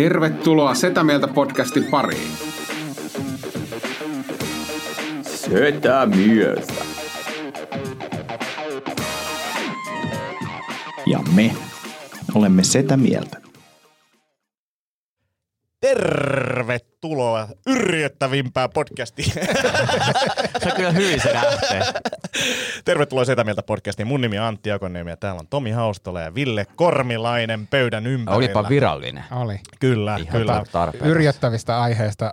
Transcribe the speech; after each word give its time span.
Tervetuloa 0.00 0.74
Setä 0.74 1.04
Mieltä 1.04 1.28
podcastin 1.28 1.84
pariin. 1.84 2.30
Setä 5.22 6.06
mieltä. 6.06 6.84
Ja 11.06 11.18
me 11.34 11.54
olemme 12.34 12.62
Setä 12.64 12.96
mieltä. 12.96 13.39
Yrjöttävimpään 18.20 18.70
podcastiin. 18.70 19.32
Se 20.62 20.68
on 20.70 20.76
kyllä 20.76 20.90
hyvin 20.90 21.20
se 21.20 21.34
lähtee. 21.34 21.82
Tervetuloa 22.84 23.24
Setä 23.24 23.44
Mieltä 23.44 23.62
podcastiin. 23.62 24.06
Mun 24.06 24.20
nimi 24.20 24.38
on 24.38 24.44
Antti 24.44 24.72
Akoniemi 24.72 25.10
ja 25.10 25.16
täällä 25.16 25.38
on 25.38 25.46
Tomi 25.46 25.70
Haustola 25.70 26.20
ja 26.20 26.34
Ville 26.34 26.66
Kormilainen 26.76 27.66
pöydän 27.66 28.06
ympärillä. 28.06 28.36
Olipa 28.36 28.68
virallinen. 28.68 29.24
Oli. 29.30 29.60
Kyllä, 29.80 30.16
Ihan 30.16 30.40
kyllä. 30.40 30.62
tarpeeksi. 30.72 31.08
Yrjöttävistä 31.08 31.80
aiheista 31.80 32.32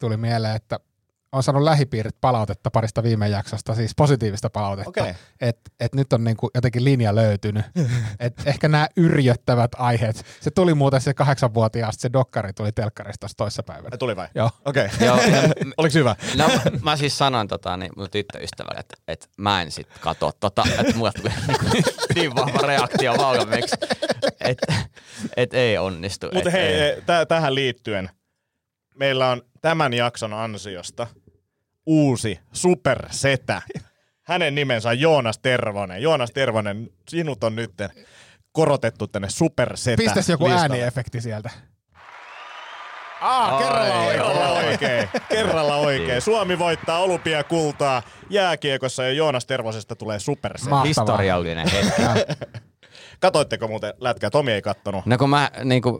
tuli 0.00 0.16
mieleen, 0.16 0.56
että 0.56 0.80
on 1.32 1.42
saanut 1.42 1.62
lähipiirit 1.62 2.16
palautetta 2.20 2.70
parista 2.70 3.02
viime 3.02 3.28
jaksosta, 3.28 3.74
siis 3.74 3.92
positiivista 3.96 4.50
palautetta, 4.50 4.90
Okei. 4.90 5.14
että 5.40 5.70
et 5.80 5.94
nyt 5.94 6.12
on 6.12 6.24
niinku 6.24 6.50
jotenkin 6.54 6.84
linja 6.84 7.14
löytynyt. 7.14 7.64
et 8.20 8.42
ehkä 8.46 8.68
nämä 8.68 8.88
yrjöttävät 8.96 9.70
aiheet, 9.76 10.24
se 10.40 10.50
tuli 10.50 10.74
muuten 10.74 11.00
se 11.00 11.14
kahdeksanvuotiaasta, 11.14 12.02
se 12.02 12.12
dokkari 12.12 12.52
tuli 12.52 12.72
telkkarista 12.72 13.20
tuossa 13.20 13.36
toissapäivänä. 13.36 13.88
Ai, 13.92 13.98
Tuli 13.98 14.16
vai? 14.16 14.28
Joo. 14.34 14.50
Okei. 14.64 14.88
Joo, 15.06 15.16
Oliko 15.76 15.94
hyvä? 15.94 16.16
No, 16.36 16.50
mä 16.82 16.96
siis 16.96 17.18
sanoin 17.18 17.48
tota, 17.48 17.76
niin 17.76 17.92
mun 17.96 18.10
tyttöystävälle, 18.10 18.80
että, 18.80 18.94
että 19.08 19.26
mä 19.36 19.62
en 19.62 19.70
sit 19.70 19.88
katso 20.00 20.32
tota, 20.40 20.64
että 20.80 20.96
mulle 20.96 21.12
tuli 21.12 21.32
niin, 21.48 21.84
niin 22.14 22.34
vahva 22.34 22.66
reaktio 22.66 23.14
valmiiksi, 23.18 23.76
että 24.40 24.74
et 25.36 25.54
ei 25.54 25.78
onnistu. 25.78 26.26
Mutta 26.26 26.48
et 26.48 26.52
hei, 26.52 26.74
ei. 26.74 27.00
t- 27.00 27.28
tähän 27.28 27.54
liittyen. 27.54 28.10
Meillä 28.94 29.30
on 29.30 29.42
tämän 29.66 29.92
jakson 29.92 30.32
ansiosta 30.32 31.06
uusi 31.86 32.40
supersetä. 32.52 33.62
Hänen 34.22 34.54
nimensä 34.54 34.88
on 34.88 35.00
Joonas 35.00 35.38
Tervonen. 35.38 36.02
Joonas 36.02 36.30
Tervonen, 36.30 36.88
sinut 37.08 37.44
on 37.44 37.56
nyt 37.56 37.72
korotettu 38.52 39.06
tänne 39.06 39.28
supersetä 39.30 39.96
Pistäisi 39.96 40.32
joku 40.32 40.44
listalle. 40.44 40.62
ääniefekti 40.62 41.20
sieltä. 41.20 41.50
Aa, 43.20 43.58
kerralla 43.58 43.94
Ai, 43.94 44.04
oikein. 44.04 44.18
Kerralla 44.18 44.56
oikein. 44.56 45.08
Kerralla 45.28 45.76
oikein. 45.76 46.08
Niin. 46.08 46.22
Suomi 46.22 46.58
voittaa 46.58 46.98
olympiakultaa 46.98 48.02
jääkiekossa 48.30 49.04
ja 49.04 49.12
Joonas 49.12 49.46
Tervosesta 49.46 49.96
tulee 49.96 50.18
supersetä. 50.18 50.80
Historiallinen 50.80 51.68
hetki. 51.68 52.02
Katoitteko 53.20 53.68
muuten 53.68 53.94
lätkää? 53.98 54.30
Tomi 54.30 54.52
ei 54.52 54.62
kattonut. 54.62 55.06
No 55.06 55.18
kun 55.18 55.30
mä 55.30 55.50
niin 55.64 55.82
kuin, 55.82 55.98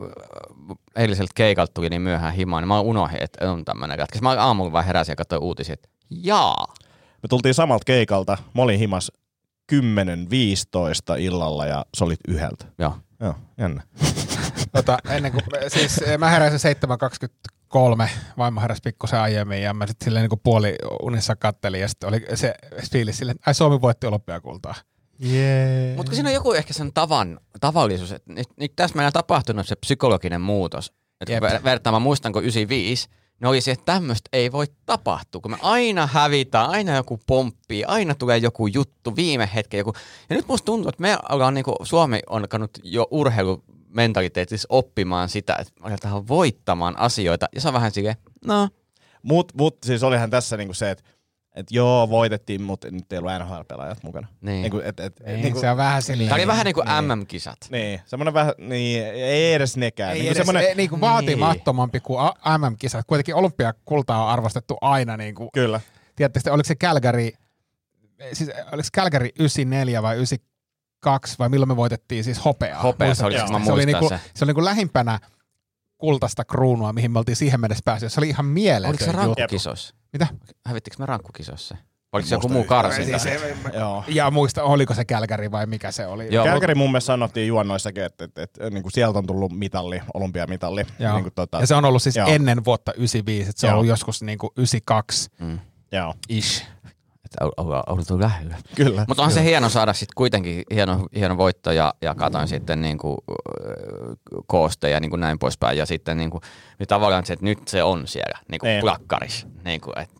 eiliseltä 0.97 1.33
keikalta 1.35 1.73
tuli 1.75 1.91
niin 1.91 2.03
myöhään 2.03 2.35
himaan, 2.35 2.63
niin 2.63 2.69
mä 2.69 2.81
unohdin, 2.81 3.23
että 3.23 3.51
on 3.51 3.65
tämmöinen 3.65 3.99
jätkä. 3.99 4.19
Mä 4.23 4.31
aamulla 4.31 4.73
vaan 4.73 4.85
heräsin 4.85 5.13
ja 5.13 5.17
katsoin 5.17 5.43
uutisia, 5.43 5.73
että 5.73 5.89
jaa. 6.11 6.75
Me 7.23 7.29
tultiin 7.29 7.55
samalta 7.55 7.85
keikalta. 7.85 8.39
Mä 8.55 8.63
olin 8.63 8.79
himas 8.79 9.13
10.15 9.73 9.79
illalla 11.19 11.67
ja 11.67 11.87
se 11.95 12.05
oli 12.05 12.15
yhdeltä. 12.29 12.65
Joo. 12.79 12.95
Joo, 13.21 13.35
jännä. 13.59 13.83
Tota, 14.73 14.99
ennen 15.11 15.33
kuin, 15.33 15.43
siis 15.69 15.99
eh, 15.99 16.19
mä 16.19 16.31
heräsin 16.31 16.77
7.23, 18.05 18.09
vaimo 18.39 18.61
heräsi 18.61 18.81
pikkusen 18.85 19.21
aiemmin 19.21 19.63
ja 19.63 19.75
mä 19.75 19.87
sitten 19.87 20.05
silleen 20.05 20.23
niin 20.23 20.29
kuin 20.29 20.41
puoli 20.45 20.77
unissa 21.03 21.37
kattelin 21.37 21.81
ja 21.81 21.89
sitten 21.89 22.09
oli 22.09 22.27
se 22.35 22.55
fiilis 22.93 23.19
silleen, 23.19 23.37
että 23.37 23.51
ai 23.51 23.55
Suomi 23.55 23.81
voitti 23.81 24.07
olympiakultaa. 24.07 24.75
Yeah. 25.25 25.97
Mutta 25.97 26.15
siinä 26.15 26.29
on 26.29 26.35
joku 26.35 26.53
ehkä 26.53 26.73
sen 26.73 26.93
tavan, 26.93 27.41
tavallisuus, 27.61 28.13
että 28.13 28.33
nyt, 28.33 28.49
nyt 28.57 28.73
tässä 28.77 28.97
meillä 28.97 29.07
on 29.07 29.13
tapahtunut 29.13 29.67
se 29.67 29.77
psykologinen 29.77 30.41
muutos. 30.41 30.93
Että 31.21 31.33
Jep. 31.33 31.43
ver- 31.45 31.65
vertaa, 31.65 31.93
mä 31.93 31.99
muistan, 31.99 32.33
kun 32.33 32.43
95, 32.43 33.09
niin 33.41 33.49
oli 33.49 33.61
se, 33.61 33.71
että 33.71 33.93
tämmöistä 33.93 34.29
ei 34.33 34.53
voi 34.53 34.67
tapahtua, 34.87 35.41
kun 35.41 35.51
me 35.51 35.57
aina 35.63 36.07
hävitään, 36.13 36.71
aina 36.71 36.97
joku 36.97 37.21
pomppii, 37.27 37.85
aina 37.85 38.15
tulee 38.15 38.39
joku 38.39 38.67
juttu, 38.67 39.17
viime 39.17 39.51
hetken 39.55 39.79
joku. 39.79 39.93
Ja 40.31 40.37
nyt 40.37 40.49
musta 40.49 40.67
tuntuu, 40.67 40.89
että 40.89 41.03
me 41.03 41.19
ollaan 41.29 41.55
niinku, 41.55 41.77
Suomi 41.83 42.21
on 42.27 42.43
alkanut 42.43 42.71
jo 42.83 43.09
urheilumentaliteetissa 43.11 44.67
oppimaan 44.71 45.29
sitä, 45.29 45.57
että 45.61 45.73
aletaan 45.81 46.29
voittamaan 46.29 46.99
asioita. 46.99 47.47
Ja 47.55 47.61
se 47.61 47.69
on 47.69 47.75
vähän 47.75 47.91
silleen, 47.91 48.17
no, 48.45 48.69
Mut, 49.27 49.53
mut 49.59 49.77
siis 49.85 50.03
olihan 50.03 50.31
tässä 50.31 50.57
niinku 50.57 50.75
se, 50.75 50.91
että 50.91 51.05
et 51.57 51.67
joo, 51.71 52.11
voitettiin, 52.11 52.63
mutta 52.63 52.91
nyt 52.91 53.13
ei 53.13 53.19
ollut 53.19 53.33
NHL-pelaajat 53.33 53.99
mukana. 54.03 54.29
Niin. 54.41 54.63
Niinku, 54.63 54.81
et, 54.85 55.01
et, 55.01 55.21
Niin, 55.27 55.41
niinku, 55.41 55.61
se 55.61 55.71
on 55.71 55.77
vähän 55.77 56.03
silleen. 56.03 56.29
tämä 56.29 56.37
oli 56.37 56.47
vähän 56.47 56.65
niin 56.65 56.75
kuin 56.75 56.87
MM-kisat. 56.89 57.59
Niin, 57.71 58.01
semmoinen 58.07 58.35
vähän, 58.35 58.53
niin, 58.59 59.05
ei 59.07 59.55
edes 59.55 59.77
nekään. 59.77 60.11
Ei 60.13 60.15
niinku 60.15 60.29
edes, 60.29 60.37
semmonen, 60.37 60.63
ei, 60.69 60.75
niin 60.75 60.91
kuin 60.91 61.01
vaatimattomampi 61.01 62.01
kuin 62.01 62.21
A- 62.21 62.59
MM-kisat. 62.59 63.07
Kuitenkin 63.07 63.35
olympiakultaa 63.35 64.25
on 64.25 64.31
arvostettu 64.31 64.77
aina. 64.81 65.17
Niin 65.17 65.35
kuin, 65.35 65.49
Kyllä. 65.53 65.81
tiedättekö, 66.17 66.53
oliko 66.53 66.67
se 66.67 66.75
Calgary, 66.75 67.31
siis 68.33 68.51
oliko 68.73 68.83
se 68.85 68.91
Calgary 68.97 69.29
94 69.39 70.03
vai 70.03 70.15
92 70.15 71.37
vai 71.39 71.49
milloin 71.49 71.69
me 71.69 71.77
voitettiin 71.77 72.25
siis 72.25 72.45
hopeaa? 72.45 72.83
Hopea, 72.83 73.15
se 73.15 73.25
oli, 73.27 73.35
Muistatko? 73.35 73.59
mä 73.59 73.65
se 73.65 73.73
oli, 73.73 73.87
muistan 73.87 74.01
niinku, 74.03 74.09
se. 74.09 74.31
se 74.35 74.45
oli 74.45 74.51
niinku 74.51 74.65
lähimpänä 74.65 75.19
kultaista 75.99 76.45
kruunua, 76.45 76.93
mihin 76.93 77.11
me 77.11 77.19
oltiin 77.19 77.37
siihen 77.37 77.61
mennessä 77.61 77.83
päässyt. 77.85 78.13
Se 78.13 78.21
oli 78.21 78.29
ihan 78.29 78.47
mieletön 78.47 78.91
Oliko 78.91 79.35
se 79.45 79.45
juttu. 79.45 79.71
Mitä? 80.19 80.27
Hävittikö 80.67 80.97
me 80.99 81.07
rankkukisoissa? 81.07 81.77
Oliko 82.13 82.29
se 82.29 82.35
joku 82.35 82.49
muu 82.49 82.65
karsinta? 82.65 83.19
Siis, 83.19 83.35
Joo. 83.75 84.05
ja 84.09 84.31
muista, 84.31 84.63
oliko 84.63 84.95
se 84.95 85.05
Calgary 85.05 85.51
vai 85.51 85.67
mikä 85.67 85.91
se 85.93 86.07
oli? 86.07 86.29
Joo, 86.31 86.45
Kälkäri 86.45 86.75
mun 86.75 86.91
mielestä 86.91 87.07
sanottiin 87.07 87.49
juonnoissakin, 87.49 88.05
että, 88.05 88.25
että, 88.25 88.43
että 88.43 88.71
niin 88.71 88.83
kuin 88.83 88.93
sieltä 88.93 89.19
on 89.19 89.27
tullut 89.27 89.53
mitalli, 89.59 90.03
olympiamitalli. 90.15 90.85
Joo. 90.99 91.13
Niin 91.15 91.23
kuin, 91.23 91.33
tota, 91.35 91.61
Ja 91.61 91.67
se 91.67 91.75
on 91.75 91.85
ollut 91.85 92.03
siis 92.03 92.17
Joo. 92.17 92.29
ennen 92.29 92.65
vuotta 92.65 92.93
95, 92.93 93.51
että 93.51 93.61
se 93.61 93.67
on 93.67 93.71
Joo. 93.71 93.75
ollut 93.77 93.89
joskus 93.89 94.23
niinku 94.23 94.53
92 94.57 95.31
Mm. 95.41 95.59
joo, 95.93 96.15
ish. 96.29 96.65
Että 97.27 97.45
ollaan 97.57 97.83
oltu 97.87 98.21
lähellä. 98.21 98.57
kyllä. 98.75 99.05
Mutta 99.09 99.23
on 99.23 99.33
se 99.33 99.45
hieno 99.45 99.69
saada 99.69 99.93
sitten 99.93 100.13
kuitenkin 100.17 100.65
hieno, 100.75 101.07
hieno 101.15 101.37
voitto 101.37 101.73
ja, 101.73 101.95
ja 102.03 102.15
katoin 102.15 102.49
sitten 102.49 102.81
niinku, 102.81 103.17
äh, 103.31 103.37
kooste 104.47 104.91
ja 104.91 105.01
niinku 105.01 105.17
näin 105.17 105.39
poispäin. 105.39 105.79
Ja 105.79 105.87
sitten 105.87 106.17
niinku, 106.17 106.41
niin 106.79 106.87
tavallaan 106.87 107.27
se, 107.27 107.33
että 107.33 107.45
nyt 107.45 107.69
se 107.69 107.83
on 107.83 108.07
siellä 108.07 108.39
niinku 108.51 108.67
Niin. 108.67 108.81
plakkarissa. 108.81 109.47
Niinku, 109.65 109.93
et, 109.97 110.11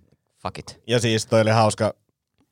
fuck 0.43 0.59
it. 0.59 0.81
Ja 0.87 1.01
siis 1.01 1.27
toi 1.27 1.41
oli 1.41 1.51
hauska. 1.51 1.95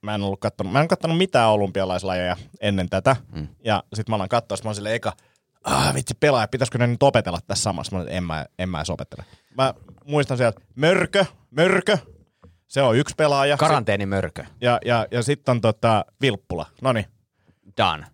Mä 0.03 0.15
en 0.15 0.23
ollut 0.23 0.41
kattonut, 0.41 0.73
mä 0.73 0.81
en 0.81 0.89
kattonut 0.89 1.19
mitään 1.19 1.51
olympialaislajeja 1.51 2.37
ennen 2.61 2.89
tätä. 2.91 3.17
Mm. 3.35 3.49
Ja 3.65 3.83
sit 3.95 4.09
mä 4.09 4.17
alan 4.17 4.29
katsoa, 4.29 4.57
sit 4.57 4.65
mä 4.65 4.69
oon 4.69 4.75
silleen 4.75 4.95
eka, 4.95 5.13
ah 5.65 5.95
vitsi 5.95 6.15
pelaaja, 6.21 6.49
pitäisikö 6.49 6.79
ne 6.79 6.87
nyt 6.87 7.03
opetella 7.03 7.39
tässä 7.47 7.63
samassa? 7.63 7.97
Mä 7.97 8.03
olin, 8.03 8.13
en 8.13 8.25
mä, 8.25 8.47
en 8.59 8.69
mä 8.69 8.79
edes 8.79 8.91
opettele. 8.91 9.25
Mä 9.57 9.75
muistan 10.05 10.37
sieltä, 10.37 10.61
Mörkö, 10.75 11.25
Mörkö, 11.51 11.99
se 12.69 12.83
on 12.83 12.97
yksi 12.97 13.15
pelaaja. 13.17 13.57
Karanteenimörkö. 13.57 14.45
ja, 14.61 14.79
ja, 14.85 15.07
ja 15.11 15.23
sitten 15.23 15.53
on 15.53 15.61
tota 15.61 16.05
Vilppula. 16.21 16.67
Noniin, 16.83 17.07
Done. 17.77 18.07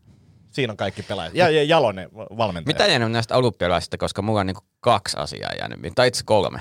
siinä 0.50 0.70
on 0.72 0.76
kaikki 0.76 1.02
pelaajat. 1.02 1.34
Ja, 1.34 1.50
ja 1.50 1.64
Jalonen 1.64 2.08
valmentaja. 2.14 2.74
Mitä 2.74 2.86
jäänyt 2.86 3.12
näistä 3.12 3.36
olympialaisista, 3.36 3.98
koska 3.98 4.22
mulla 4.22 4.40
on 4.40 4.46
niinku 4.46 4.64
kaksi 4.80 5.16
asiaa 5.16 5.52
jäänyt, 5.58 5.92
tai 5.94 6.08
itse 6.08 6.24
kolme. 6.24 6.60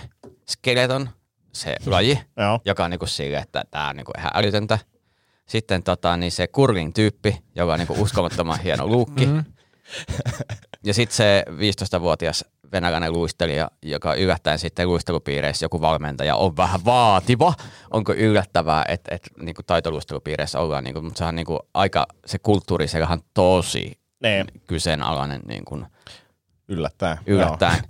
Skeleton, 0.50 1.10
se 1.54 1.76
laji, 1.86 2.20
Joo. 2.38 2.60
joka 2.66 2.84
on 2.84 2.92
niinku 2.92 3.06
silleen, 3.06 3.44
että 3.44 3.64
tää 3.72 3.90
on 3.90 3.96
niinku 3.96 4.12
ihan 4.18 4.32
älytöntä. 4.34 4.80
Sitten 5.46 5.84
tota, 5.84 6.18
niin 6.18 6.32
se 6.32 6.48
curling-tyyppi, 6.48 7.38
joka 7.56 7.74
on 7.74 7.80
niinku 7.80 7.96
uskomattoman 8.00 8.60
hieno 8.60 8.88
luukki. 8.88 9.26
Mm. 9.26 9.44
Ja 10.84 10.94
sitten 10.94 11.16
se 11.18 11.46
15-vuotias 11.50 12.46
venäläinen 12.72 13.14
luistelija, 13.14 13.72
joka 13.84 14.14
yllättäen 14.14 14.60
sitten 14.60 14.88
luistelupiireissä 14.88 15.66
joku 15.66 15.82
valmentaja 15.82 16.36
on 16.36 16.58
vähän 16.58 16.86
vaativa. 16.86 17.54
Onko 17.92 18.14
yllättävää, 18.14 18.86
että 18.88 19.16
et, 19.16 19.30
niinku 19.42 19.64
taitoluistelupiireissä 19.64 20.60
ollaan, 20.60 20.84
niinku, 20.84 21.02
mutta 21.02 21.18
se 21.18 21.26
on 21.26 21.36
niinku 21.36 21.60
aika, 21.74 22.08
se 22.26 22.40
kulttuuri 22.40 22.88
siellä 22.88 23.08
on 23.08 23.22
tosi 23.34 24.00
Nee, 24.20 24.46
kyseenalainen 24.68 25.42
niinku, 25.48 25.82
yllättäen. 26.68 27.18
yllättäen. 27.26 27.84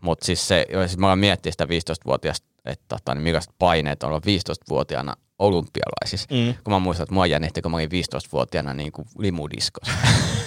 Mutta 0.00 0.26
siis 0.26 0.48
se, 0.48 0.66
jos 0.72 0.98
mä 0.98 1.06
aloin 1.06 1.18
miettiä 1.18 1.52
sitä 1.52 1.64
15-vuotiaasta, 1.64 2.46
että 2.64 2.84
tota, 2.88 3.14
niin 3.14 3.22
millaiset 3.22 3.54
paineet 3.58 4.02
on 4.02 4.08
olla 4.08 4.20
15-vuotiaana 4.20 5.16
olympialaisissa. 5.40 6.28
Mm. 6.34 6.54
Kun 6.64 6.72
mä 6.72 6.78
muistan, 6.78 7.04
että 7.04 7.14
mua 7.14 7.26
jännitti, 7.26 7.62
kun 7.62 7.70
mä 7.70 7.76
olin 7.76 7.90
15-vuotiaana 7.90 8.74
niin 8.74 8.92
kuin 8.92 9.08
limudiskossa. 9.18 9.92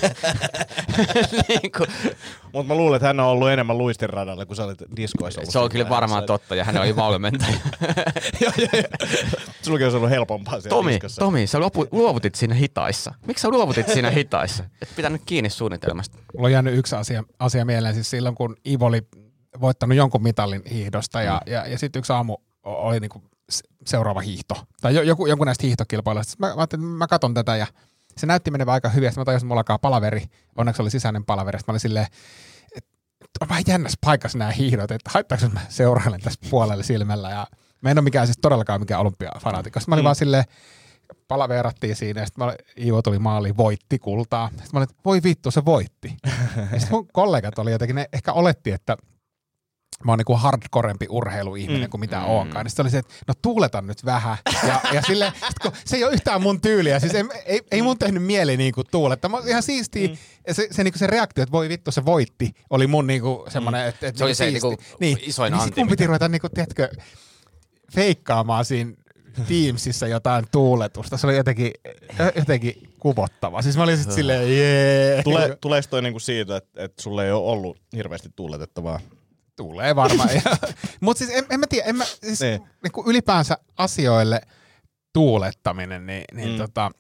niin 1.50 1.72
kuin, 1.78 1.90
Mutta 2.54 2.74
mä 2.74 2.76
luulen, 2.78 2.96
että 2.96 3.08
hän 3.08 3.20
on 3.20 3.26
ollut 3.28 3.50
enemmän 3.50 3.78
luistinradalla, 3.78 4.46
kun 4.46 4.56
sä 4.56 4.64
olit 4.64 4.80
diskoissa 4.96 5.42
ollut 5.42 5.52
se 5.52 5.60
on 5.60 5.70
kyllä 5.70 5.90
varmaan 5.90 6.10
vaiheessa. 6.12 6.28
totta, 6.28 6.56
ja 6.56 6.64
hän 6.64 6.78
oli 6.78 6.96
valmentaja. 6.96 7.54
Joo, 8.42 8.52
joo, 8.58 8.68
joo. 8.74 8.84
Sulla 9.62 9.80
olisi 9.84 9.98
ollut 9.98 10.10
helpompaa 10.10 10.62
siellä 10.62 10.76
Tomi, 10.78 10.92
diskossa. 10.92 11.20
Tomi, 11.22 11.48
sä 11.48 11.60
luopu, 11.60 11.88
luovutit 11.92 12.36
siinä 12.36 12.56
hitaissa. 12.56 13.14
Miksi 13.28 13.42
sä 13.42 13.50
luovutit 13.50 13.88
siinä 13.88 14.10
hitaissa? 14.10 14.64
Et 14.82 14.90
pitänyt 14.96 15.22
kiinni 15.26 15.50
suunnitelmasta. 15.50 16.18
Mulla 16.34 16.46
on 16.48 16.52
jäänyt 16.52 16.78
yksi 16.78 16.96
asia, 16.96 17.24
asia 17.40 17.66
mieleen, 17.66 17.94
siis 17.94 18.10
silloin 18.10 18.36
kun 18.36 18.56
Ivo 18.68 18.86
oli 18.86 19.02
voittanut 19.62 19.98
jonkun 19.98 20.24
mitalin 20.24 20.62
hiihdosta 20.72 21.22
ja, 21.22 21.42
Mm. 21.48 21.52
ja, 21.54 21.68
ja 21.68 21.78
sitten 21.78 22.00
yksi 22.00 22.14
aamu 22.14 22.38
oli 22.64 23.00
niinku 23.00 23.20
se- 23.20 23.33
seuraava 23.86 24.20
hiihto. 24.20 24.64
Tai 24.82 24.96
jo- 24.96 25.02
joku, 25.02 25.28
jonkun 25.28 25.46
näistä 25.46 25.68
hiihtokilpailuista. 25.68 26.32
Sitten 26.32 26.50
Mä, 26.50 26.56
mä 26.56 26.62
ajattelin, 26.62 26.86
että 26.86 26.98
mä 26.98 27.08
katon 27.08 27.34
tätä 27.34 27.58
ja 27.58 27.68
se 28.18 28.26
näytti 28.26 28.52
menevän 28.52 28.74
aika 28.74 28.90
hyvin. 28.90 29.10
Sitten 29.10 29.22
mä 29.22 29.26
tajusin, 29.26 29.46
että 29.46 29.48
mulla 29.48 29.60
alkaa 29.60 29.80
palaveri. 29.80 30.26
Onneksi 30.58 30.82
oli 30.82 30.92
sisäinen 30.92 31.26
palaveri. 31.26 31.60
Sitten 31.60 31.72
mä 31.72 31.74
olin 31.74 31.80
silleen, 31.80 32.08
että 32.76 32.90
on 33.42 33.50
vähän 33.50 33.64
jännässä 33.68 33.98
paikassa 34.06 34.38
nämä 34.38 34.52
hiihdot, 34.52 34.92
että 34.92 35.10
haittaako 35.14 35.50
mä 35.50 35.62
seurailen 35.70 36.22
tässä 36.22 36.40
puolelle 36.50 36.84
silmällä. 36.84 37.30
Ja 37.30 37.48
mä 37.82 37.92
en 37.92 37.98
ole 37.98 38.04
mikään 38.04 38.28
siis 38.28 38.38
todellakaan 38.42 38.80
mikään 38.80 39.02
olympiafanaatikko. 39.02 39.80
Sitten 39.80 39.92
mä 39.92 39.96
olin 39.96 40.04
mm. 40.04 40.06
vaan 40.06 40.16
silleen, 40.16 40.44
palaveerattiin 41.28 41.96
siinä, 41.96 42.22
ja 42.22 42.26
sitten 42.26 42.48
Iivo 42.78 43.02
tuli 43.02 43.20
maaliin, 43.20 43.58
voitti 43.58 44.00
kultaa. 44.00 44.48
Sitten 44.48 44.70
mä 44.74 44.80
olin, 44.80 44.90
että 44.90 45.02
voi 45.06 45.24
vittu, 45.24 45.52
se 45.52 45.66
voitti. 45.66 46.18
ja 46.72 46.80
sitten 46.80 46.92
mun 46.92 47.08
kollegat 47.14 47.60
oli 47.60 47.72
jotenkin, 47.72 47.96
ne 47.96 48.10
ehkä 48.14 48.34
oletti, 48.34 48.72
että 48.72 48.98
mä 50.06 50.12
oon 50.12 50.20
niinku 50.20 50.36
hardcorempi 50.36 51.06
urheiluihminen 51.10 51.82
mm. 51.82 51.90
kuin 51.90 52.02
mitä 52.02 52.20
mm. 52.20 52.26
oonkaan. 52.26 52.66
Niin 52.66 52.70
sitten 52.70 52.84
oli 52.84 52.90
se, 52.92 52.98
että 52.98 53.14
no 53.28 53.34
tuuleta 53.42 53.82
nyt 53.82 54.06
vähän. 54.06 54.38
Ja, 54.68 54.82
ja 54.94 55.02
sille, 55.02 55.34
kun 55.62 55.72
se 55.86 55.96
ei 55.96 56.04
ole 56.04 56.14
yhtään 56.14 56.42
mun 56.42 56.62
tyyliä. 56.62 57.00
Siis 57.00 57.16
ei, 57.16 57.24
ei, 57.46 57.62
ei 57.72 57.82
mun 57.82 58.00
tehnyt 58.00 58.24
mieli 58.24 58.58
niinku 58.58 58.84
tuuletta. 58.84 59.30
Mä 59.30 59.38
ihan 59.48 59.64
siistiä. 59.64 60.08
Mm. 60.08 60.18
Se, 60.52 60.68
se, 60.72 60.84
niinku 60.84 61.00
se 61.00 61.08
reaktio, 61.08 61.44
että 61.44 61.52
voi 61.52 61.70
vittu 61.70 61.92
se 61.92 62.06
voitti, 62.06 62.52
oli 62.70 62.88
mun 62.88 63.08
niinku 63.08 63.46
semmoinen, 63.50 63.82
mm. 63.82 63.90
että, 63.90 64.08
että 64.08 64.18
se 64.18 64.24
oli 64.24 64.36
se 64.36 64.50
siisti. 64.50 64.68
niinku 64.68 64.84
niin, 65.00 65.18
isoin 65.22 65.52
niin 65.52 65.62
anti. 65.62 65.82
Mun 65.82 65.90
piti 65.90 66.08
ruveta 66.08 66.30
niinku, 66.30 66.50
tiedätkö, 66.50 66.90
feikkaamaan 67.96 68.66
siinä 68.66 68.94
Teamsissa 69.48 70.08
jotain 70.08 70.46
tuuletusta. 70.52 71.18
Se 71.18 71.28
oli 71.28 71.36
jotenkin, 71.36 71.72
jotenkin 72.36 72.90
kuvottava. 73.00 73.62
Siis 73.62 73.78
mä 73.78 73.84
olin 73.84 73.98
sitten 73.98 74.16
silleen, 74.16 74.58
jee. 74.58 75.24
Tule, 75.24 75.58
tuleeko 75.62 75.88
toi 75.90 76.02
niinku 76.02 76.20
siitä, 76.20 76.58
että, 76.58 76.84
että 76.84 77.02
sulle 77.02 77.26
ei 77.26 77.32
ole 77.32 77.52
ollut 77.52 77.78
hirveästi 77.96 78.30
tuuletettavaa? 78.36 79.00
Tulee 79.56 79.96
varmaan. 79.96 80.30
Mutta 81.02 81.26
siis 81.26 81.38
en, 81.38 81.46
en 81.50 81.60
mä 81.60 81.68
tiedä, 81.68 81.86
en 81.90 81.96
mä, 81.96 82.06
siis 82.06 82.42
Niin. 82.42 82.62
niin. 82.62 83.06
ylipäänsä 83.08 83.58
asioille 83.78 84.42
tuulettaminen, 85.14 86.06
niin, 86.06 86.24
niin 86.34 86.48
Mm. 86.50 86.54
mm. 86.54 86.58
tota, 86.58 86.92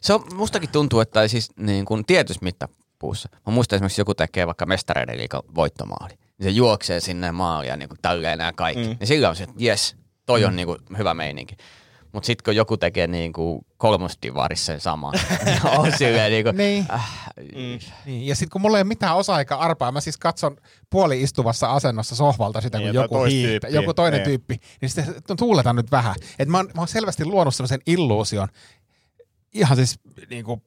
Se 0.00 0.12
on, 0.14 0.24
mustakin 0.34 0.70
tuntuu, 0.70 1.00
että 1.00 1.28
siis 1.28 1.50
niin 1.56 1.84
kuin 1.84 2.04
tietyssä 2.06 2.40
mittapuussa. 2.44 3.28
Mä 3.46 3.52
muistan 3.52 3.76
esimerkiksi 3.76 4.00
joku 4.00 4.14
tekee 4.14 4.46
vaikka 4.46 4.66
mestareiden 4.66 5.18
liikan 5.18 5.42
voittomaali. 5.54 6.14
Niin 6.14 6.44
se 6.44 6.50
juoksee 6.50 7.00
sinne 7.00 7.32
maaliin 7.32 7.68
ja 7.70 7.76
niin 7.76 7.88
kuin 7.88 7.98
tälleen 8.02 8.38
nämä 8.38 8.52
kaikki. 8.52 8.82
Mm. 8.84 8.90
Mm. 8.90 8.96
Niin 9.00 9.08
sillä 9.08 9.28
on 9.28 9.36
se, 9.36 9.42
että 9.44 9.54
jes, 9.58 9.96
toi 10.26 10.44
on 10.44 10.56
niin 10.56 10.66
kuin 10.66 10.78
hyvä 10.98 11.14
meininki. 11.14 11.56
Mutta 12.12 12.26
sitten 12.26 12.44
kun 12.44 12.56
joku 12.56 12.76
tekee 12.76 13.06
niin 13.06 13.32
kuin 13.32 13.66
kolmosdivarissa 13.76 14.66
sen 14.66 14.80
saman, 14.80 15.14
niin 15.44 15.60
on 15.78 15.92
silleen 15.98 16.32
niin 16.32 16.44
kuin, 16.44 16.56
Niin. 16.56 16.86
äh, 16.92 17.28
Mm. 17.38 17.78
niin. 18.06 18.26
Ja 18.26 18.34
sitten 18.34 18.50
kun 18.50 18.60
mulla 18.60 18.78
ei 18.78 18.82
ole 18.82 18.88
mitään 18.88 19.16
osa 19.16 19.38
eikä 19.38 19.56
arpaa, 19.56 19.92
mä 19.92 20.00
siis 20.00 20.16
katson 20.16 20.56
puoli 20.90 21.22
istuvassa 21.22 21.72
asennossa 21.72 22.16
sohvalta 22.16 22.60
sitä, 22.60 22.78
kun 22.78 22.84
Niin, 22.86 22.94
jotain 22.94 23.20
joku 23.20 23.30
tyyppiä. 23.30 23.70
joku 23.70 23.94
toinen 23.94 24.18
Niin. 24.18 24.24
tyyppi, 24.24 24.60
niin 24.80 24.90
sitten 24.90 25.36
tuuletan 25.36 25.76
nyt 25.76 25.90
vähän. 25.90 26.14
Et 26.38 26.48
mä, 26.48 26.56
oon, 26.58 26.66
mä 26.74 26.80
oon 26.80 26.88
selvästi 26.88 27.24
luonut 27.24 27.54
sellaisen 27.54 27.80
illuusion 27.86 28.48
ihan 29.54 29.76
siis 29.76 29.98
niin 30.30 30.44
kuin 30.44 30.62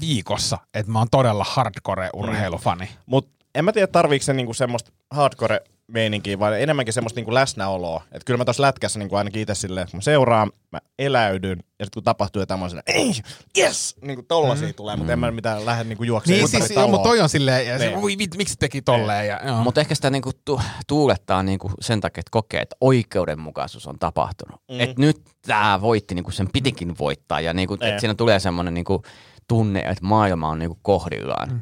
viikossa, 0.00 0.58
että 0.74 0.92
mä 0.92 0.98
oon 0.98 1.08
todella 1.10 1.44
hardcore-urheilufani. 1.48 2.88
Mut 3.06 3.28
en 3.54 3.64
mä 3.64 3.72
tiedä, 3.72 3.86
tarviiko 3.86 4.22
se 4.24 4.32
niinku 4.32 4.54
semmoista 4.54 4.92
hardcore 5.10 5.60
meininkiä, 5.92 6.38
vai 6.38 6.62
enemmänkin 6.62 6.92
semmoista 6.94 7.18
niinku 7.18 7.34
läsnäoloa. 7.34 8.02
Että 8.12 8.24
kyllä 8.24 8.38
mä 8.38 8.44
tuossa 8.44 8.62
lätkässä 8.62 8.98
niinku 8.98 9.16
ainakin 9.16 9.42
itse 9.42 9.54
silleen, 9.54 9.82
että 9.82 9.90
kun 9.90 9.98
mä 9.98 10.02
seuraan, 10.02 10.52
mä 10.72 10.78
eläydyn, 10.98 11.58
ja 11.58 11.84
sitten 11.84 11.90
kun 12.00 12.04
tapahtuu 12.04 12.42
jotain, 12.42 12.60
mä 12.60 12.64
oon 12.64 12.70
silleen, 12.70 12.84
ei, 12.86 13.12
yes! 13.58 13.96
Niinku 14.02 14.22
tollasia 14.28 14.68
mm. 14.68 14.74
tulee, 14.74 14.96
mutta 14.96 15.12
en 15.12 15.18
mä 15.18 15.30
mitään 15.30 15.66
lähde 15.66 15.84
niinku 15.84 16.04
juoksemaan 16.04 16.38
Niin 16.38 16.48
siis, 16.48 16.70
joo, 16.70 16.88
mutta 16.88 17.08
toi 17.08 17.20
on 17.20 17.28
silleen, 17.28 17.66
ja 17.66 17.78
se, 17.78 17.86
Niin. 17.86 17.98
ui, 17.98 18.18
vit, 18.18 18.36
miksi 18.36 18.56
teki 18.58 18.82
tolleen? 18.82 19.28
Ja, 19.28 19.40
joo. 19.46 19.62
Mutta 19.62 19.80
ehkä 19.80 19.94
sitä 19.94 20.10
niinku 20.10 20.30
tu- 20.44 20.60
tuulettaa 20.86 21.42
niinku 21.42 21.70
sen 21.80 22.00
takia, 22.00 22.20
että 22.20 22.30
kokee, 22.30 22.60
että 22.60 22.76
oikeudenmukaisuus 22.80 23.86
on 23.86 23.98
tapahtunut. 23.98 24.60
Mm. 24.68 24.74
Mm. 24.74 24.80
Että 24.80 25.00
nyt 25.00 25.20
tämä 25.46 25.80
voitti, 25.80 26.14
niinku 26.14 26.30
sen 26.30 26.48
pitikin 26.52 26.94
voittaa. 26.98 27.40
Ja 27.40 27.52
niinku, 27.52 27.74
Niin. 27.74 27.88
että 27.88 28.00
siinä 28.00 28.14
tulee 28.14 28.40
semmoinen 28.40 28.74
niinku 28.74 29.02
tunne, 29.48 29.80
että 29.80 30.04
maailma 30.04 30.48
on 30.48 30.58
niinku 30.58 30.78
kohdillaan. 30.82 31.48
Mm. 31.48 31.60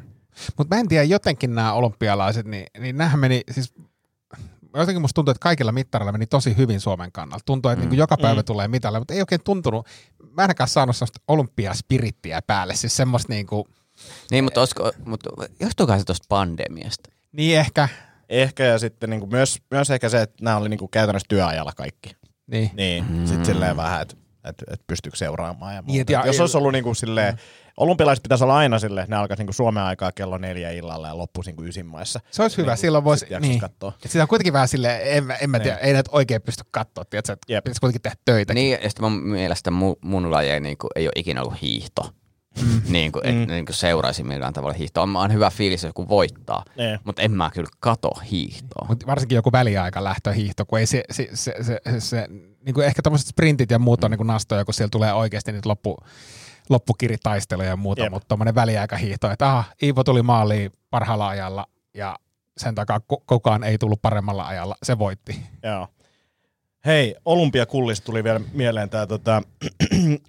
Mutta 0.57 0.75
mä 0.75 0.79
en 0.79 0.87
tiedä, 0.87 1.03
jotenkin 1.03 1.55
nämä 1.55 1.73
olympialaiset, 1.73 2.45
niin, 2.45 2.65
niin 2.79 2.97
nämähän 2.97 3.19
meni, 3.19 3.41
siis 3.51 3.73
jotenkin 4.81 5.01
musta 5.01 5.13
tuntuu, 5.13 5.31
että 5.31 5.39
kaikilla 5.43 5.71
mittareilla 5.71 6.11
meni 6.11 6.25
tosi 6.27 6.57
hyvin 6.57 6.79
Suomen 6.79 7.11
kannalta. 7.11 7.43
Tuntuu, 7.45 7.71
että 7.71 7.85
mm. 7.85 7.89
niin 7.89 7.97
joka 7.97 8.17
päivä 8.21 8.41
Mm. 8.41 8.45
tulee 8.45 8.67
mitalle, 8.67 8.99
mutta 8.99 9.13
ei 9.13 9.19
oikein 9.21 9.43
tuntunut, 9.43 9.85
mä 10.19 10.29
en 10.31 10.39
ainakaan 10.43 10.67
saanut 10.67 10.95
sellaista 10.95 11.19
olympiaspirittiä 11.27 12.41
päälle, 12.41 12.75
siis 12.75 12.97
semmoista 12.97 13.33
niin 13.33 13.47
kuin, 13.47 13.63
Niin, 14.31 14.43
mutta, 14.43 14.59
olisiko, 14.59 14.91
mutta 15.05 15.29
johtuukohan 15.59 15.99
se 15.99 16.05
tuosta 16.05 16.25
pandemiasta? 16.29 17.09
niin 17.31 17.59
ehkä, 17.59 17.89
Ehkä 18.29 18.63
ja 18.63 18.79
sitten 18.79 19.09
niinku 19.09 19.27
myös, 19.27 19.61
myös 19.71 19.89
ehkä 19.89 20.09
se, 20.09 20.21
että 20.21 20.43
nämä 20.43 20.57
oli 20.57 20.69
niinku 20.69 20.87
käytännössä 20.87 21.25
työajalla 21.29 21.71
kaikki. 21.75 22.15
niin. 22.47 22.71
Niin, 22.73 23.05
mm. 23.09 23.25
sitten 23.27 23.45
silleen 23.45 23.77
vähän, 23.77 24.01
että 24.01 24.15
et, 24.43 24.55
et 24.71 24.81
pystyykö 24.87 25.17
seuraamaan 25.17 25.75
ja 25.75 25.81
muuta. 25.81 25.91
Niin, 25.91 26.01
et 26.01 26.09
ja- 26.09 26.23
Jos 26.25 26.39
olisi 26.39 26.57
ollut 26.57 26.71
niinku 26.71 26.93
silleen, 26.93 27.33
mm. 27.33 27.39
Olympialaiset 27.77 28.23
pitäisi 28.23 28.43
olla 28.43 28.57
aina 28.57 28.79
silleen, 28.79 29.03
että 29.03 29.15
ne 29.15 29.19
alkaisi 29.19 29.41
niinku 29.41 29.53
Suomen 29.53 29.83
aikaa 29.83 30.11
kello 30.11 30.37
neljä 30.37 30.71
illalla 30.71 31.07
ja 31.07 31.17
loppuisi 31.17 31.49
niinku 31.49 31.63
ysin 31.63 31.85
maissa. 31.85 32.19
Se 32.31 32.41
olisi 32.41 32.57
hyvä, 32.57 32.71
Niinku 32.71 32.81
silloin 32.81 33.03
voisi, 33.03 33.25
niin. 33.39 33.59
katsoa. 33.59 33.93
Et 34.05 34.11
sitä 34.11 34.23
on 34.23 34.27
kuitenkin 34.27 34.53
vähän 34.53 34.67
silleen, 34.67 35.01
en, 35.03 35.23
mä- 35.23 35.35
en 35.35 35.49
mä 35.49 35.59
tiedä, 35.59 35.77
ei 35.77 35.93
näitä 35.93 36.09
oikein 36.13 36.41
pysty 36.41 36.63
katsoa, 36.71 37.05
tiedätkö, 37.05 37.33
että 37.33 37.53
Jep. 37.53 37.63
pitäisi 37.63 37.79
kuitenkin 37.81 38.01
tehdä 38.01 38.15
töitä. 38.25 38.53
Niin, 38.53 38.79
ja 38.83 38.89
sitten 38.89 39.03
mun 39.11 39.23
mielestä 39.27 39.71
mun, 39.71 39.95
mun 40.01 40.31
laji 40.31 40.59
niin 40.59 40.77
kuin, 40.77 40.89
ei 40.95 41.05
ole 41.07 41.11
ikinä 41.15 41.41
ollut 41.41 41.61
hiihto. 41.61 42.09
Mm. 42.61 42.81
niin 42.93 43.11
kuin, 43.11 43.25
et, 43.25 43.35
Mm. 43.35 43.41
mm. 43.41 43.47
niin 43.47 43.65
kuin 43.65 43.75
seuraisi 43.75 44.23
millään 44.23 44.53
tavalla 44.53 44.73
hiihtoa. 44.73 45.03
On, 45.03 45.15
on 45.15 45.33
hyvä 45.33 45.49
fiilis, 45.49 45.83
jos 45.83 45.89
joku 45.89 46.09
voittaa, 46.09 46.63
Niin. 46.77 46.99
mutta 47.03 47.21
en 47.21 47.31
mä 47.31 47.49
kyllä 47.53 47.69
kato 47.79 48.11
hiihtoa. 48.31 48.85
Mutta 48.89 49.07
varsinkin 49.07 49.35
joku 49.35 49.51
väliaika 49.51 50.03
lähtöhiihto, 50.03 50.65
kun 50.65 50.79
ei 50.79 50.85
se, 50.85 51.03
se, 51.11 51.29
se, 51.33 51.53
se, 51.61 51.79
se, 51.91 51.99
se 51.99 52.27
niin 52.65 52.73
kuin 52.73 52.85
ehkä 52.87 53.01
tämmöiset 53.01 53.27
sprintit 53.27 53.71
ja 53.71 53.79
muut 53.79 54.03
on 54.03 54.11
niin 54.11 54.17
kuin 54.17 54.27
nastoja, 54.27 54.65
kun 54.65 54.73
siellä 54.73 54.89
tulee 54.91 55.13
oikeasti 55.13 55.51
niitä 55.51 55.69
loppu, 55.69 55.97
loppukiritaisteluja 56.69 57.69
ja 57.69 57.75
muuta, 57.75 58.03
Jep. 58.03 58.11
mutta 58.13 58.27
tuommoinen 58.27 58.55
väliaikahiihto, 58.55 59.31
että 59.31 59.47
aha, 59.49 59.63
Iivo 59.83 60.03
tuli 60.03 60.21
maaliin 60.21 60.71
parhaalla 60.89 61.27
ajalla 61.27 61.67
ja 61.93 62.15
sen 62.57 62.75
takaa 62.75 62.99
ku- 62.99 63.23
kukaan 63.27 63.63
ei 63.63 63.77
tullut 63.77 64.01
paremmalla 64.01 64.47
ajalla, 64.47 64.75
se 64.83 64.99
voitti. 64.99 65.43
Joo. 65.63 65.87
Hei, 66.85 67.15
olympiakullista 67.25 68.05
tuli 68.05 68.23
vielä 68.23 68.41
mieleen 68.53 68.89
tämä 68.89 69.07
tota, 69.07 69.35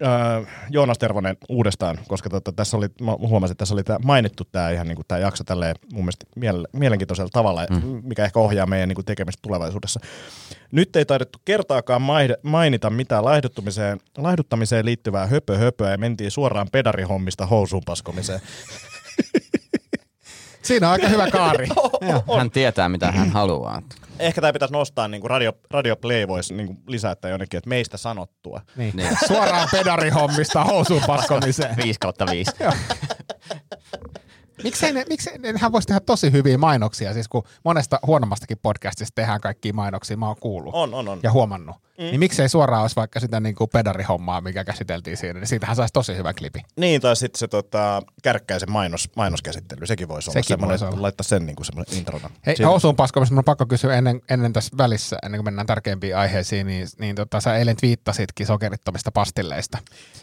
äh, 0.03 0.47
Joonas 0.69 0.97
Tervonen 0.97 1.37
uudestaan, 1.49 1.99
koska 2.07 2.29
tota, 2.29 2.51
tässä 2.51 2.77
oli, 2.77 2.87
mä 3.01 3.11
huomasin, 3.11 3.51
että 3.51 3.59
tässä 3.59 3.75
oli 3.75 3.83
tää 3.83 3.99
mainittu 4.03 4.43
tämä 4.51 4.69
ihan 4.71 4.87
niinku 4.87 5.03
tää 5.07 5.17
jakso 5.17 5.43
tälleen 5.43 5.75
mun 5.93 6.03
mielestä 6.03 6.25
miele- 6.39 6.69
mielenkiintoisella 6.73 7.29
tavalla, 7.33 7.65
mm. 7.69 8.01
mikä 8.03 8.25
ehkä 8.25 8.39
ohjaa 8.39 8.65
meidän 8.65 8.89
niinku 8.89 9.03
tekemistä 9.03 9.39
tulevaisuudessa. 9.41 9.99
Nyt 10.71 10.95
ei 10.95 11.05
taidettu 11.05 11.39
kertaakaan 11.45 12.01
mainita 12.43 12.89
mitään 12.89 13.25
laihduttamiseen, 13.25 13.99
laihduttamiseen 14.17 14.85
liittyvää 14.85 15.25
höpö 15.25 15.57
höpöä 15.57 15.91
ja 15.91 15.97
mentiin 15.97 16.31
suoraan 16.31 16.67
pedarihommista 16.71 17.45
housuun 17.45 17.83
paskomiseen. 17.85 18.39
Siinä 20.61 20.87
on 20.87 20.93
aika 20.93 21.07
hyvä 21.07 21.31
kaari. 21.31 21.67
Hän 22.37 22.51
tietää, 22.51 22.89
mitä 22.89 23.11
hän 23.11 23.29
haluaa. 23.29 23.81
Ehkä 24.19 24.41
tämä 24.41 24.53
pitäisi 24.53 24.73
nostaa, 24.73 25.07
niin 25.07 25.21
kuin 25.21 25.29
Radio, 25.29 25.53
Radio 25.71 25.95
Play 25.95 26.27
voisi 26.27 26.53
niin 26.53 26.67
kuin 26.67 26.79
lisätä 26.87 27.29
jonnekin, 27.29 27.57
että 27.57 27.69
meistä 27.69 27.97
sanottua. 27.97 28.61
Niin. 28.75 28.95
Niin. 28.95 29.17
Suoraan 29.27 29.69
pedarihommista 29.71 30.63
housuun 30.63 31.03
paskomiseen. 31.07 31.75
5 31.77 31.99
kautta 31.99 32.25
5. 32.31 32.51
Miksei 34.63 34.93
ne, 34.93 35.05
miksei 35.09 35.37
ne, 35.37 35.51
nehän 35.53 35.71
voisi 35.71 35.87
tehdä 35.87 35.99
tosi 35.99 36.31
hyviä 36.31 36.57
mainoksia, 36.57 37.13
siis 37.13 37.27
kun 37.27 37.43
monesta 37.63 37.99
huonommastakin 38.07 38.57
podcastista 38.61 39.15
tehdään 39.15 39.41
kaikkia 39.41 39.73
mainoksia, 39.73 40.17
mä 40.17 40.27
oon 40.27 40.35
kuullut 40.39 40.73
On, 40.75 40.93
on, 40.93 41.07
on. 41.09 41.19
ja 41.23 41.31
huomannut. 41.31 41.75
Mm. 41.97 42.03
Niin 42.03 42.19
miksei 42.19 42.49
suoraan 42.49 42.81
olisi 42.81 42.95
vaikka 42.95 43.19
sitä 43.19 43.39
niin 43.39 43.55
kuin 43.55 43.69
pedarihommaa, 43.73 44.41
mikä 44.41 44.63
käsiteltiin 44.63 45.17
siinä, 45.17 45.39
niin 45.39 45.47
siitähän 45.47 45.75
saisi 45.75 45.93
tosi 45.93 46.15
hyvä 46.15 46.33
klipi. 46.33 46.61
Niin, 46.75 47.01
tai 47.01 47.15
sitten 47.15 47.39
se 47.39 47.47
tota, 47.47 48.01
kärkkäisen 48.23 48.71
mainos, 48.71 49.09
mainoskäsittely, 49.15 49.85
sekin 49.85 50.07
voisi 50.07 50.29
olla 50.29 50.33
Sekin 50.33 50.47
semmoinen, 50.47 50.79
voisi 50.79 50.85
olla. 50.93 51.01
laittaa 51.01 51.23
sen 51.23 51.45
niin 51.45 51.55
kuin 51.55 51.65
semmoinen 51.65 51.97
introna. 51.97 52.29
Hei, 52.45 52.55
Siinä- 52.55 52.69
housuun 52.69 52.95
paskomista 52.95 53.33
mun 53.33 53.39
on 53.39 53.43
pakko 53.43 53.65
kysyä 53.65 53.95
ennen, 53.95 54.21
ennen 54.29 54.53
tässä 54.53 54.77
välissä, 54.77 55.17
ennen 55.23 55.39
kuin 55.39 55.45
mennään 55.45 55.67
tärkeimpiin 55.67 56.17
aiheisiin, 56.17 56.67
niin, 56.67 56.87
niin 56.99 57.15
tota, 57.15 57.41
sä 57.41 57.55
eilen 57.57 57.75
twiittasitkin 57.77 58.47
sokerittomista 58.47 59.11
pastilleista. 59.11 59.77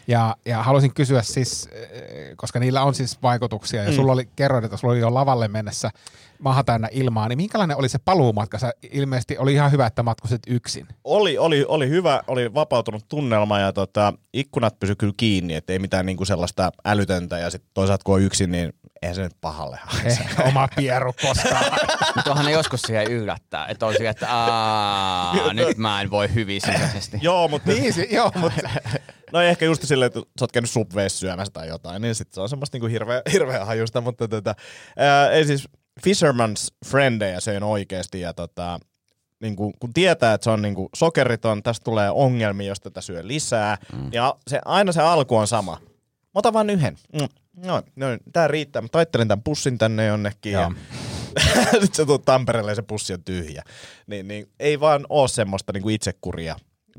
Ja, 0.07 0.35
ja 0.45 0.63
haluaisin 0.63 0.93
kysyä 0.93 1.21
siis, 1.21 1.69
eh, 1.71 1.89
koska 2.35 2.59
niillä 2.59 2.83
on 2.83 2.93
siis 2.95 3.21
vaikutuksia, 3.23 3.83
ja 3.83 3.89
Mm. 3.89 3.95
sulla 3.95 4.11
oli, 4.11 4.24
kerroit, 4.35 4.65
että 4.65 4.77
sulla 4.77 4.91
oli 4.91 4.99
jo 4.99 5.13
lavalle 5.13 5.47
mennessä 5.47 5.91
maha 6.39 6.63
täynnä 6.63 6.87
ilmaa, 6.91 7.27
niin 7.27 7.37
minkälainen 7.37 7.77
oli 7.77 7.89
se 7.89 7.99
paluumatka? 8.05 8.59
Sä 8.59 8.71
ilmeisesti 8.91 9.37
oli 9.37 9.53
ihan 9.53 9.71
hyvä, 9.71 9.85
että 9.85 10.03
matkusit 10.03 10.41
yksin. 10.47 10.87
Oli, 11.03 11.37
oli, 11.37 11.65
oli 11.67 11.89
hyvä, 11.89 12.23
oli 12.27 12.53
vapautunut 12.53 13.05
tunnelma 13.09 13.59
ja 13.59 13.73
tota, 13.73 14.13
ikkunat 14.33 14.79
pysy 14.79 14.95
kyllä 14.95 15.13
kiinni, 15.17 15.55
ettei 15.55 15.79
mitään 15.79 16.05
niinku 16.05 16.25
sellaista 16.25 16.71
älytöntä 16.85 17.37
ja 17.37 17.49
sitten 17.49 17.71
toisaalta 17.73 18.03
kun 18.03 18.15
on 18.15 18.21
yksin, 18.21 18.51
niin 18.51 18.73
eihän 19.01 19.15
se 19.15 19.21
nyt 19.21 19.41
pahalle 19.41 19.79
haise. 19.83 20.23
Oma 20.47 20.67
pieru 20.75 21.13
koskaan. 21.21 21.65
Mutta 22.15 22.31
onhan 22.31 22.45
ne 22.45 22.51
joskus 22.51 22.81
siihen 22.81 23.11
yllättää, 23.11 23.67
että 23.67 23.85
on 23.85 23.93
sille, 23.93 24.09
että 24.09 24.33
aah, 24.35 25.53
nyt 25.53 25.77
mä 25.77 26.01
en 26.01 26.11
voi 26.11 26.33
hyvin 26.33 26.61
sisäisesti. 26.61 27.17
Joo, 27.21 27.47
mutta 27.47 27.69
niin, 27.71 27.93
si- 27.93 28.07
joo, 28.11 28.31
mutta 28.35 28.69
no 29.33 29.41
ehkä 29.41 29.65
just 29.65 29.83
silleen, 29.83 30.07
että 30.07 30.19
sä 30.19 30.43
oot 30.43 30.51
käynyt 30.51 30.69
subveissa 30.69 31.19
syömässä 31.19 31.53
tai 31.53 31.67
jotain, 31.67 32.01
niin 32.01 32.15
sit 32.15 32.33
se 32.33 32.41
on 32.41 32.49
semmoista 32.49 32.75
niinku 32.75 32.87
hirveä, 32.87 33.21
hirveä 33.31 33.65
hajusta, 33.65 34.01
mutta 34.01 34.27
tota, 34.27 34.55
ää, 34.97 35.29
ei 35.29 35.45
siis 35.45 35.67
Fisherman's 36.07 36.75
Friendejä 36.85 37.39
söin 37.39 37.63
oikeesti 37.63 38.21
ja 38.21 38.33
tota, 38.33 38.79
niin 39.41 39.55
kun, 39.55 39.73
kun 39.79 39.93
tietää, 39.93 40.33
että 40.33 40.43
se 40.43 40.49
on 40.49 40.61
niin 40.61 40.75
sokeriton, 40.95 41.63
tästä 41.63 41.83
tulee 41.83 42.09
ongelmia, 42.11 42.67
jos 42.67 42.79
tätä 42.79 43.01
syö 43.01 43.27
lisää. 43.27 43.77
Mm. 43.93 44.09
Ja 44.11 44.35
se, 44.47 44.59
aina 44.65 44.91
se 44.91 45.01
alku 45.01 45.35
on 45.37 45.47
sama. 45.47 45.77
Mä 45.81 46.31
otan 46.33 46.53
vaan 46.53 46.69
yhden. 46.69 46.97
Mm. 47.13 47.27
No, 47.57 47.81
no, 47.95 48.07
tää 48.33 48.47
riittää. 48.47 48.81
Mä 48.81 48.87
taittelin 48.87 49.27
tämän 49.27 49.43
pussin 49.43 49.77
tänne 49.77 50.05
jonnekin. 50.05 50.51
Ja, 50.51 50.61
Joo. 50.61 50.73
Sitten 51.71 51.93
sä 51.93 52.05
tulet 52.05 52.25
Tampereelle 52.25 52.71
ja 52.71 52.75
se 52.75 52.81
pussi 52.81 53.13
on 53.13 53.23
tyhjä. 53.23 53.63
Niin, 54.07 54.27
niin 54.27 54.49
ei 54.59 54.79
vaan 54.79 55.05
ole 55.09 55.27
semmoista 55.27 55.73
niin 55.73 55.83
kuin 55.83 55.95
itsekuria 55.95 56.55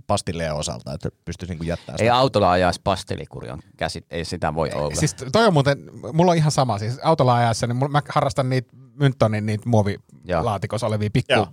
pastilleen 0.07 0.55
osalta, 0.55 0.93
että 0.93 1.09
pystyisi 1.25 1.53
niin 1.53 1.59
kuin 1.59 1.69
jättämään 1.69 2.01
Ei 2.01 2.07
sitä. 2.07 2.17
autolla 2.17 2.51
ajaisi 2.51 2.81
pastillikurion 2.85 3.63
käsit, 3.77 4.07
ei 4.11 4.25
sitä 4.25 4.55
voi 4.55 4.71
olla. 4.75 4.95
Siis 4.95 5.15
toi 5.33 5.47
on 5.47 5.53
muuten, 5.53 5.79
mulla 6.13 6.31
on 6.31 6.37
ihan 6.37 6.53
sama, 6.53 6.79
siis 6.79 6.99
autolla 7.03 7.37
ajassa, 7.37 7.67
niin 7.67 7.91
mä 7.91 8.03
harrastan 8.09 8.49
niitä 8.51 8.69
Myntonin 9.01 9.47
niitä 9.47 9.69
muovilaatikossa 9.69 10.87
olevia 10.87 11.11
pikku 11.13 11.47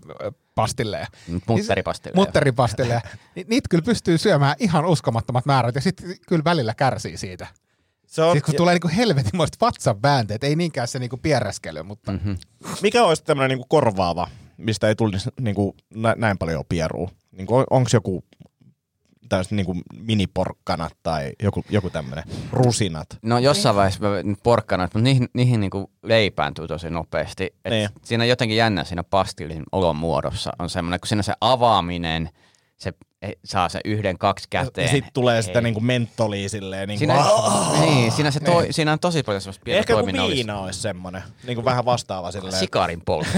pastilleja. 0.56 1.08
Mutteripastilleja. 1.48 2.16
Mutteripastilleja. 2.16 3.02
Ni, 3.36 3.46
niitä 3.48 3.68
kyllä 3.70 3.84
pystyy 3.84 4.18
syömään 4.18 4.56
ihan 4.60 4.86
uskomattomat 4.86 5.46
määrät 5.46 5.76
ja 5.76 5.82
sitten 5.82 6.16
kyllä 6.28 6.44
välillä 6.44 6.74
kärsii 6.74 7.18
siitä. 7.18 7.48
Se 8.14 8.22
on, 8.22 8.32
Siis 8.32 8.44
kun 8.44 8.56
tulee 8.56 8.74
niinku 8.74 8.90
helvetinmoiset 8.98 9.58
vatsan 9.62 10.02
väänteet, 10.02 10.44
ei 10.44 10.56
niinkään 10.56 10.88
se 10.88 11.00
niinku 11.00 11.18
pierreskely, 11.18 11.84
mutta 11.84 12.12
Mhm. 12.12 12.34
Mikä 12.82 13.04
olisi 13.04 13.24
tämmöinen 13.24 13.50
niin 13.50 13.58
kuin 13.60 13.70
korvaava, 13.70 14.28
mistä 14.58 14.88
ei 14.88 14.96
tulisi 14.96 15.30
niin 15.42 15.56
kuin 15.56 15.74
nä- 15.96 16.16
näin 16.18 16.38
paljon 16.38 16.64
pierua? 16.70 17.10
Niin 17.32 17.48
kuin, 17.48 17.66
onko 17.70 17.90
joku 17.94 18.24
tällaiset 19.30 19.52
niin 19.52 19.66
kuin 19.66 19.82
miniporkkanat 19.94 20.94
tai 21.04 21.32
joku, 21.44 21.64
joku 21.70 21.90
tämmöinen 21.90 22.24
rusinat? 22.52 23.08
No 23.22 23.40
jossain 23.40 23.76
vaiheessa 23.76 24.10
mä 24.10 24.24
nyt 24.24 24.40
porkkana, 24.44 24.84
mutta 24.84 25.00
niihin, 25.00 25.28
niihin 25.34 25.60
niinku 25.60 25.92
leipääntyy 26.04 26.68
tosi 26.68 26.90
nopeasti. 26.90 27.44
Et 27.66 27.72
Niin. 27.74 27.90
Siinä 28.04 28.24
on 28.24 28.28
jotenkin 28.30 28.58
jännä 28.58 28.84
siinä 28.84 29.04
pastillin 29.04 29.64
olon 29.72 29.96
muodossa 29.96 30.52
on 30.60 30.70
semmoinen, 30.70 31.00
kun 31.00 31.08
siinä 31.08 31.24
se 31.24 31.34
avaaminen, 31.42 32.30
se 32.78 32.94
saa 33.46 33.70
se 33.70 33.80
yhden, 33.86 34.18
kaksi 34.18 34.48
käteen. 34.50 34.86
Ja 34.86 34.92
sitten 34.92 35.14
tulee 35.14 35.42
sitä 35.42 35.60
Ei. 35.60 35.64
niin 35.64 35.74
kuin 35.74 35.86
mentolia 35.86 36.50
silleen. 36.50 36.88
Niin 36.88 37.00
Siinä, 37.00 37.26
niin, 37.80 38.12
siinä, 38.12 38.32
se 38.32 38.40
toi, 38.40 38.68
siinä 38.74 38.94
on 38.94 39.00
tosi 39.00 39.24
paljon 39.24 39.42
semmoista 39.42 39.62
pientä 39.64 39.80
Ehkä 39.80 39.94
joku 39.94 40.02
toiminnallista. 40.02 40.36
viina 40.36 40.60
olisi 40.60 40.82
semmoinen, 40.82 41.24
niin 41.48 41.56
kuin 41.56 41.66
vähän 41.66 41.86
vastaava 41.86 42.32
silleen. 42.32 42.60
Sikarin 42.60 43.02
poltto. 43.06 43.38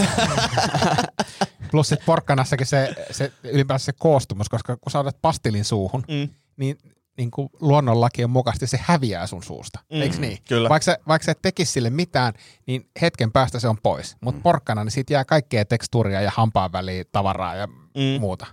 plus 1.71 1.89
sit 1.89 1.99
porkkanassakin 2.05 2.67
se, 2.67 2.93
se 3.11 3.31
ylipäänsä 3.43 3.85
se 3.85 3.93
koostumus, 3.99 4.49
koska 4.49 4.77
kun 4.77 4.91
sä 4.91 4.99
otat 4.99 5.17
pastillin 5.21 5.65
suuhun, 5.65 6.03
Mm. 6.07 6.29
niin, 6.57 6.77
niin 7.17 7.31
kuin 7.31 7.49
luonnonlakien 7.59 8.29
mukaisesti 8.29 8.67
se 8.67 8.79
häviää 8.83 9.27
sun 9.27 9.43
suusta. 9.43 9.79
Mm, 9.93 10.01
Eikö 10.01 10.17
niin? 10.19 10.37
kyllä. 10.47 10.69
Vaikka 10.69 10.85
sä, 10.85 10.97
vaikka 11.07 11.25
sä 11.25 11.31
et 11.31 11.41
tekisi 11.41 11.71
sille 11.71 11.89
mitään, 11.89 12.33
niin 12.67 12.89
hetken 13.01 13.31
päästä 13.31 13.59
se 13.59 13.67
on 13.67 13.77
pois. 13.83 14.17
Mutta 14.21 14.39
mm. 14.39 14.43
porkkana, 14.43 14.83
niin 14.83 14.91
siitä 14.91 15.13
jää 15.13 15.25
kaikkea 15.25 15.65
tekstuuria 15.65 16.21
ja 16.21 16.31
hampaan 16.35 16.71
väliä 16.71 17.03
tavaraa 17.11 17.55
ja 17.55 17.67
mm. 17.67 18.19
muuta. 18.19 18.45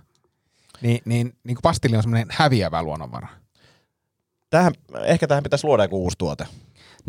Niin, 0.83 1.01
niin, 1.05 1.33
niin 1.43 1.55
kuin 1.55 1.61
pastilli 1.61 1.95
on 1.97 2.03
semmoinen 2.03 2.27
häviävä 2.31 2.83
luonnonvara. 2.83 3.27
Tähän, 4.49 4.73
ehkä 5.03 5.27
tähän 5.27 5.43
pitäisi 5.43 5.67
luoda 5.67 5.83
joku 5.83 6.03
uusi 6.03 6.17
tuote. 6.17 6.45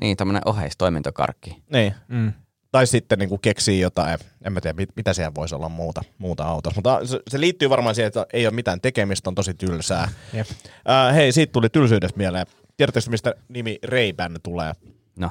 niin, 0.00 0.16
tämmöinen 0.16 0.42
oheistoimintokarkki. 0.44 1.62
Niin. 1.72 1.94
Mm. 2.08 2.32
Tai 2.72 2.86
sitten 2.86 3.18
niin 3.18 3.28
kuin 3.28 3.40
keksii 3.40 3.80
jotain, 3.80 4.18
en 4.44 4.52
mä 4.52 4.60
tiedä 4.60 4.76
mit, 4.76 4.88
mitä 4.96 5.14
siellä 5.14 5.34
voisi 5.34 5.54
olla 5.54 5.68
muuta, 5.68 6.02
muuta 6.18 6.44
autossa. 6.44 6.78
Mutta 6.78 7.06
se, 7.06 7.20
se 7.30 7.40
liittyy 7.40 7.70
varmaan 7.70 7.94
siihen, 7.94 8.06
että 8.06 8.26
ei 8.32 8.46
ole 8.46 8.54
mitään 8.54 8.80
tekemistä, 8.80 9.30
on 9.30 9.34
tosi 9.34 9.54
tylsää. 9.54 10.08
Jep. 10.32 10.46
Äh, 10.90 11.14
hei, 11.14 11.32
siitä 11.32 11.52
tuli 11.52 11.68
tylsyydestä 11.68 12.18
mieleen. 12.18 12.46
Tiedättekö, 12.76 13.10
mistä 13.10 13.34
nimi 13.48 13.78
Ray-Ban 13.86 14.40
tulee? 14.42 14.72
No, 15.16 15.30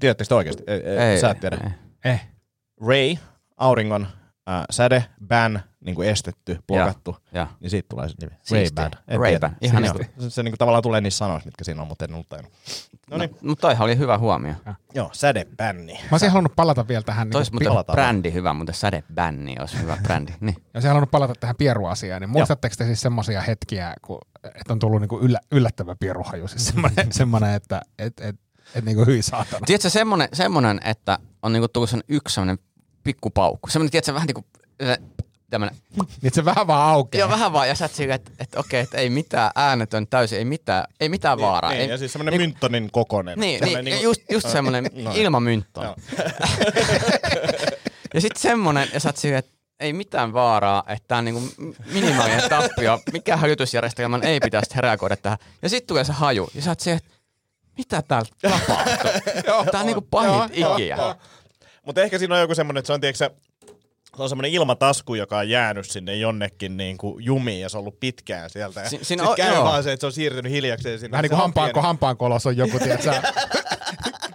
Tiedättekö 0.00 0.36
oikeasti? 0.36 0.62
Ei, 0.66 0.80
ei, 0.80 0.98
ei, 0.98 1.20
sä 1.20 1.30
et 1.30 1.40
tiedä. 1.40 1.58
ei. 2.04 2.10
Eh. 2.12 2.28
Ray, 2.86 3.16
auringon 3.56 4.06
äh, 4.48 4.64
säde, 4.70 5.04
ban, 5.28 5.60
niin 5.84 5.94
kuin 5.94 6.08
estetty, 6.08 6.58
blokattu. 6.66 7.16
Ja. 7.32 7.46
Niin 7.60 7.70
siitä 7.70 7.86
tulee 7.88 8.08
se 8.08 8.14
nimi. 8.20 8.32
Ray-Ban. 8.52 8.90
Ray-Ban. 9.10 9.56
Ihan 9.60 9.82
Siistiä. 9.82 10.02
niinku- 10.06 10.22
Se, 10.22 10.30
se 10.30 10.42
niin 10.42 10.52
kuin 10.52 10.58
tavallaan 10.58 10.82
tulee 10.82 11.00
niissä 11.00 11.18
sanoissa, 11.18 11.46
mitkä 11.46 11.64
siinä 11.64 11.82
on, 11.82 11.88
mutta 11.88 12.04
en 12.04 12.14
ollut 12.14 12.28
tajunnut. 12.28 12.52
No 13.10 13.18
niin, 13.18 13.36
mutta 13.42 13.60
toihan 13.60 13.84
oli 13.84 13.98
hyvä 13.98 14.18
huomio. 14.18 14.54
joo, 14.94 15.10
sädebänni. 15.12 15.92
Mä 15.92 16.08
olisin 16.10 16.30
halunnut 16.30 16.56
palata 16.56 16.88
vielä 16.88 17.02
tähän, 17.02 17.30
Tois 17.30 17.52
niin 17.52 17.72
muuten 17.72 17.84
brändi 17.92 18.32
hyvä, 18.32 18.52
mutta 18.52 18.72
sädebänni 18.72 19.56
olisi 19.60 19.78
hyvä 19.80 19.96
brändi. 20.02 20.32
Niin. 20.40 20.56
olisin 20.74 20.88
halunnut 20.88 21.10
palata 21.10 21.32
tähän 21.40 21.56
pieruasiaan, 21.56 22.20
niin 22.20 22.30
muistatteko 22.30 22.74
te 22.78 22.84
siis 22.84 23.00
semmoisia 23.00 23.40
hetkiä, 23.40 23.94
kun, 24.02 24.18
että 24.44 24.72
on 24.72 24.78
tullut 24.78 25.00
niinku 25.00 25.18
yllä, 25.20 25.40
yllättävä 25.52 25.96
pieruhaju, 26.00 26.48
siis 26.48 26.66
semmoinen, 26.66 27.12
semmoinen 27.20 27.54
että 27.54 27.82
et, 27.98 28.20
et, 28.20 28.36
et 28.74 28.84
niinku 28.84 29.04
hyi 29.04 29.22
saatana. 29.22 29.66
Tiedätkö 29.66 29.90
semmonen, 29.90 30.28
semmonen, 30.32 30.80
että 30.84 31.18
on 31.42 31.52
niinku 31.52 31.68
tullut 31.68 31.90
sen 31.90 32.00
yksi 32.08 32.34
semmonen 32.34 32.58
pikkupaukku. 33.06 33.68
Semmonen, 33.70 33.90
tiedätkö, 33.90 34.14
vähän 34.14 34.26
niinku 34.26 34.44
äh, 34.82 34.98
tämmönen, 35.50 35.76
Niin 36.22 36.32
se 36.34 36.44
vähän 36.44 36.66
vaan 36.66 36.90
aukeaa. 36.90 37.20
joo 37.20 37.28
vähän 37.30 37.52
vaan, 37.52 37.68
ja 37.68 37.74
sä 37.74 37.84
oot 37.84 37.92
silleen, 37.92 38.14
että, 38.14 38.30
että 38.38 38.60
okei, 38.60 38.80
että 38.80 38.98
ei 38.98 39.10
mitään 39.10 39.50
äänetön 39.54 40.06
täysin, 40.06 40.38
ei 40.38 40.44
mitään, 40.44 40.84
ei 41.00 41.08
mitään 41.08 41.40
vaaraa. 41.40 41.70
Niin, 41.70 41.82
ei, 41.82 41.88
ja 41.88 41.98
siis 41.98 42.12
semmoinen 42.12 42.40
mynttonin 42.40 42.88
kokonen. 42.92 43.38
Niin, 43.38 43.58
Semmoinen 43.58 43.84
niin, 43.84 43.92
niinku- 43.92 44.04
just, 44.04 44.20
just 44.30 44.48
semmoinen 44.50 44.86
No. 45.04 45.12
ilmamyntto. 45.14 45.82
Joo. 45.82 45.96
ja 48.14 48.20
sitten 48.20 48.42
semmonen, 48.42 48.88
ja 48.94 49.00
sä 49.00 49.08
oot 49.08 49.16
silleen, 49.16 49.38
että 49.38 49.52
ei 49.80 49.92
mitään 49.92 50.32
vaaraa, 50.32 50.82
että 50.88 51.08
tää 51.08 51.18
on 51.18 51.24
niinku 51.24 51.42
minimaalinen 51.92 52.50
tappio. 52.50 53.00
Mikä 53.12 53.36
hälytysjärjestelmän 53.36 54.22
ei 54.24 54.40
pitäisi 54.40 54.70
reagoida 54.76 55.16
tähän. 55.16 55.38
Ja 55.62 55.68
sitten 55.68 55.86
tulee 55.88 56.04
se 56.04 56.12
haju, 56.12 56.48
ja 56.54 56.62
sä 56.62 56.70
oot 56.70 56.80
silleen, 56.80 56.98
että 57.04 57.16
mitä 57.78 58.02
täällä 58.02 58.28
tapahtuu? 58.42 59.10
Tää 59.72 59.80
on 59.80 59.86
niinku 59.86 60.06
pahit 60.10 60.52
ikiä. 60.52 60.96
Mutta 61.86 62.02
ehkä 62.02 62.18
siinä 62.18 62.34
on 62.34 62.40
joku 62.40 62.54
semmoinen, 62.54 62.78
että 62.78 62.86
se 62.86 62.92
on, 62.92 63.00
tiedätkö, 63.00 63.30
se 64.16 64.22
on 64.22 64.28
semmoinen 64.28 64.52
ilmatasku, 64.52 65.14
joka 65.14 65.38
on 65.38 65.48
jäänyt 65.48 65.90
sinne 65.90 66.16
jonnekin 66.16 66.76
niin 66.76 66.98
kuin 66.98 67.24
jumiin 67.24 67.60
ja 67.60 67.68
se 67.68 67.76
on 67.76 67.80
ollut 67.80 68.00
pitkään 68.00 68.50
sieltä. 68.50 68.80
Ja 68.80 68.88
Si- 68.88 68.98
si- 68.98 69.04
siinä 69.04 69.22
sit 69.22 69.30
on- 69.30 69.36
käy 69.36 69.54
joo. 69.54 69.64
vaan 69.64 69.82
se, 69.82 69.92
että 69.92 70.00
se 70.00 70.06
on 70.06 70.12
siirtynyt 70.12 70.52
hiljakseen 70.52 70.98
sinne. 70.98 71.10
Vähän 71.10 71.22
niin 71.22 71.30
kuin 71.30 71.40
hampaan, 71.40 71.70
pieni. 71.72 71.86
hampaan 71.86 72.16
kolos 72.16 72.46
on 72.46 72.56
joku, 72.56 72.78
tiedätkö, 72.78 73.12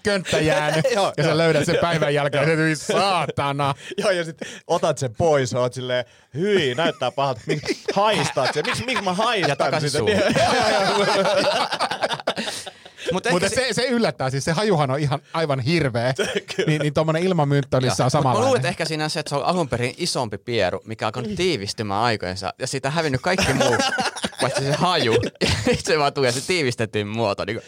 könttä 0.03 0.39
jäänyt, 0.39 0.85
Joo, 0.95 1.13
ja 1.17 1.23
sä 1.23 1.37
löydät 1.37 1.65
sen 1.65 1.77
päivän 1.81 2.13
jälkeen, 2.13 2.49
ja 2.49 2.55
hyi 2.55 2.75
saatana. 2.75 3.73
Joo, 3.97 4.11
ja 4.11 4.23
sitten 4.23 4.47
otat 4.67 4.97
sen 4.97 5.15
pois, 5.15 5.53
oot 5.53 5.73
silleen, 5.73 6.05
hyi, 6.33 6.75
näyttää 6.75 7.11
pahalta, 7.11 7.41
miksi 7.47 7.83
haistat 7.93 8.53
sen, 8.53 8.63
miksi, 8.65 8.85
miksi 8.85 9.03
mä 9.03 9.13
haistan 9.13 9.49
Ja 9.49 9.55
takaisin 9.55 9.89
sitä? 9.89 9.99
suuhun. 9.99 10.21
Mutta 13.13 13.29
ehkä 13.29 13.49
se, 13.49 13.55
se, 13.55 13.73
se 13.73 13.87
yllättää, 13.87 14.29
siis 14.29 14.45
se 14.45 14.51
hajuhan 14.51 14.91
on 14.91 14.99
ihan 14.99 15.19
aivan 15.33 15.59
hirveä. 15.59 16.13
niin, 16.67 16.81
niin 16.81 16.93
tommonen 16.93 17.23
ilmamynttölissa 17.23 18.05
on 18.05 18.11
Mut 18.13 18.23
Mä 18.23 18.33
luulen, 18.39 18.55
että 18.55 18.67
ehkä 18.67 18.85
siinä 18.85 19.03
on 19.03 19.09
se, 19.09 19.19
että 19.19 19.29
se 19.29 19.35
on 19.35 19.43
alun 19.45 19.69
perin 19.69 19.93
isompi 19.97 20.37
pieru, 20.37 20.81
mikä 20.85 21.05
on 21.05 21.07
alkanut 21.07 21.35
tiivistymään 21.35 22.01
aikojensa, 22.03 22.53
ja 22.59 22.67
siitä 22.67 22.87
on 22.87 22.93
hävinnyt 22.93 23.21
kaikki 23.21 23.53
muu, 23.53 23.77
paitsi 24.41 24.63
se 24.63 24.71
haju. 24.73 25.13
Ja 25.41 25.75
se 25.83 25.99
vaan 25.99 26.13
tulee 26.13 26.31
se 26.31 26.41
tiivistetyn 26.41 27.07
muoto. 27.07 27.45
Niin 27.45 27.55
kuin, 27.55 27.65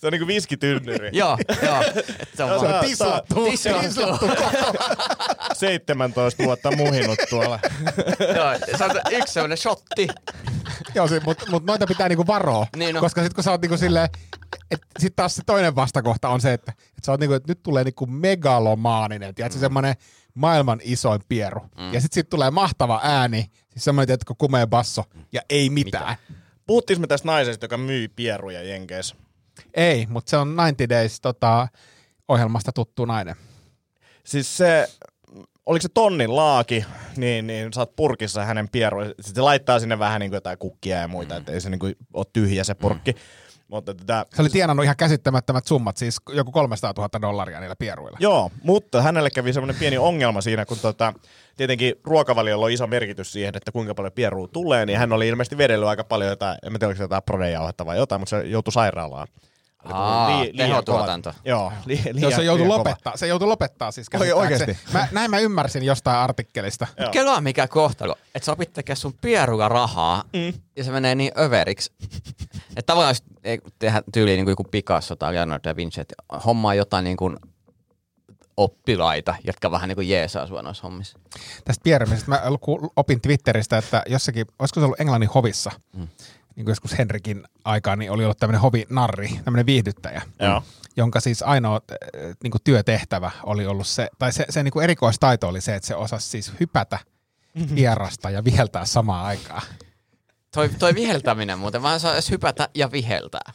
Se 0.00 0.06
on 0.06 0.12
niinku 0.12 0.26
viskitynnyri. 0.26 1.10
joo, 1.18 1.38
joo. 1.62 1.80
Et 2.20 2.28
se 2.36 2.44
on 2.44 2.60
tää- 2.66 2.80
Tislattu, 2.82 3.44
Tislattu. 3.50 3.88
tislattu. 3.88 4.26
17 5.54 6.44
vuotta 6.44 6.76
muhinut 6.76 7.18
tuolla. 7.30 7.58
joo, 8.34 8.76
se 8.78 8.84
on 8.84 8.90
yksi 9.10 9.32
sellainen 9.32 9.58
shotti. 9.58 10.08
Joo, 10.94 11.08
mutta 11.24 11.50
mut 11.50 11.64
noita 11.64 11.86
pitää 11.86 12.08
niinku 12.08 12.26
varoa. 12.26 12.66
Niin 12.76 12.96
on. 12.96 13.00
Koska 13.00 13.22
sit 13.22 13.34
kun 13.34 13.44
sä 13.44 13.50
oot 13.50 13.60
niinku 13.60 13.76
silleen, 13.76 14.08
että 14.70 14.86
sit 14.98 15.16
taas 15.16 15.36
se 15.36 15.42
toinen 15.46 15.74
vastakohta 15.74 16.28
on 16.28 16.40
se, 16.40 16.52
että 16.52 16.72
et 16.98 17.04
sä 17.04 17.12
oot 17.12 17.20
niinku, 17.20 17.34
että 17.34 17.50
nyt 17.50 17.62
tulee 17.62 17.84
niinku 17.84 18.06
megalomaaninen, 18.06 19.34
tiedätkö, 19.34 19.58
mm. 19.58 19.60
semmonen 19.60 19.94
maailman 20.34 20.80
isoin 20.82 21.20
pieru. 21.28 21.60
Mm. 21.60 21.92
Ja 21.92 22.00
sit 22.00 22.12
sit 22.12 22.28
tulee 22.28 22.50
mahtava 22.50 23.00
ääni, 23.02 23.50
siis 23.72 23.84
semmoinen, 23.84 24.06
tiedätkö, 24.06 24.34
kumea 24.38 24.66
basso, 24.66 25.04
ja 25.32 25.40
ei 25.50 25.70
mitään. 25.70 26.16
Puhuttiinko 26.66 27.00
me 27.00 27.06
tästä 27.06 27.28
naisesta, 27.28 27.64
joka 27.64 27.76
myy 27.76 28.08
pieruja 28.08 28.62
Jenkeissä? 28.62 29.16
Ei, 29.74 30.06
mutta 30.06 30.30
se 30.30 30.36
on 30.36 30.48
90 30.48 30.88
Days 30.88 31.20
tota, 31.20 31.68
ohjelmasta 32.28 32.72
tuttu 32.72 33.04
nainen. 33.04 33.36
Siis 34.24 34.56
se, 34.56 34.88
oliko 35.70 35.82
se 35.82 35.88
tonnin 35.94 36.36
laaki, 36.36 36.84
niin, 37.16 37.46
niin 37.46 37.72
sä 37.72 37.80
oot 37.80 37.96
purkissa 37.96 38.44
hänen 38.44 38.68
pieruja. 38.68 39.08
Sitten 39.08 39.34
se 39.34 39.40
laittaa 39.40 39.80
sinne 39.80 39.98
vähän 39.98 40.20
niin 40.20 40.30
kuin 40.30 40.36
jotain 40.36 40.58
kukkia 40.58 40.96
ja 40.96 41.08
muita, 41.08 41.34
mm. 41.34 41.38
että 41.38 41.52
ei 41.52 41.60
se 41.60 41.70
niin 41.70 41.78
kuin 41.78 41.96
ole 42.14 42.26
tyhjä 42.32 42.64
se 42.64 42.74
purkki. 42.74 43.12
Mm. 43.12 43.18
Mutta 43.68 43.94
tätä, 43.94 44.26
Se 44.34 44.42
oli 44.42 44.48
tienannut 44.48 44.84
ihan 44.84 44.96
käsittämättömät 44.96 45.66
summat, 45.66 45.96
siis 45.96 46.16
joku 46.28 46.52
300 46.52 46.92
000 46.96 47.22
dollaria 47.22 47.60
niillä 47.60 47.76
pieruilla. 47.76 48.18
Joo, 48.20 48.50
mutta 48.62 49.02
hänelle 49.02 49.30
kävi 49.30 49.52
semmoinen 49.52 49.76
pieni 49.76 49.98
ongelma 49.98 50.40
siinä, 50.40 50.64
kun 50.66 50.78
tota, 50.78 51.14
tietenkin 51.56 51.94
ruokavaliolla 52.04 52.66
on 52.66 52.72
iso 52.72 52.86
merkitys 52.86 53.32
siihen, 53.32 53.56
että 53.56 53.72
kuinka 53.72 53.94
paljon 53.94 54.12
pierua 54.12 54.48
tulee, 54.48 54.86
niin 54.86 54.98
hän 54.98 55.12
oli 55.12 55.28
ilmeisesti 55.28 55.58
vedellyt 55.58 55.88
aika 55.88 56.04
paljon 56.04 56.30
jotain, 56.30 56.58
en 56.62 56.72
tiedä, 56.72 56.86
oliko 56.86 56.96
se 56.96 57.04
jotain 57.04 57.22
prodejauhetta 57.22 57.86
vai 57.86 57.96
jotain, 57.96 58.20
mutta 58.20 58.30
se 58.30 58.46
joutui 58.46 58.72
sairaalaan. 58.72 59.28
Aa, 59.84 60.42
liian 60.42 60.56
tehotuotanto. 60.56 61.32
Joo, 61.44 61.72
li- 61.86 62.00
liian, 62.12 62.32
se 62.32 62.44
joutui 62.44 62.66
kova. 62.66 62.78
lopettaa, 62.78 63.16
se 63.16 63.26
joutui 63.26 63.48
lopettaa 63.48 63.90
siis 63.90 64.06
Oi, 64.20 64.32
oikeesti? 64.32 64.78
Mä, 64.92 65.08
näin 65.12 65.30
mä 65.30 65.38
ymmärsin 65.38 65.82
jostain 65.82 66.16
artikkelista. 66.16 66.86
Kelaa 67.12 67.40
mikä 67.40 67.68
kohtalo, 67.68 68.14
että 68.34 68.46
sä 68.46 68.52
opit 68.52 68.72
tekemään 68.72 68.96
sun 68.96 69.14
pierulla 69.20 69.68
rahaa 69.68 70.24
mm. 70.32 70.52
ja 70.76 70.84
se 70.84 70.90
menee 70.90 71.14
niin 71.14 71.32
överiksi. 71.38 71.92
että 72.68 72.82
tavallaan 72.86 73.10
jos 73.10 73.22
tehdä 73.78 74.02
tyyliin 74.12 74.36
niin 74.36 74.44
kuin 74.44 74.52
joku 74.52 74.64
Picasso 74.64 75.16
tai 75.16 75.34
Leonardo 75.34 75.68
da 75.68 75.76
Vinci, 75.76 76.00
että 76.00 76.14
hommaa 76.44 76.74
jotain 76.74 77.04
niin 77.04 77.16
kuin 77.16 77.36
oppilaita, 78.56 79.34
jotka 79.44 79.70
vähän 79.70 79.88
niin 79.88 79.96
kuin 79.96 80.08
jeesaa 80.08 80.46
sua 80.46 80.62
noissa 80.62 80.82
hommissa. 80.82 81.18
tästä 81.64 81.82
pierämisestä. 81.82 82.30
Mä 82.30 82.42
opin 82.96 83.20
Twitteristä, 83.20 83.78
että 83.78 84.02
jossakin, 84.06 84.46
olisiko 84.58 84.80
se 84.80 84.84
ollut 84.84 85.00
Englannin 85.00 85.30
hovissa, 85.34 85.70
mm. 85.96 86.08
Niin 86.56 86.64
kuin 86.64 86.72
joskus 86.72 86.98
Henrikin 86.98 87.44
aikaan, 87.64 87.98
niin 87.98 88.10
oli 88.10 88.24
ollut 88.24 88.38
tämmöinen 88.38 88.60
hovinarri, 88.60 89.40
tämmöinen 89.44 89.66
viihdyttäjä, 89.66 90.22
Joo. 90.40 90.62
jonka 90.96 91.20
siis 91.20 91.42
ainoa 91.42 91.80
äh, 91.92 91.98
niin 92.42 92.50
kuin 92.50 92.62
työtehtävä 92.64 93.30
oli 93.42 93.66
ollut 93.66 93.86
se, 93.86 94.08
tai 94.18 94.32
se, 94.32 94.46
se 94.48 94.62
niin 94.62 94.72
kuin 94.72 94.84
erikoistaito 94.84 95.48
oli 95.48 95.60
se, 95.60 95.74
että 95.74 95.86
se 95.86 95.94
osasi 95.94 96.28
siis 96.28 96.52
hypätä, 96.60 96.98
hierasta 97.76 98.30
ja 98.30 98.44
viheltää 98.44 98.84
samaan 98.84 99.26
aikaan. 99.26 99.62
Toi, 100.54 100.68
toi 100.68 100.94
viheltäminen 100.94 101.58
muuten, 101.58 101.82
vaan 101.82 102.00
saa 102.00 102.12
edes 102.12 102.30
hypätä 102.30 102.68
ja 102.74 102.92
viheltää. 102.92 103.52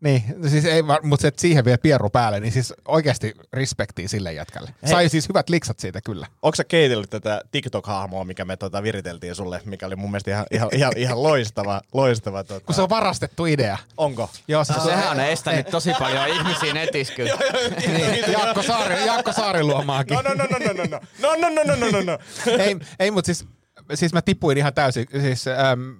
Niin, 0.00 0.22
no 0.36 0.48
siis 0.48 0.64
ei, 0.64 0.82
mutta 1.02 1.22
se, 1.22 1.28
että 1.28 1.40
siihen 1.40 1.64
vielä 1.64 1.78
pieru 1.78 2.10
päälle, 2.10 2.40
niin 2.40 2.52
siis 2.52 2.74
oikeasti 2.88 3.34
respektiä 3.52 4.08
sille 4.08 4.32
jätkälle. 4.32 4.74
Sai 4.84 5.08
siis 5.08 5.28
hyvät 5.28 5.48
liksat 5.48 5.78
siitä 5.78 6.00
kyllä. 6.00 6.26
Onko 6.42 6.54
sä 6.56 6.64
keitellyt 6.64 7.10
tätä 7.10 7.40
TikTok-hahmoa, 7.52 8.24
mikä 8.24 8.44
me 8.44 8.56
tota 8.56 8.82
viriteltiin 8.82 9.34
sulle, 9.34 9.60
mikä 9.64 9.86
oli 9.86 9.96
mun 9.96 10.10
mielestä 10.10 10.30
ihan, 10.30 10.46
ihan, 10.50 10.68
ihan, 10.72 10.92
ihan 10.96 11.22
loistava. 11.22 11.80
loistava 11.92 12.44
tota. 12.44 12.66
Kun 12.66 12.74
se 12.74 12.82
on 12.82 12.88
varastettu 12.88 13.46
idea. 13.46 13.78
Onko? 13.96 14.30
Joo, 14.48 14.64
se, 14.64 14.72
No, 14.72 14.84
sehän 14.84 15.10
on 15.10 15.20
estänyt 15.20 15.66
tosi 15.70 15.92
paljon 15.98 16.28
ihmisiä 16.28 16.74
netissä 16.74 17.14
kyllä. 17.14 17.34
niin, 17.86 18.32
Jaakko, 18.32 18.62
Saari, 18.62 19.06
Jaakko 19.06 19.32
Saariluomaakin. 19.32 20.14
No, 20.14 20.22
no, 20.22 20.34
no, 20.34 20.44
no, 20.44 20.58
no, 20.58 20.72
no, 20.72 20.98
no, 21.18 21.36
no, 21.36 21.64
no, 21.64 21.64
no, 21.64 21.90
no, 21.90 21.90
no, 21.90 22.02
no. 22.12 22.18
ei, 22.58 22.76
ei 22.98 23.10
mutta 23.10 23.26
siis, 23.26 23.44
siis 23.94 24.12
mä 24.12 24.22
tipuin 24.22 24.58
ihan 24.58 24.74
täysin. 24.74 25.06
Siis, 25.20 25.44
äm, 25.48 25.96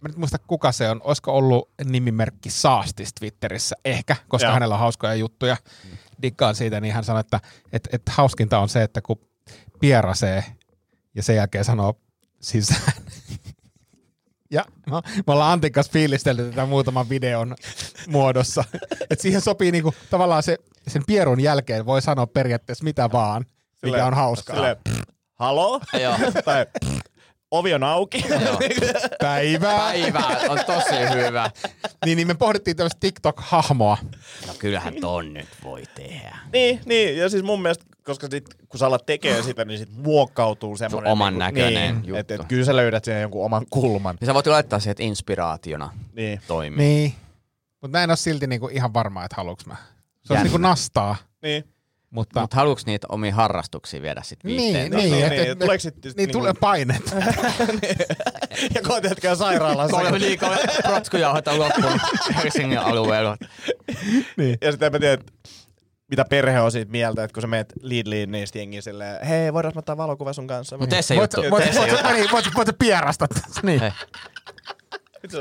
mä 0.00 0.08
nyt 0.08 0.16
muista 0.16 0.38
kuka 0.38 0.72
se 0.72 0.90
on. 0.90 1.00
Olisiko 1.04 1.32
ollut 1.32 1.70
nimimerkki 1.84 2.50
Saastis 2.50 3.14
Twitterissä? 3.14 3.76
Ehkä, 3.84 4.16
koska 4.28 4.46
Joo. 4.46 4.54
hänellä 4.54 4.74
on 4.74 4.80
hauskoja 4.80 5.14
juttuja. 5.14 5.56
Diggaan 6.22 6.54
siitä, 6.54 6.80
niin 6.80 6.94
hän 6.94 7.04
sanoi, 7.04 7.20
että, 7.20 7.40
että, 7.72 7.90
että 7.92 8.12
hauskinta 8.14 8.58
on 8.58 8.68
se, 8.68 8.82
että 8.82 9.00
kun 9.00 9.20
pierasee 9.80 10.44
ja 11.14 11.22
sen 11.22 11.36
jälkeen 11.36 11.64
sanoo 11.64 12.00
sisään. 12.40 12.92
Ja 14.50 14.64
me, 14.86 14.92
me 15.26 15.32
ollaan 15.32 15.52
Antin 15.52 15.72
kanssa 15.72 15.92
fiilistelty 15.92 16.50
tätä 16.50 16.66
muutaman 16.66 17.08
videon 17.08 17.56
muodossa. 18.06 18.64
Et 19.10 19.20
siihen 19.20 19.40
sopii 19.40 19.72
niinku, 19.72 19.94
tavallaan 20.10 20.42
se, 20.42 20.58
sen 20.88 21.02
pierun 21.06 21.40
jälkeen 21.40 21.86
voi 21.86 22.02
sanoa 22.02 22.26
periaatteessa 22.26 22.84
mitä 22.84 23.12
vaan, 23.12 23.44
mikä 23.82 24.06
on 24.06 24.14
hauskaa. 24.14 24.56
Silleen, 24.56 24.76
pff, 24.88 25.02
halo? 25.34 25.80
Joo. 26.02 26.14
tai 26.44 26.66
pff, 26.66 27.00
ovi 27.50 27.74
on 27.74 27.82
auki. 27.84 28.24
Joo. 28.28 28.58
Päivää. 29.20 29.78
Päivää 29.78 30.38
on 30.48 30.58
tosi 30.66 31.24
hyvä. 31.26 31.50
Niin, 32.04 32.16
niin 32.16 32.26
me 32.28 32.34
pohdittiin 32.34 32.76
tämmöistä 32.76 32.98
TikTok-hahmoa. 33.00 33.96
No 34.46 34.54
kyllähän 34.58 34.94
ton 35.00 35.34
nyt 35.34 35.48
voi 35.64 35.82
tehdä. 35.94 36.36
niin, 36.52 36.80
niin, 36.86 37.16
ja 37.16 37.28
siis 37.28 37.42
mun 37.42 37.62
mielestä, 37.62 37.84
koska 38.04 38.28
sit, 38.30 38.44
kun 38.68 38.78
sä 38.78 38.86
alat 38.86 39.06
tekemään 39.06 39.44
sitä, 39.44 39.64
niin 39.64 39.78
sit 39.78 39.96
muokkautuu 39.96 40.76
semmoinen... 40.76 41.12
oman 41.12 41.32
niinku- 41.38 41.44
näköinen 41.58 41.94
niin, 41.94 42.04
juttu. 42.08 42.16
Että 42.20 42.34
et, 42.34 42.44
kyllä 42.48 42.64
sä 42.64 42.76
löydät 42.76 43.04
siihen 43.04 43.22
jonkun 43.22 43.44
oman 43.44 43.66
kulman. 43.70 44.16
Ja 44.20 44.26
sä 44.26 44.34
voit 44.34 44.46
laittaa 44.46 44.78
siihen, 44.78 44.90
että 44.90 45.02
inspiraationa 45.02 45.92
Niin. 46.12 46.40
toimii. 46.46 46.78
Niin. 46.78 47.14
Mutta 47.80 47.98
mä 47.98 48.02
en 48.04 48.10
ole 48.10 48.16
silti 48.16 48.46
niinku 48.46 48.68
ihan 48.68 48.94
varma, 48.94 49.24
että 49.24 49.36
haluuks 49.36 49.66
mä. 49.66 49.76
Se 50.24 50.34
Jännä. 50.34 50.42
niinku 50.42 50.58
nastaa, 50.58 51.16
Niin. 51.42 51.64
Mutta... 52.10 52.40
Mutta 52.40 52.56
haluuks 52.56 52.86
niitä 52.86 53.06
omia 53.10 53.34
harrastuksia 53.34 54.02
viedä 54.02 54.22
sit 54.22 54.44
niin, 54.44 54.56
viihteen? 54.56 54.90
niin, 54.90 55.10
niin, 55.10 55.30
niin, 55.30 55.50
et, 55.50 55.58
tuleeko 55.58 55.74
et, 55.74 55.80
sit- 55.80 56.04
niin, 56.04 56.12
niinku- 56.16 56.32
tulee 56.32 56.52
painet. 56.60 57.14
ja 58.74 58.82
koetetkään 58.82 59.36
sairaalassa. 59.36 59.96
Kolme 59.96 60.20
liikaa 60.20 60.56
protskujauhota 60.82 61.58
loppuun 61.58 62.00
Helsingin 62.36 62.78
alueella. 62.78 63.36
Ja 64.60 64.72
sitten 64.72 64.92
mä 64.92 64.98
tiedä, 64.98 65.14
että 65.14 65.32
mitä 66.10 66.24
perhe 66.24 66.60
on 66.60 66.72
siitä 66.72 66.90
mieltä, 66.90 67.24
että 67.24 67.34
kun 67.34 67.40
sä 67.40 67.46
meet 67.46 67.72
Lidliin, 67.80 68.30
niin 68.30 68.46
sitten 68.46 68.60
jengi 68.60 68.82
silleen, 68.82 69.26
hei, 69.26 69.52
voidaan 69.52 69.74
mä 69.74 69.78
ottaa 69.78 69.96
valokuva 69.96 70.32
sun 70.32 70.46
kanssa. 70.46 70.78
Mutta 70.78 70.94
tee 70.94 71.02
se 71.02 71.14
juttu. 71.14 71.42
voit, 71.50 71.64
niin, 71.64 72.74
pierasta. 72.78 73.26
niin. 73.62 73.80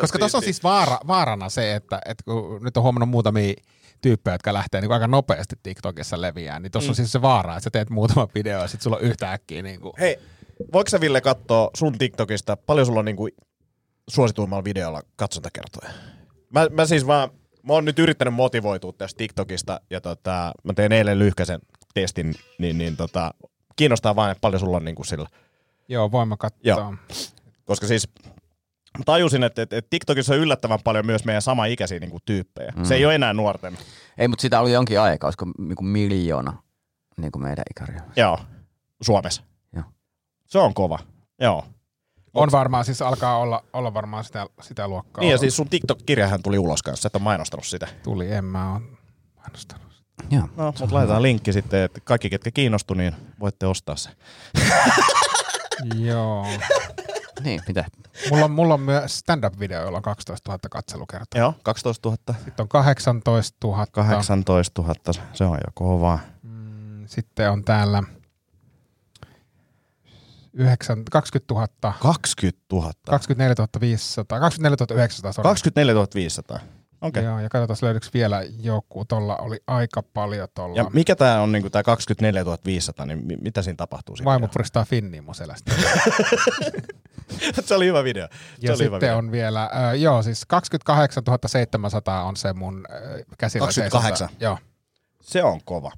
Koska 0.02 0.20
tuossa 0.20 0.38
on 0.38 0.44
siis 0.44 0.64
vaara, 0.64 1.00
vaarana 1.08 1.50
se, 1.50 1.76
että, 1.76 2.02
että 2.06 2.24
kun 2.26 2.64
nyt 2.64 2.78
on 2.78 2.84
huomannut 2.84 3.10
muutamia 3.10 3.54
tyyppejä, 4.01 4.34
jotka 4.34 4.54
lähtee 4.54 4.82
niin 4.82 4.92
aika 4.92 5.08
nopeasti 5.08 5.56
TikTokissa 5.63 6.22
leviään, 6.22 6.62
niin 6.62 6.72
tuossa 6.72 6.88
mm. 6.88 6.92
on 6.92 6.96
siis 6.96 7.12
se 7.12 7.22
vaara, 7.22 7.54
että 7.54 7.63
sä 7.63 7.70
teet 7.70 7.89
muutama 7.89 8.27
video 8.36 8.62
ja 8.62 8.68
sitten 8.68 8.83
sulla 8.83 8.98
on 8.98 9.03
yhtäkkiä 9.03 9.62
niin 9.62 9.81
kuin, 9.81 9.94
Hei, 10.00 10.20
voiko 10.74 10.90
sä 10.90 11.01
Ville 11.01 11.22
katsoa 11.22 11.70
sun 11.77 11.98
TikTokista, 11.98 12.57
paljon 12.57 12.86
sulla 12.86 13.00
on 13.00 13.05
niinku 13.05 13.29
suosituimmalla 14.10 14.64
videolla 14.64 15.01
katsontakertoja? 15.16 15.90
Mä, 16.50 16.68
mä 16.72 16.86
siis 16.86 17.07
vaan, 17.07 17.29
mä 17.64 17.74
oon 17.74 17.86
nyt 17.86 18.00
yrittänyt 18.00 18.33
motivoitua 18.33 18.94
tästä 18.94 19.18
TikTokista 19.18 19.81
ja 19.90 20.01
tota, 20.01 20.51
mä 20.64 20.74
tein 20.74 20.92
eilen 20.92 21.20
lyhkäisen 21.20 21.60
testin, 21.94 22.36
niin, 22.60 22.77
niin 22.77 22.98
tota, 22.98 23.33
kiinnostaa 23.75 24.16
vaan, 24.16 24.31
että 24.31 24.42
paljon 24.42 24.60
sulla 24.60 24.77
on 24.77 24.86
niinku 24.86 25.03
sillä. 25.03 25.27
joo, 25.88 26.12
voin 26.12 26.27
mä 26.27 26.38
katsoa. 26.38 26.60
Joo. 26.64 26.96
Koska 27.66 27.88
siis 27.88 28.10
tajusin, 29.05 29.44
että, 29.44 29.62
että, 29.62 29.77
että 29.77 29.90
TikTokissa 29.90 30.33
on 30.33 30.40
yllättävän 30.40 30.79
paljon 30.83 31.05
myös 31.05 31.25
meidän 31.25 31.42
samaikäisiä 31.42 32.00
niinku 32.00 32.20
tyyppejä. 32.25 32.74
Mm. 32.75 32.83
Se 32.83 32.96
ei 32.96 33.05
ole 33.05 33.16
enää 33.16 33.33
nuorten. 33.33 33.77
Ei, 34.18 34.27
mutta 34.27 34.42
sitä 34.42 34.60
oli 34.60 34.72
jonkin 34.72 35.00
aikaa, 35.00 35.27
olisiko 35.27 35.46
niinku 35.57 35.83
miljoona 35.83 36.53
niin 37.18 37.31
kuin 37.31 37.44
meidän 37.44 37.64
ikäryhmä. 37.72 38.14
Joo, 38.16 38.40
Suomessa. 39.01 39.44
Joo. 39.75 39.83
Se 40.48 40.60
on 40.60 40.74
kova. 40.74 41.00
Joo. 41.42 41.66
On 42.33 42.51
varmaan, 42.51 42.86
siis 42.86 43.01
alkaa 43.01 43.38
olla, 43.38 43.64
olla 43.74 43.94
varmaan 43.94 44.24
sitä, 44.24 44.46
sitä 44.62 44.88
luokkaa. 44.88 45.22
Niin 45.22 45.31
ja 45.31 45.38
siis 45.38 45.55
sun 45.55 45.70
TikTok-kirjahan 45.70 46.44
tuli 46.44 46.57
ulos 46.57 46.83
kanssa, 46.83 47.01
sä 47.01 47.07
et 47.07 47.16
ole 47.16 47.24
mainostanut 47.24 47.66
sitä. 47.66 47.88
Tuli, 48.03 48.31
en 48.31 48.46
mä 48.46 48.74
oo 48.74 48.81
mainostanut. 49.36 49.88
Joo. 50.29 50.50
No, 50.57 50.66
mutta 50.66 50.96
laitetaan 50.96 51.22
linkki 51.22 51.53
sitten, 51.53 51.81
että 51.81 52.00
kaikki, 52.03 52.29
ketkä 52.29 52.51
kiinnostu, 52.51 52.94
niin 52.94 53.16
voitte 53.40 53.66
ostaa 53.66 53.96
se. 53.96 54.10
Joo. 56.10 56.46
Niin, 57.40 57.62
mitä? 57.68 57.86
Mulla 58.32 58.46
on, 58.46 58.52
mulla 58.52 58.74
on 58.74 58.82
myös 58.82 59.18
stand-up-video, 59.18 59.82
jolla 59.82 59.98
on 59.98 60.04
12 60.04 60.52
000 60.52 60.60
katselukertaa. 60.72 61.40
Joo, 61.42 61.54
12 61.64 62.10
000. 62.10 62.40
Sitten 62.46 62.64
on 62.64 62.68
18 62.68 63.68
000. 63.68 63.88
18 63.88 64.82
000, 64.82 64.96
se 65.34 65.44
on 65.44 65.58
jo 65.58 65.72
kova. 65.74 66.20
Mm, 66.44 67.08
Sitten 67.08 67.52
on 67.52 67.64
täällä 67.64 68.04
9, 70.54 71.04
20 71.12 71.54
000, 71.54 71.68
20 72.00 72.60
000. 72.72 72.92
24 73.10 73.68
500, 73.82 74.40
24 74.40 74.86
900, 74.96 75.32
sorry. 75.34 75.48
24 75.50 76.06
500. 76.16 76.60
Okei. 77.01 77.24
Joo, 77.24 77.40
ja 77.40 77.50
katsotaan 77.50 77.77
löydykö 77.81 78.07
vielä 78.14 78.44
joku. 78.62 79.05
Tuolla 79.05 79.36
oli 79.38 79.57
aika 79.68 80.03
paljon 80.03 80.48
tuolla. 80.53 80.75
Ja 80.75 80.86
mikä 80.94 81.16
tää 81.16 81.42
on 81.42 81.51
niinku 81.51 81.70
tää 81.70 81.83
24 81.83 82.46
500, 82.66 83.05
niin 83.05 83.25
mi- 83.25 83.38
mitä 83.42 83.62
siinä 83.62 83.75
tapahtuu? 83.77 84.16
Siinä 84.16 84.25
Vaimo 84.25 84.48
puristaa 84.48 84.86
finniin 84.86 85.24
mun 85.24 85.36
selästä. 85.36 85.72
se 87.66 87.75
oli 87.75 87.86
hyvä 87.86 88.03
video. 88.03 88.27
Se 88.31 88.38
Ja 88.60 88.74
oli 88.74 88.83
hyvä 88.83 88.96
sitten 88.96 89.10
video. 89.10 89.18
on 89.18 89.31
vielä, 89.31 89.64
äh, 89.64 89.96
joo 90.00 90.24
siis 90.24 90.46
28 90.46 91.24
700 91.46 92.24
on 92.24 92.36
se 92.36 92.53
mun 92.53 92.86
äh, 92.92 92.98
käsillä 93.38 93.66
28? 93.66 94.27
seisonta. 94.27 94.44
Joo, 94.46 94.57
Se 95.22 95.44
on 95.44 95.60
kova. 95.66 95.92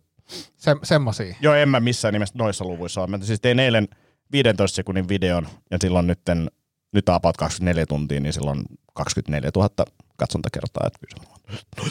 se, 0.57 0.75
semmosia. 0.83 1.35
Joo, 1.41 1.53
en 1.53 1.69
mä 1.69 1.79
missään 1.79 2.13
nimessä 2.13 2.35
noissa 2.37 2.65
luvuissa 2.65 3.01
ole. 3.01 3.07
Mä 3.09 3.17
siis 3.21 3.41
tein 3.41 3.59
eilen 3.59 3.87
15 4.31 4.75
sekunnin 4.75 5.07
videon 5.09 5.47
ja 5.71 5.77
silloin 5.81 6.07
nytten, 6.07 6.51
nyt 6.93 7.09
about 7.09 7.37
24 7.37 7.85
tuntia, 7.85 8.19
niin 8.19 8.33
silloin 8.33 8.63
24 8.93 9.49
000 9.55 9.69
katsontakertaa. 10.19 10.89
Kyllä 10.99 11.27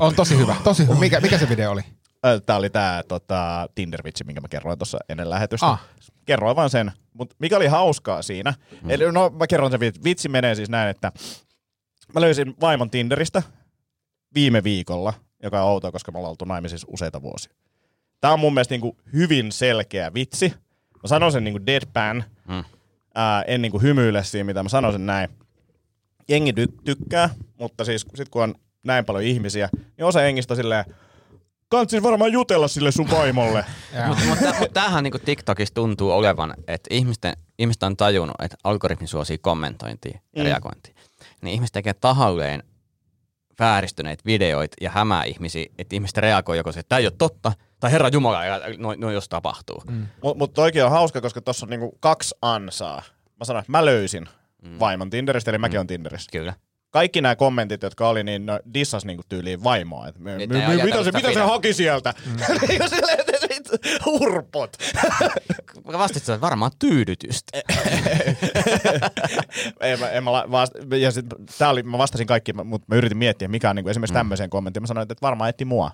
on. 0.01 0.15
Tosi 0.15 0.39
hyvä, 0.39 0.57
tosi 0.65 0.83
hyvä. 0.87 0.95
Mikä, 0.95 1.21
mikä 1.21 1.39
se 1.39 1.49
video 1.49 1.71
oli? 1.71 1.83
Ö, 2.27 2.41
Tää 2.41 2.57
oli 2.57 2.71
tää 2.71 3.03
tota, 3.03 3.69
Tinder-vitsi, 3.75 4.25
minkä 4.25 4.41
mä 4.41 4.49
kerroin 4.49 4.79
tuossa 4.79 4.99
ennen 5.09 5.31
lähetystä. 5.31 5.67
Ah. 5.67 5.85
Kerroin 6.27 6.57
vaan 6.57 6.71
sen. 6.71 6.93
Mutta 7.15 7.37
mikä 7.39 7.57
oli 7.57 7.67
hauskaa 7.67 8.23
siinä, 8.23 8.55
mm. 8.83 8.91
eli 8.91 9.13
no 9.13 9.31
mä 9.31 9.47
kerron 9.47 9.71
sen 9.71 9.81
vitsi. 9.81 10.05
Vitsi 10.05 10.29
menee 10.29 10.55
siis 10.55 10.69
näin, 10.69 10.91
että 10.91 11.13
mä 12.15 12.21
löysin 12.21 12.55
vaimon 12.61 12.91
Tinderistä 12.91 13.43
viime 14.35 14.65
viikolla, 14.65 15.13
joka 15.43 15.63
on 15.63 15.71
outoa, 15.71 15.93
koska 15.93 16.13
me 16.13 16.19
ollaan 16.19 16.31
oltu 16.31 16.45
naimisissa 16.45 16.87
useita 16.91 17.23
vuosia. 17.23 17.53
Tää 18.21 18.33
on 18.33 18.41
mun 18.41 18.55
mielestä 18.55 18.73
niinku 18.75 18.97
hyvin 19.13 19.53
selkeä 19.53 20.15
vitsi. 20.15 20.55
Mä 21.03 21.09
sanon 21.09 21.33
sen 21.33 21.45
niinku 21.45 21.67
deadpan, 21.67 22.25
Mm. 22.49 22.65
ää, 23.15 23.43
en 23.43 23.63
niinku 23.63 23.79
hymyile 23.81 24.25
siinä, 24.25 24.45
mitä 24.45 24.63
mä 24.63 24.69
sanon 24.69 24.93
sen 24.93 25.07
näin. 25.07 25.29
Jengi 26.29 26.53
ty- 26.53 26.81
tykkää, 26.85 27.31
mutta 27.59 27.85
siis 27.85 28.07
sit 28.15 28.29
kun 28.29 28.43
on 28.43 28.55
näin 28.85 29.05
paljon 29.05 29.25
ihmisiä, 29.25 29.69
niin 29.97 30.05
osa 30.05 30.23
jengistä 30.23 30.53
on 30.55 30.57
silleen, 30.57 30.85
Kantsis 31.71 32.03
varmaan 32.03 32.33
jutella 32.33 32.69
sille 32.69 32.93
sun 32.93 33.11
vaimolle. 33.11 33.65
Mutta 34.09 34.25
mut, 34.25 34.39
mut 34.59 34.73
tämähän 34.73 35.05
niinku 35.05 35.19
TikTokissa 35.19 35.75
tuntuu 35.75 36.11
olevan, 36.13 36.55
että 36.69 36.95
ihmisten, 36.95 37.33
ihmiset 37.59 37.83
on 37.83 37.97
tajunnut, 37.97 38.37
että 38.43 38.57
algoritmi 38.65 39.07
suosii 39.07 39.39
kommentointia 39.39 40.19
ja 40.37 40.43
Mm. 40.43 40.49
reagointia. 40.49 40.95
Niin 41.43 41.55
ihmiset 41.55 41.73
tekee 41.73 41.95
tahalleen 41.95 42.63
vääristyneitä 43.59 44.23
videoita 44.27 44.77
ja 44.81 44.91
hämää 44.91 45.25
ihmisiä, 45.25 45.67
että 45.79 45.97
ihmiset 45.97 46.17
reagoi 46.17 46.57
joko 46.57 46.73
se, 46.73 46.81
että 46.81 46.89
tämä 46.89 46.99
ei 46.99 47.07
ole 47.07 47.15
totta, 47.19 47.53
tai 47.81 47.93
herra 47.93 48.09
Jumala, 48.09 48.41
no, 48.79 48.95
no 48.97 49.11
jos 49.11 49.29
tapahtuu. 49.29 49.83
Mm. 49.91 50.07
Mutta 50.23 50.39
mut 50.39 50.55
toikin 50.55 50.85
on 50.85 50.91
hauska, 50.91 51.21
koska 51.21 51.41
tuossa 51.41 51.67
on 51.67 51.71
niinku 51.71 51.97
kaksi 52.01 52.35
ansaa. 52.43 53.03
Mä 53.39 53.45
sanoin, 53.45 53.61
että 53.61 53.73
mä 53.73 53.85
löysin 53.85 54.29
mm. 54.63 54.79
vaimon 54.79 55.11
Tinderistä, 55.11 55.51
eli 55.51 55.59
mäkin 55.59 55.81
on 55.81 55.87
Tinderistä. 55.87 56.39
Kyllä. 56.39 56.55
Kaikki 56.91 57.21
nämä 57.21 57.37
kommentit, 57.37 57.83
jotka 57.83 58.09
oli, 58.09 58.25
niin 58.25 58.47
ne 58.47 58.61
dissas 58.75 59.05
niinku 59.05 59.23
tyyliin 59.29 59.65
vaimoa. 59.65 60.09
Et 60.09 60.19
me, 60.19 60.39
me, 60.39 60.47
me, 60.47 60.85
mitä 60.85 61.05
se, 61.05 61.13
mitä 61.13 61.33
se 61.33 61.41
haki 61.41 61.73
sieltä? 61.73 62.15
Mm. 62.27 62.37
Silleen, 62.89 63.25
sit 63.41 63.69
Urpot. 64.07 64.77
vastasit, 65.99 66.29
että 66.29 66.41
varmaan 66.41 66.71
tyydytystä. 66.79 67.59
ei, 69.81 69.97
mä, 69.97 70.11
en 70.11 70.25
mä 70.25 70.31
vasta, 70.31 70.79
ja 70.97 71.11
sit, 71.11 71.27
tää 71.59 71.71
oli, 71.71 71.83
mä 71.83 71.99
vastasin 71.99 72.27
kaikki, 72.27 72.53
mutta 72.53 72.87
mä 72.89 72.97
yritin 72.97 73.19
miettiä, 73.19 73.49
mikä 73.49 73.71
on 73.71 73.77
niin 73.77 73.89
esimerkiksi 73.89 74.15
tämmöiseen 74.15 74.51
kommenttiin. 74.51 74.83
Mä 74.83 74.87
sanoin, 74.87 75.03
että 75.03 75.23
varmaan 75.23 75.51
etti 75.51 75.65
mua. 75.65 75.91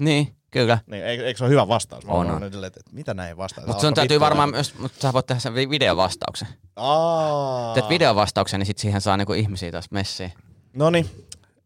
Niin, 0.00 0.34
kyllä. 0.50 0.78
Niin, 0.86 1.04
eikö, 1.04 1.26
eikö 1.26 1.38
se 1.38 1.44
ole 1.44 1.50
hyvä 1.50 1.68
vastaus? 1.68 2.04
Mä 2.06 2.12
On, 2.12 2.30
on. 2.30 2.40
nyt 2.40 2.52
silleen, 2.52 2.68
että 2.76 2.80
mitä 2.92 3.14
näin 3.14 3.36
vastaa? 3.36 3.66
Mutta 3.66 3.80
sun 3.80 3.94
täytyy 3.94 4.20
varmaan 4.20 4.50
myös, 4.50 4.78
mutta 4.78 5.00
sä 5.00 5.12
voit 5.12 5.26
tehdä 5.26 5.40
sen 5.40 5.54
vi- 5.54 5.70
videovastauksen. 5.70 6.48
Aa. 6.76 7.74
Teet 7.74 7.88
videovastauksen, 7.88 8.60
niin 8.60 8.66
sit 8.66 8.78
siihen 8.78 9.00
saa 9.00 9.16
niinku 9.16 9.32
ihmisiä 9.32 9.72
taas 9.72 9.90
messiin. 9.90 10.32
No 10.72 10.90
niin, 10.90 11.10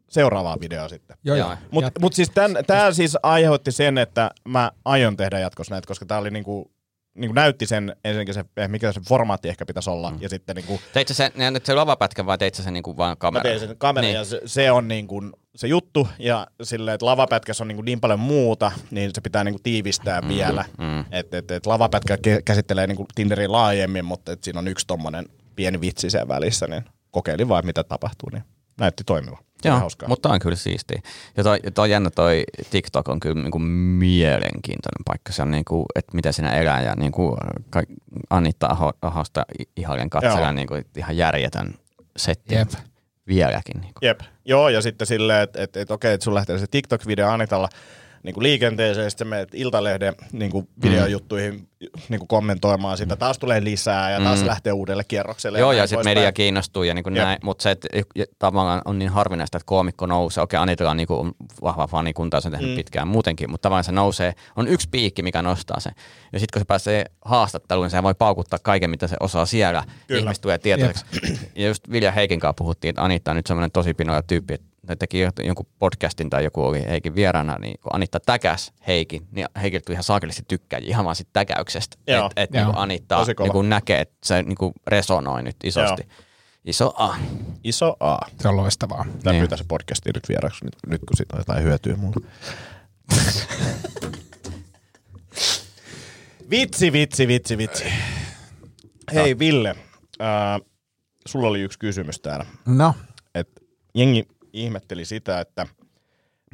seuraavaa 0.09 0.57
videoa 0.61 0.89
sitten. 0.89 1.17
Joo, 1.25 1.37
Joo. 1.37 1.57
Mutta 1.71 1.91
mut 2.01 2.13
siis 2.13 2.31
tämä 2.67 2.93
siis 2.93 3.17
aiheutti 3.23 3.73
sen, 3.73 3.99
että 3.99 4.31
mä 4.49 4.71
aion 4.85 5.17
tehdä 5.17 5.39
jatkossa 5.39 5.75
näitä, 5.75 5.87
koska 5.87 6.07
tämä 6.07 6.21
oli 6.21 6.31
niinku, 6.31 6.71
niinku 7.15 7.35
näytti 7.35 7.67
sen 7.67 7.97
ensinnäkin 8.05 8.35
se, 8.35 8.45
eh, 8.57 8.69
mikä 8.69 8.93
se 8.93 9.01
formaatti 9.09 9.49
ehkä 9.49 9.67
pitäisi 9.67 9.91
olla, 9.91 10.11
mm. 10.11 10.17
ja 10.21 10.29
sitten 10.29 10.57
niinku, 10.57 10.81
Teit 10.93 11.09
sä 11.09 11.15
sen, 11.15 11.33
ne- 11.35 11.51
nyt 11.51 11.67
se 11.67 11.75
lavapätkä 11.75 12.27
vai 12.27 12.39
teit 12.39 12.55
sä 12.55 12.63
sen 12.63 12.73
niinku 12.73 12.97
vaan 12.97 13.11
mä 13.11 13.17
kameralla? 13.17 13.59
tein 13.59 13.69
sen 13.69 13.79
kameran 13.79 14.07
Niin. 14.07 14.15
ja 14.17 14.25
se, 14.25 14.41
se 14.47 14.71
on 14.71 14.89
niinku 14.89 15.23
se 15.57 15.67
juttu, 15.67 16.09
ja 16.19 16.47
silleen, 16.63 16.95
että 16.95 17.07
lavapätkässä 17.07 17.65
on 17.65 17.69
niinku 17.69 17.83
niin 17.83 18.01
paljon 18.01 18.21
muuta, 18.21 18.73
niin 18.91 19.11
se 19.15 19.21
pitää 19.21 19.45
niinku 19.45 19.61
tiivistää 19.63 20.21
mm. 20.21 20.29
vielä. 20.29 20.65
mm. 20.79 21.05
Että 21.11 21.39
et, 21.39 21.51
et 21.51 21.67
lavapätkä 21.67 22.17
ke- 22.17 22.43
käsittelee 22.45 22.87
niinku 22.87 23.07
Tinderin 23.15 23.53
laajemmin, 23.53 24.05
mutta 24.05 24.33
et 24.33 24.45
siinä 24.45 24.59
on 24.59 24.69
yksi 24.69 24.87
tommonen 24.87 25.27
pieni 25.57 25.81
vitsi 25.81 26.11
siellä 26.11 26.29
välissä, 26.29 26.67
niin 26.67 26.85
kokeilin 27.11 27.49
vaan 27.49 27.67
mitä 27.67 27.85
tapahtuu, 27.85 28.29
niin 28.33 28.43
näytti 28.81 29.05
toimiva. 29.05 29.39
Joo, 29.65 29.79
hauskaa. 29.79 30.09
mutta 30.09 30.29
on 30.29 30.39
kyllä 30.39 30.57
siistiä. 30.57 31.03
Ja 31.37 31.43
toi, 31.43 31.61
ja 31.65 31.71
toi 31.71 31.91
jännä 31.91 32.11
toi 32.11 32.45
TikTok 32.71 33.09
on 33.09 33.21
kyllä 33.21 33.43
niinku 33.43 33.59
mielenkiintoinen 33.59 35.05
paikka. 35.05 35.33
Se 35.33 35.43
on 35.43 35.51
niinku, 35.51 35.85
että 35.95 36.15
miten 36.15 36.33
siinä 36.33 36.53
elää 36.53 36.83
ja 36.83 36.95
niinku 36.97 37.37
ka- 37.71 37.83
Anitta 38.31 38.67
Aho, 38.67 38.93
Ahosta 39.03 39.47
ihailen 39.77 40.11
katsella 40.11 40.53
niinku 40.53 40.75
ihan 40.97 41.17
järjetön 41.17 41.75
setti 42.17 42.55
Jep. 42.55 42.69
Vieläkin. 43.29 43.81
Niinku. 43.81 43.99
Jep. 44.03 44.21
Joo, 44.45 44.69
ja 44.69 44.83
sitten 44.83 45.07
silleen, 45.07 45.43
että 45.43 45.63
et, 45.63 45.77
et, 45.77 45.91
okei, 45.91 46.15
että 46.15 46.25
sun 46.25 46.35
lähtee 46.35 46.59
se 46.59 46.67
TikTok-video 46.67 47.29
Anitalla 47.29 47.69
niin 48.25 48.35
kuin 48.35 48.43
liikenteeseen, 48.43 49.05
ja 49.05 49.11
sitten 49.11 49.27
menet 49.29 49.49
Iltalehden 49.55 50.15
niin 50.33 50.51
kuin 50.51 50.69
videojuttuihin 50.83 51.69
niin 52.09 52.19
kuin 52.19 52.29
kommentoimaan 52.29 52.97
sitä. 52.97 53.17
Taas 53.17 53.39
tulee 53.39 53.65
lisää, 53.65 54.11
ja 54.11 54.21
taas 54.21 54.41
Mm. 54.41 54.47
lähtee 54.47 54.73
uudelle 54.73 55.05
kierrokselle. 55.09 55.59
Joo, 55.59 55.73
ja 55.73 55.77
näin 55.79 55.89
sitten 55.89 56.05
media 56.05 56.33
kiinnostuu, 56.33 56.83
ja 56.83 56.95
niinku 56.95 57.11
Jep. 57.11 57.25
näin, 57.25 57.39
mutta 57.43 57.63
se, 57.63 57.71
että 57.71 57.89
ja 58.15 58.25
tavallaan 58.39 58.83
on 58.85 58.99
niin 58.99 59.11
harvinaista, 59.11 59.57
että 59.59 59.67
koomikko 59.67 60.07
nousee. 60.07 60.43
Okei, 60.43 60.59
Anitella 60.59 60.91
on 60.91 60.97
niinku 60.97 61.31
vahva 61.63 61.87
fanikunta, 61.87 62.41
se 62.41 62.49
on 62.49 62.53
tehnyt 62.53 62.69
Mm. 62.71 62.73
mm. 62.73 62.77
pitkään 62.77 63.09
muutenkin, 63.09 63.51
mutta 63.51 63.63
tavallaan 63.63 63.85
se 63.85 63.93
nousee, 63.93 64.33
on 64.57 64.69
yksi 64.69 64.89
piikki, 64.91 65.23
mikä 65.23 65.43
nostaa 65.43 65.81
sen. 65.81 65.93
Ja 66.33 66.39
sitten 66.41 66.53
kun 66.59 66.61
se 66.61 66.65
pääsee 66.67 67.05
haastatteluun, 67.25 67.91
se 67.91 68.03
voi 68.03 68.15
paukuttaa 68.15 68.59
kaiken, 68.63 68.91
mitä 68.91 69.07
se 69.07 69.17
osaa 69.21 69.47
siellä. 69.47 69.85
Kyllä. 70.07 70.21
Ihmiset 70.21 70.43
tulee 70.43 70.59
tietoiseksi. 70.59 71.05
ja 71.57 71.69
just 71.69 71.91
Vilja 71.91 72.13
Heikin 72.13 72.41
kanssa 72.41 72.55
puhuttiin, 72.59 72.91
että 72.91 73.03
Anitta 73.03 73.31
on 73.31 73.37
nyt 73.37 73.47
semmoinen 73.47 73.71
tosi 73.73 73.95
pinoja 73.95 74.23
tyyppi, 74.23 74.55
että 74.55 74.67
ne 74.89 74.97
teki 74.97 75.21
jonkun 75.45 75.67
podcastin 75.79 76.31
tai 76.31 76.45
joku 76.45 76.65
oli 76.65 76.85
Heikin 76.89 77.15
vieraana, 77.15 77.57
niin 77.59 77.81
kun 77.83 77.95
Anitta 77.95 78.21
täkäs 78.21 78.73
Heikin, 78.87 79.27
niin 79.31 79.47
Heikiltä 79.63 79.85
tuli 79.85 79.95
ihan 79.95 80.05
saakelisti 80.05 80.43
tykkäjiä 80.49 80.89
ihan 80.89 81.05
vaan 81.05 81.17
siitä 81.17 81.31
täkäyksestä. 81.33 81.97
Että 82.07 82.31
et, 82.37 82.51
niin 82.51 82.67
Anitta 82.75 83.25
niin 83.55 83.69
näkee, 83.69 84.01
että 84.01 84.17
se 84.25 84.43
niin 84.43 84.73
resonoi 84.87 85.43
nyt 85.43 85.57
isosti. 85.65 86.03
Joo. 86.09 86.25
Iso 86.65 86.93
A. 86.97 87.17
Iso 87.65 87.97
A. 88.01 88.19
Se 88.41 88.49
on 88.49 88.57
loistavaa. 88.57 89.05
Tää 89.23 89.33
Niin. 89.33 89.41
pyytää 89.41 89.59
se 89.59 89.65
podcasti 89.69 90.11
nyt 90.15 90.29
vieraksi, 90.29 90.65
nyt, 90.65 90.77
nyt 90.87 91.01
kun 91.09 91.17
siitä 91.17 91.37
on 91.37 91.41
jotain 91.41 91.63
hyötyä 91.65 91.97
mulle. 91.97 92.27
vitsi, 96.51 96.93
vitsi, 96.93 97.29
vitsi, 97.29 97.59
vitsi. 97.59 97.85
Hei 99.15 99.39
Ville, 99.39 99.71
äh, 100.21 100.61
sulla 101.27 101.49
oli 101.49 101.61
yksi 101.61 101.79
kysymys 101.79 102.21
täällä. 102.21 102.47
No, 102.67 102.95
että 103.35 103.61
jengi 103.95 104.29
ihmetteli 104.55 105.05
sitä, 105.05 105.41
että 105.41 105.67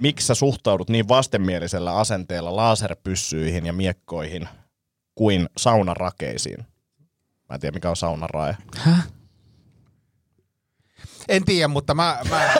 miksi 0.00 0.26
sä 0.26 0.34
suhtaudut 0.34 0.88
niin 0.88 1.08
vastenmielisellä 1.08 1.96
asenteella 1.96 2.56
laserpyssyihin 2.56 3.66
ja 3.66 3.72
miekkoihin 3.72 4.48
kuin 5.14 5.48
saunarakeisiin. 5.56 6.66
Mä 7.48 7.54
en 7.54 7.60
tiedä, 7.60 7.74
mikä 7.74 7.90
on 7.90 7.96
saunarae. 7.96 8.56
En 11.28 11.44
tiedä, 11.44 11.68
mutta 11.68 11.94
mä, 11.94 12.18
mä 12.30 12.54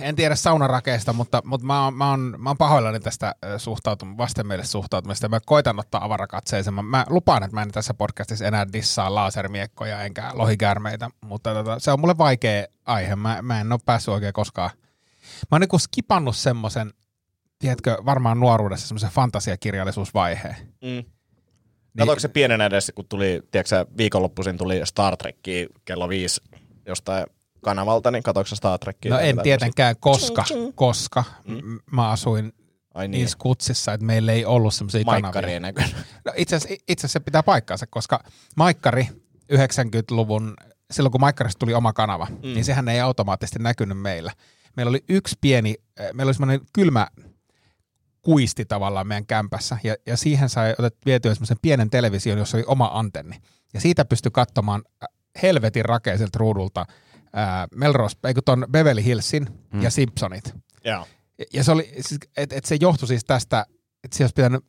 en 0.00 0.16
tiedä 0.16 0.34
saunarakeista, 0.34 1.12
mutta, 1.12 1.42
mutta 1.44 1.66
mä, 1.66 1.84
oon, 1.84 1.94
mä, 1.94 2.10
oon, 2.10 2.34
mä 2.38 2.50
oon 2.50 2.58
pahoillani 2.58 3.00
tästä 3.00 3.34
suhtautum- 3.56 4.18
vastenmielisestä 4.18 4.72
suhtautumista. 4.72 5.28
Mä 5.28 5.40
koitan 5.46 5.80
ottaa 5.80 6.04
avarakatseisen. 6.04 6.74
Mä, 6.74 6.82
mä 6.82 7.06
lupaan, 7.08 7.42
että 7.42 7.56
mä 7.56 7.62
en 7.62 7.72
tässä 7.72 7.94
podcastissa 7.94 8.46
enää 8.46 8.72
dissaa 8.72 9.14
lasermiekkoja 9.14 10.02
enkä 10.02 10.30
lohikäärmeitä, 10.32 11.10
mutta 11.24 11.54
tota, 11.54 11.78
se 11.78 11.90
on 11.90 12.00
mulle 12.00 12.18
vaikea 12.18 12.66
aihe. 12.86 13.16
Mä, 13.16 13.42
mä 13.42 13.60
en 13.60 13.72
ole 13.72 13.80
päässyt 13.84 14.14
oikein 14.14 14.32
koskaan. 14.32 14.70
Mä 15.50 15.54
oon 15.54 15.60
niinku 15.60 15.78
skipannut 15.78 16.36
semmoisen, 16.36 16.92
tiedätkö, 17.58 17.96
varmaan 18.04 18.40
nuoruudessa 18.40 18.88
semmoisen 18.88 19.10
fantasiakirjallisuusvaiheen. 19.10 20.56
Mm. 20.82 21.04
Katoiko 21.98 22.20
se 22.20 22.28
pienenä 22.28 22.66
edes, 22.66 22.92
kun 22.94 23.08
tuli, 23.08 23.42
tiedätkö 23.50 23.86
viikonloppuisin 23.96 24.58
tuli 24.58 24.80
Star 24.84 25.16
Trekki 25.16 25.66
kello 25.84 26.08
viisi 26.08 26.40
jostain 26.86 27.26
kanavalta, 27.64 28.10
niin 28.10 28.22
katoiko 28.22 28.48
sä 28.48 28.56
Star 28.56 28.78
Trekkia? 28.78 29.14
No 29.14 29.18
en 29.18 29.40
tietenkään, 29.42 29.96
koska, 30.00 30.44
koska 30.74 31.24
mm. 31.44 31.78
mä 31.92 32.10
asuin 32.10 32.52
Ai 32.94 33.08
niin. 33.08 33.20
niissä 33.20 33.38
kutsissa, 33.40 33.92
että 33.92 34.06
meillä 34.06 34.32
ei 34.32 34.44
ollut 34.44 34.74
semmoisia 34.74 35.04
kanavia. 35.04 35.60
No 35.60 36.32
itse 36.36 36.56
asiassa 36.56 36.82
itse 36.88 37.06
asiassa 37.06 37.18
se 37.18 37.20
pitää 37.20 37.42
paikkaansa, 37.42 37.86
koska 37.86 38.24
Maikkari 38.56 39.08
90-luvun, 39.52 40.54
silloin 40.90 41.12
kun 41.12 41.20
Maikkarista 41.20 41.58
tuli 41.58 41.74
oma 41.74 41.92
kanava, 41.92 42.26
mm. 42.30 42.40
niin 42.42 42.64
sehän 42.64 42.88
ei 42.88 43.00
automaattisesti 43.00 43.58
näkynyt 43.58 43.98
meillä. 43.98 44.32
Meillä 44.76 44.90
oli 44.90 45.04
yksi 45.08 45.36
pieni, 45.40 45.74
äh, 46.00 46.06
meillä 46.12 46.28
oli 46.28 46.34
semmoinen 46.34 46.60
kylmä 46.72 47.06
kuisti 48.22 48.64
tavallaan 48.64 49.06
meidän 49.06 49.26
kämpässä, 49.26 49.78
ja, 49.84 49.96
ja 50.06 50.16
siihen 50.16 50.48
sai 50.48 50.74
otet 50.78 50.96
vietyä 51.06 51.34
semmoisen 51.34 51.58
pienen 51.62 51.90
television, 51.90 52.38
jossa 52.38 52.56
oli 52.56 52.64
oma 52.68 52.90
antenni. 52.94 53.36
Ja 53.74 53.80
siitä 53.80 54.04
pystyi 54.04 54.30
katsomaan 54.32 54.82
äh, 55.02 55.08
helvetin 55.42 55.84
rakeiselta 55.84 56.38
ruudulta 56.38 56.86
äh, 57.36 57.66
Melrose, 57.74 58.16
eikö 58.24 58.40
ton 58.44 58.66
Beverly 58.70 59.04
Hillsin 59.04 59.46
mm. 59.72 59.82
ja 59.82 59.90
Simpsonit. 59.90 60.54
Joo. 60.84 61.06
Ja- 61.38 61.44
Ja 61.52 61.64
se, 61.64 61.72
oli, 61.72 61.92
siis, 62.00 62.20
et, 62.36 62.52
et 62.52 62.64
se 62.64 62.76
johtui 62.80 63.08
siis 63.08 63.24
tästä, 63.24 63.66
että 64.04 64.16
se 64.16 64.22
olisi 64.24 64.34
pitänyt, 64.34 64.64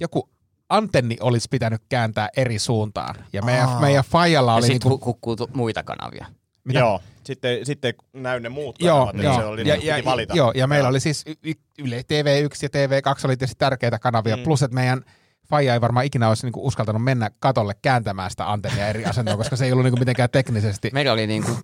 joku 0.00 0.30
antenni 0.68 1.16
olisi 1.20 1.48
pitänyt 1.50 1.82
kääntää 1.88 2.28
eri 2.36 2.58
suuntaan. 2.58 3.14
Ja 3.32 3.42
meidän, 3.42 3.68
Aa. 3.68 3.80
meidän 3.80 4.04
faijalla 4.04 4.50
Ja 4.52 4.56
oli 4.56 4.66
sitten 4.66 4.90
niinku, 4.90 5.04
kukkuu 5.04 5.36
tu- 5.36 5.50
muita 5.54 5.82
kanavia. 5.82 6.26
Mitä? 6.64 6.78
Joo. 6.78 7.00
Sitten, 7.24 7.66
sitten 7.66 7.94
näy 8.12 8.40
ne 8.40 8.48
muut 8.48 8.76
Joo, 8.82 8.94
kanavat, 8.98 9.14
niin 9.14 9.24
joo. 9.24 9.36
se 9.38 9.44
oli, 9.44 9.68
ja, 9.68 9.76
niin, 9.76 9.86
ja, 9.86 10.04
valita. 10.04 10.34
joo, 10.36 10.52
ja 10.54 10.66
meillä 10.66 10.88
oli 10.88 11.00
siis 11.00 11.24
y, 11.26 11.32
y, 11.44 11.52
Yle 11.78 12.00
TV1 12.00 12.58
ja 12.62 12.68
TV2 12.68 13.20
oli 13.24 13.36
tietysti 13.36 13.58
tärkeitä 13.58 13.98
kanavia, 13.98 14.36
mm. 14.36 14.42
plus 14.42 14.62
että 14.62 14.74
meidän 14.74 15.02
faija 15.48 15.74
ei 15.74 15.80
varmaan 15.80 16.06
ikinä 16.06 16.28
olisi 16.28 16.46
niinku 16.46 16.66
uskaltanut 16.66 17.04
mennä 17.04 17.30
katolle 17.38 17.74
kääntämään 17.82 18.30
sitä 18.30 18.52
antennia 18.52 18.88
eri 18.88 19.04
asentoon, 19.04 19.38
koska 19.38 19.56
se 19.56 19.64
ei 19.64 19.72
ollut 19.72 19.84
niinku 19.84 19.98
mitenkään 19.98 20.30
teknisesti. 20.30 20.90
Meillä 20.92 21.12
oli 21.12 21.26
niinku, 21.26 21.58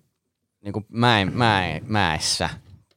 niinku 0.64 0.84
mäen, 0.88 1.32
mäe, 1.36 1.80
mäessä 1.86 2.50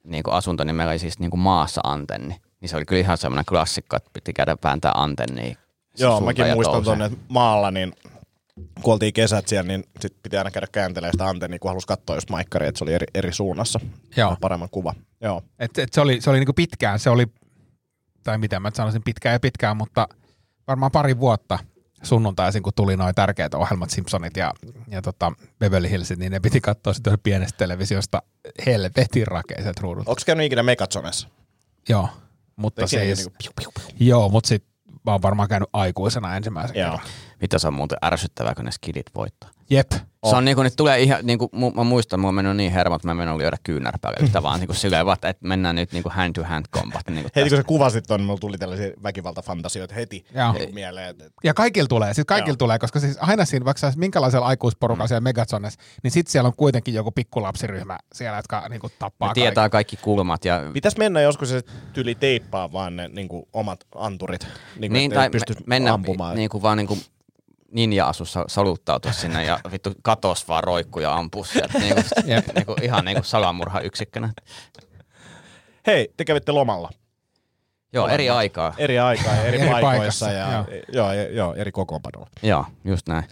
niinku 0.03 0.31
asunto, 0.31 0.63
niin 0.63 0.75
meillä 0.75 0.91
oli 0.91 0.99
siis 0.99 1.19
niinku 1.19 1.37
maassa 1.37 1.81
antenni. 1.83 2.35
Niin 2.61 2.69
se 2.69 2.77
oli 2.77 2.85
kyllä 2.85 2.99
ihan 2.99 3.17
semmoinen 3.17 3.45
klassikko, 3.45 3.95
että 3.95 4.09
piti 4.13 4.33
käydä 4.33 4.57
vääntää 4.63 4.91
antennia. 4.95 5.55
Joo, 5.97 6.21
mäkin 6.21 6.45
muistan 6.53 6.83
tuonne, 6.83 7.05
että 7.05 7.17
maalla, 7.27 7.71
niin 7.71 7.93
kun 8.81 8.93
oltiin 8.93 9.13
kesät 9.13 9.47
siellä, 9.47 9.67
niin 9.67 9.83
sit 9.99 10.15
piti 10.23 10.37
aina 10.37 10.51
käydä 10.51 10.67
kääntelemään 10.71 11.13
sitä 11.13 11.27
antennia, 11.27 11.59
kun 11.59 11.69
halusi 11.69 11.87
katsoa 11.87 12.15
just 12.15 12.29
maikkaria, 12.29 12.69
että 12.69 12.79
se 12.79 12.83
oli 12.83 12.93
eri, 12.93 13.07
eri 13.13 13.33
suunnassa. 13.33 13.79
Joo. 14.17 14.37
Paremman 14.41 14.69
kuva. 14.69 14.93
Joo. 15.21 15.43
Et, 15.59 15.77
et 15.77 15.93
se 15.93 16.01
oli, 16.01 16.21
se 16.21 16.29
oli 16.29 16.39
niinku 16.39 16.53
pitkään, 16.53 16.99
se 16.99 17.09
oli, 17.09 17.27
tai 18.23 18.37
mitä 18.37 18.59
mä 18.59 18.71
sanoisin, 18.73 19.03
pitkään 19.03 19.33
ja 19.33 19.39
pitkään, 19.39 19.77
mutta 19.77 20.07
varmaan 20.67 20.91
pari 20.91 21.19
vuotta 21.19 21.59
sunnuntaisin, 22.03 22.63
kun 22.63 22.73
tuli 22.75 22.97
noin 22.97 23.15
tärkeät 23.15 23.53
ohjelmat, 23.53 23.89
Simpsonit 23.89 24.37
ja, 24.37 24.53
ja 24.87 25.01
tota 25.01 25.31
Beverly 25.59 25.89
Hillsit, 25.89 26.19
niin 26.19 26.31
ne 26.31 26.39
piti 26.39 26.61
katsoa 26.61 26.93
sitten 26.93 27.19
pienestä 27.23 27.57
televisiosta 27.57 28.21
helvetin 28.65 29.27
rakeiset 29.27 29.79
ruudut. 29.79 30.07
Onko 30.07 30.21
käynyt 30.25 30.45
ikinä 30.45 30.63
Megazonessa? 30.63 31.27
Joo, 31.89 32.09
mutta 32.55 32.81
niinku 32.91 33.31
piu, 33.43 33.51
piu, 33.61 33.71
piu? 33.75 34.07
joo, 34.07 34.29
mutta 34.29 34.47
sit 34.47 34.65
mä 35.05 35.11
oon 35.11 35.21
varmaan 35.21 35.49
käynyt 35.49 35.69
aikuisena 35.73 36.35
ensimmäisen 36.35 36.77
Joo. 36.77 36.91
kerran. 36.91 37.09
Mitä 37.41 37.59
se 37.59 37.67
on 37.67 37.73
muuten 37.73 37.97
ärsyttävää, 38.05 38.55
kun 38.55 38.65
ne 38.65 38.71
skidit 38.71 39.05
voittaa. 39.15 39.49
Jep. 39.69 39.91
Se 40.29 40.35
on 40.35 40.45
niinku, 40.45 40.63
nyt 40.63 40.75
tulee 40.75 41.01
ihan, 41.01 41.19
niinku, 41.23 41.49
mä 41.75 41.83
muistan, 41.83 42.19
mulla 42.19 42.29
on 42.29 42.35
mennyt 42.35 42.57
niin 42.57 42.71
hermot, 42.71 43.03
mä 43.03 43.11
en 43.11 43.17
mennyt 43.17 43.37
lyödä 43.37 43.57
kyynärpäälle 43.63 44.17
yhtä 44.23 44.43
vaan 44.43 44.59
niinku 44.59 44.73
silleen, 44.73 45.05
vaan, 45.05 45.17
että 45.23 45.47
mennään 45.47 45.75
nyt 45.75 45.91
niinku 45.91 46.09
hand 46.13 46.33
to 46.35 46.43
hand 46.43 46.65
combat. 46.71 47.01
Niinku 47.09 47.29
Heti 47.35 47.49
kun 47.49 47.57
sä 47.57 47.63
kuvasit 47.63 48.05
ton, 48.07 48.21
mulla 48.21 48.39
tuli 48.39 48.57
tällaisia 48.57 48.91
väkivaltafantasioita 49.03 49.93
heti 49.95 50.25
Joo. 50.35 50.51
niinku 50.51 50.73
mieleen. 50.73 51.09
Että, 51.09 51.25
Ja 51.43 51.53
kaikilla 51.53 51.87
tulee, 51.87 52.13
siis 52.13 52.25
kaikilla 52.25 52.49
Joo. 52.49 52.55
tulee, 52.55 52.79
koska 52.79 52.99
siis 52.99 53.17
aina 53.19 53.45
siinä, 53.45 53.65
vaikka 53.65 53.91
minkälaisella 53.95 54.45
aikuisporukalla 54.45 55.07
siellä 55.07 55.21
Megazonessa, 55.21 55.79
niin 56.03 56.11
sit 56.11 56.27
siellä 56.27 56.47
on 56.47 56.55
kuitenkin 56.57 56.93
joku 56.93 57.11
pikkulapsiryhmä 57.11 57.97
siellä, 58.13 58.37
jotka 58.37 58.69
niinku 58.69 58.89
tappaa 58.99 59.27
Ne 59.27 59.33
tietää 59.33 59.69
kaikki 59.69 59.97
kulmat 59.97 60.45
ja 60.45 60.61
pitäisi 60.73 60.97
mennä 60.97 61.21
joskus 61.21 61.49
se 61.49 61.61
tyli 61.93 62.15
teippaa 62.15 62.71
vaan 62.71 62.95
ne 62.95 63.07
niinku, 63.07 63.47
omat 63.53 63.79
anturit, 63.95 64.41
niinku, 64.41 64.53
niin, 64.79 64.93
niin, 64.93 65.11
tai 65.11 65.25
ettei 65.25 65.41
pysty 65.47 65.63
mennä 65.67 65.93
ampumaan. 65.93 66.35
niinku, 66.35 66.61
vaan 66.61 66.77
niinku 66.77 66.97
ninja-asussa 67.71 68.45
soluttautua 68.47 69.11
sinne 69.11 69.45
ja 69.45 69.59
vittu 69.71 69.91
katos 70.03 70.47
vaan 70.47 70.63
roikkuu 70.63 71.01
ja 71.01 71.15
ampuu 71.15 71.43
sieltä 71.43 71.79
niinku, 71.79 72.01
niinku, 72.55 72.75
ihan 72.81 73.05
niinku 73.05 73.23
salamurha 73.23 73.79
yksikkönä. 73.79 74.33
Hei, 75.87 76.13
te 76.17 76.25
kävitte 76.25 76.51
lomalla. 76.51 76.89
Joo, 77.93 78.07
eri 78.07 78.29
aikaa. 78.29 78.73
Eri 78.77 78.99
aikaa 78.99 79.35
ja 79.35 79.43
eri, 79.43 79.61
Eri 79.61 79.69
paikoissa 79.69 80.25
paikassa, 80.25 80.31
ja 80.31 80.65
joo. 80.93 81.11
joo. 81.13 81.27
Joo, 81.29 81.53
eri 81.53 81.71
kokoonpanolla. 81.71 82.29
Joo, 82.43 82.65
just 82.85 83.07
näin. 83.07 83.23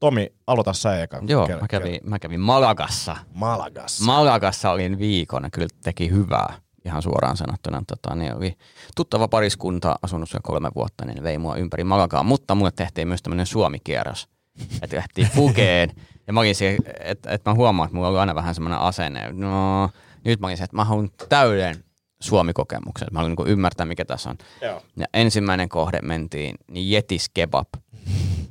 Tomi, 0.00 0.32
aloita 0.46 0.72
sä 0.72 1.02
eka. 1.02 1.22
Joo, 1.26 1.48
mä 1.48 1.68
kävin, 1.68 2.00
mä 2.04 2.18
kävin 2.18 2.40
Malagassa. 2.40 3.16
Malagassa. 3.34 4.04
Malagassa 4.04 4.70
olin 4.70 4.98
viikon 4.98 5.42
ja 5.42 5.50
kyllä 5.50 5.68
teki 5.84 6.10
hyvää, 6.10 6.54
ihan 6.86 7.02
suoraan 7.02 7.36
sanottuna. 7.36 7.82
Tota, 7.86 8.14
niin 8.14 8.36
oli 8.36 8.56
tuttava 8.96 9.28
pariskunta 9.28 9.96
asunut 10.02 10.28
siellä 10.28 10.42
kolme 10.42 10.70
vuotta, 10.74 11.04
niin 11.04 11.16
ne 11.16 11.22
vei 11.22 11.38
mua 11.38 11.56
ympäri 11.56 11.84
Malagaa, 11.84 12.22
mutta 12.22 12.54
mulle 12.54 12.70
tehtiin 12.70 13.08
myös 13.08 13.22
tämmöinen 13.22 13.46
Suomi-kierros. 13.46 14.28
Että 14.82 14.96
lähtiin 14.96 15.30
Fugeen 15.34 15.92
ja 16.26 16.32
mä 16.32 16.40
olin 16.40 16.54
siellä, 16.54 16.78
että 17.00 17.30
et 17.30 17.44
mä 17.44 17.54
huomaan, 17.54 17.86
että 17.86 17.94
mulla 17.94 18.08
oli 18.08 18.18
aina 18.18 18.34
vähän 18.34 18.54
semmoinen 18.54 18.78
asenne. 18.78 19.32
No, 19.32 19.90
nyt 20.24 20.40
mä 20.40 20.46
olin 20.46 20.56
se, 20.56 20.64
että 20.64 20.76
mä 20.76 20.84
haluan 20.84 21.10
täyden 21.28 21.84
Suomi-kokemuksen. 22.20 23.08
Mä 23.12 23.18
haluan 23.18 23.36
niin 23.38 23.48
ymmärtää, 23.48 23.86
mikä 23.86 24.04
tässä 24.04 24.30
on. 24.30 24.36
Joo. 24.62 24.82
Ja 24.96 25.06
ensimmäinen 25.14 25.68
kohde 25.68 26.02
mentiin, 26.02 26.54
niin 26.70 26.90
Jetis 26.90 27.28
Kebab. 27.34 27.68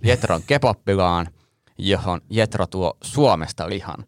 Jetron 0.04 0.41
kebabpilaan, 0.48 1.28
johon 1.78 2.21
Jetro 2.30 2.67
tuo 2.67 2.98
Suomesta 3.04 3.69
lihan 3.69 4.06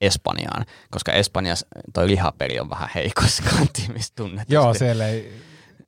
Espanjaan, 0.00 0.64
koska 0.90 1.12
Espanjassa 1.12 1.66
toi 1.94 2.08
lihapeli 2.08 2.60
on 2.60 2.70
vähän 2.70 2.88
heikossa 2.94 3.42
kantimissa 3.56 4.12
tunnetusti. 4.16 4.54
Joo, 4.54 4.74
siellä 4.74 5.06
ei... 5.08 5.32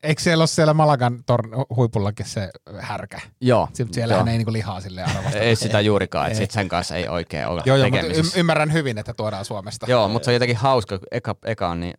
Eikö 0.02 0.22
siellä 0.22 0.42
ole 0.42 0.46
siellä 0.46 0.74
Malagan 0.74 1.18
tor- 1.32 1.64
huipullakin 1.76 2.26
se 2.26 2.50
härkä? 2.78 3.20
Joo, 3.40 3.68
Sitten 3.72 3.94
siellähän 3.94 4.26
joo. 4.26 4.32
ei 4.32 4.38
niinku 4.38 4.52
lihaa 4.52 4.80
sille 4.80 5.02
arvosta. 5.02 5.38
ei 5.38 5.56
sitä 5.56 5.80
juurikaan, 5.80 6.32
että 6.32 6.54
sen 6.54 6.68
kanssa 6.68 6.96
ei 6.96 7.08
oikein 7.08 7.46
ole 7.46 7.62
Joo, 7.66 7.76
joo, 7.76 7.88
mutta 7.90 8.06
y- 8.06 8.40
ymmärrän 8.40 8.72
hyvin, 8.72 8.98
että 8.98 9.14
tuodaan 9.14 9.44
Suomesta. 9.44 9.86
Joo, 9.88 10.08
mutta 10.08 10.24
se 10.24 10.30
on 10.30 10.34
jotenkin 10.34 10.56
hauska, 10.56 10.98
kun 10.98 11.08
eka, 11.10 11.36
eka 11.44 11.68
on 11.68 11.80
niin 11.80 11.94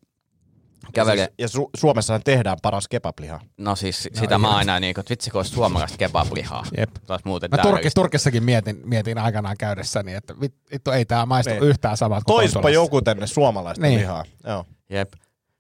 kävelee, 0.92 1.34
Ja 1.38 1.48
Su- 1.48 1.70
Suomessahan 1.78 2.22
tehdään 2.24 2.58
paras 2.62 2.88
kebabliha. 2.88 3.40
no 3.58 3.76
siis 3.76 4.10
sitä 4.14 4.38
mä 4.38 4.56
aina 4.56 4.80
niin 4.80 4.94
kuin, 4.94 5.02
että 5.02 5.10
vitsi 5.12 5.30
kun 5.32 5.40
olisi 5.40 5.52
suomalaista 5.52 5.98
kebablihaa. 5.98 6.64
Jep. 6.78 6.90
Taas 7.08 7.22
muuten 7.26 7.50
Mä 7.52 7.58
täydellistä. 7.58 8.02
Turkissakin 8.02 8.44
mietin, 8.44 8.82
mietin 8.86 9.18
aikanaan 9.18 9.58
käydessäni, 9.58 10.14
että 10.14 10.34
vit- 10.34 10.72
vittu 10.72 10.92
ei 10.92 11.06
tää 11.06 11.26
maistu 11.26 11.54
Niin. 11.54 11.64
yhtään 11.64 11.98
samalta 11.98 12.24
kuin 12.26 12.36
Toispa 12.36 12.70
joku 12.70 13.02
tänne 13.02 13.28
suomalaista 13.28 13.88
Niin. 13.88 14.00
lihaa. 14.00 14.24
Joo. 14.48 14.66
Jep. 14.90 15.14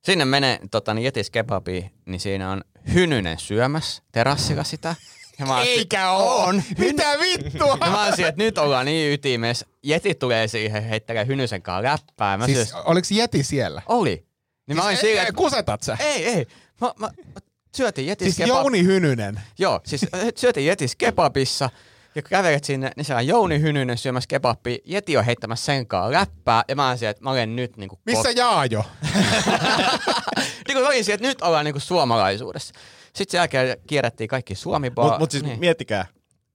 Sinne 0.05 0.25
menee 0.25 0.59
tota, 0.71 0.93
niin 0.93 1.05
Jetis 1.05 1.29
kebabi, 1.29 1.91
niin 2.05 2.19
siinä 2.19 2.51
on 2.51 2.61
Hynynen 2.93 3.39
syömässä 3.39 4.03
terassilla 4.11 4.63
sitä. 4.63 4.95
Ja 5.39 5.45
mä 5.45 5.53
oon- 5.57 5.65
Eikä 5.67 6.11
oo! 6.11 6.43
On. 6.43 6.63
Mitä 6.77 7.03
vittua? 7.21 7.77
Ja 7.81 7.91
mä 7.91 8.03
oon 8.03 8.15
siinä, 8.15 8.29
että 8.29 8.43
nyt 8.43 8.57
ollaan 8.57 8.85
niin 8.85 9.13
ytimessä. 9.13 9.65
Jeti 9.83 10.15
tulee 10.15 10.47
siihen, 10.47 10.83
heittelee 10.83 11.25
Hynysen 11.25 11.61
kanssa 11.61 11.83
läppää. 11.91 12.37
Mä 12.37 12.45
Siis 12.45 12.57
siis... 12.57 12.73
oliks 12.85 13.11
Jeti 13.11 13.43
siellä? 13.43 13.81
Oli. 13.85 14.25
Niin 14.71 14.77
mä 14.77 14.85
olin 14.85 14.97
siis, 14.97 15.01
siinä, 15.01 15.21
ei, 15.21 15.27
että... 15.27 15.37
kusetat 15.37 15.83
sä? 15.83 15.97
Ei, 15.99 16.25
ei. 16.25 16.47
Mä, 16.81 16.91
mä, 16.99 17.07
mä 17.07 17.39
syötiin 17.75 18.07
Jetis 18.07 18.25
Siis 18.25 18.37
kebab... 18.37 18.61
Jouni 18.61 18.83
Hynynen. 18.83 19.41
Joo, 19.59 19.81
siis 19.85 20.05
syötiin 20.35 20.67
Jetis 20.67 20.95
kebabissa. 20.95 21.69
Ja 22.15 22.21
kun 22.21 22.29
kävelet 22.29 22.63
sinne, 22.63 22.91
niin 22.95 23.05
siellä 23.05 23.19
on 23.19 23.27
Jouni 23.27 23.59
Hynynen 23.59 23.97
syömässä 23.97 24.27
kebabia. 24.27 24.77
Jeti 24.85 25.17
on 25.17 25.25
heittämässä 25.25 25.65
sen 25.65 25.87
kanssa 25.87 26.11
läppää. 26.11 26.63
Ja 26.67 26.75
mä 26.75 26.87
oon 26.87 26.97
siellä, 26.97 27.11
että 27.11 27.23
mä 27.23 27.31
olen 27.31 27.55
nyt 27.55 27.77
niinku... 27.77 27.99
Missä 28.05 28.29
kot- 28.29 28.37
Jaajo? 28.37 28.85
niin 30.67 30.77
kuin 30.77 30.87
olin 30.87 31.05
siellä, 31.05 31.15
että 31.15 31.27
nyt 31.27 31.41
ollaan 31.41 31.65
niinku 31.65 31.79
suomalaisuudessa. 31.79 32.73
Sitten 33.05 33.31
sen 33.31 33.39
jälkeen 33.39 33.77
kierrättiin 33.87 34.27
kaikki 34.27 34.55
suomi 34.55 34.89
Mutta 34.89 35.19
mut 35.19 35.31
siis 35.31 35.43
niin. 35.43 35.59
miettikää, 35.59 36.05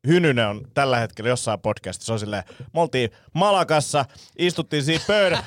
Hynynen 0.07 0.47
on 0.49 0.61
tällä 0.75 0.99
hetkellä 0.99 1.29
jossain 1.29 1.61
podcastissa, 1.61 2.13
on 2.13 2.19
silleen, 2.21 2.43
me 2.75 2.81
oltiin 2.81 3.11
Malakassa, 3.33 4.05
istuttiin 4.39 4.85
siinä 4.85 5.05
pöydän, 5.07 5.43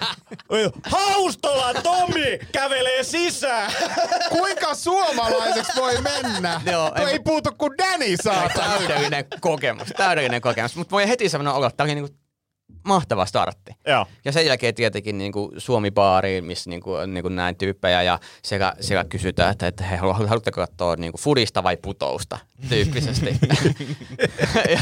Haustola 0.83 1.73
Tomi 1.73 2.39
kävelee 2.51 3.03
sisään! 3.03 3.71
Kuinka 4.29 4.75
suomalaiseksi 4.75 5.71
voi 5.75 6.01
mennä? 6.01 6.62
Joo, 6.71 6.91
ei- 6.99 7.05
ei 7.05 7.19
puutu 7.19 7.49
kuin 7.57 7.71
Danny 7.77 8.15
saatana. 8.23 8.77
täydellinen 8.77 9.25
kokemus, 9.41 9.88
täydellinen 9.97 10.41
kokemus. 10.41 10.75
Mutta 10.75 10.91
voi 10.91 11.07
heti 11.07 11.29
sellainen 11.29 11.53
olla, 11.53 11.67
että 11.67 11.77
tämä 11.77 11.85
oli 11.85 11.95
niinku 11.95 12.15
mahtava 12.84 13.25
startti. 13.25 13.71
Joo. 13.88 14.05
Ja 14.25 14.32
sen 14.32 14.45
jälkeen 14.45 14.75
tietenkin 14.75 15.17
niin 15.17 15.32
kuin 15.32 15.51
Suomi-baariin, 15.58 16.45
missä 16.45 16.69
niin 16.69 16.82
kuin, 16.82 17.13
niin 17.13 17.21
kuin 17.21 17.36
näin 17.36 17.55
tyyppejä, 17.55 18.03
ja 18.03 18.19
siellä, 18.43 18.73
siellä 18.79 19.03
kysytään, 19.03 19.51
että, 19.51 19.67
että 19.67 19.84
halu- 19.84 20.13
haluatteko 20.13 20.62
katsoa 20.62 20.95
niin 20.95 21.12
kuin 21.12 21.21
fudista 21.21 21.63
vai 21.63 21.77
putousta, 21.77 22.38
tyyppisesti. 22.69 23.36
ja 24.69 24.79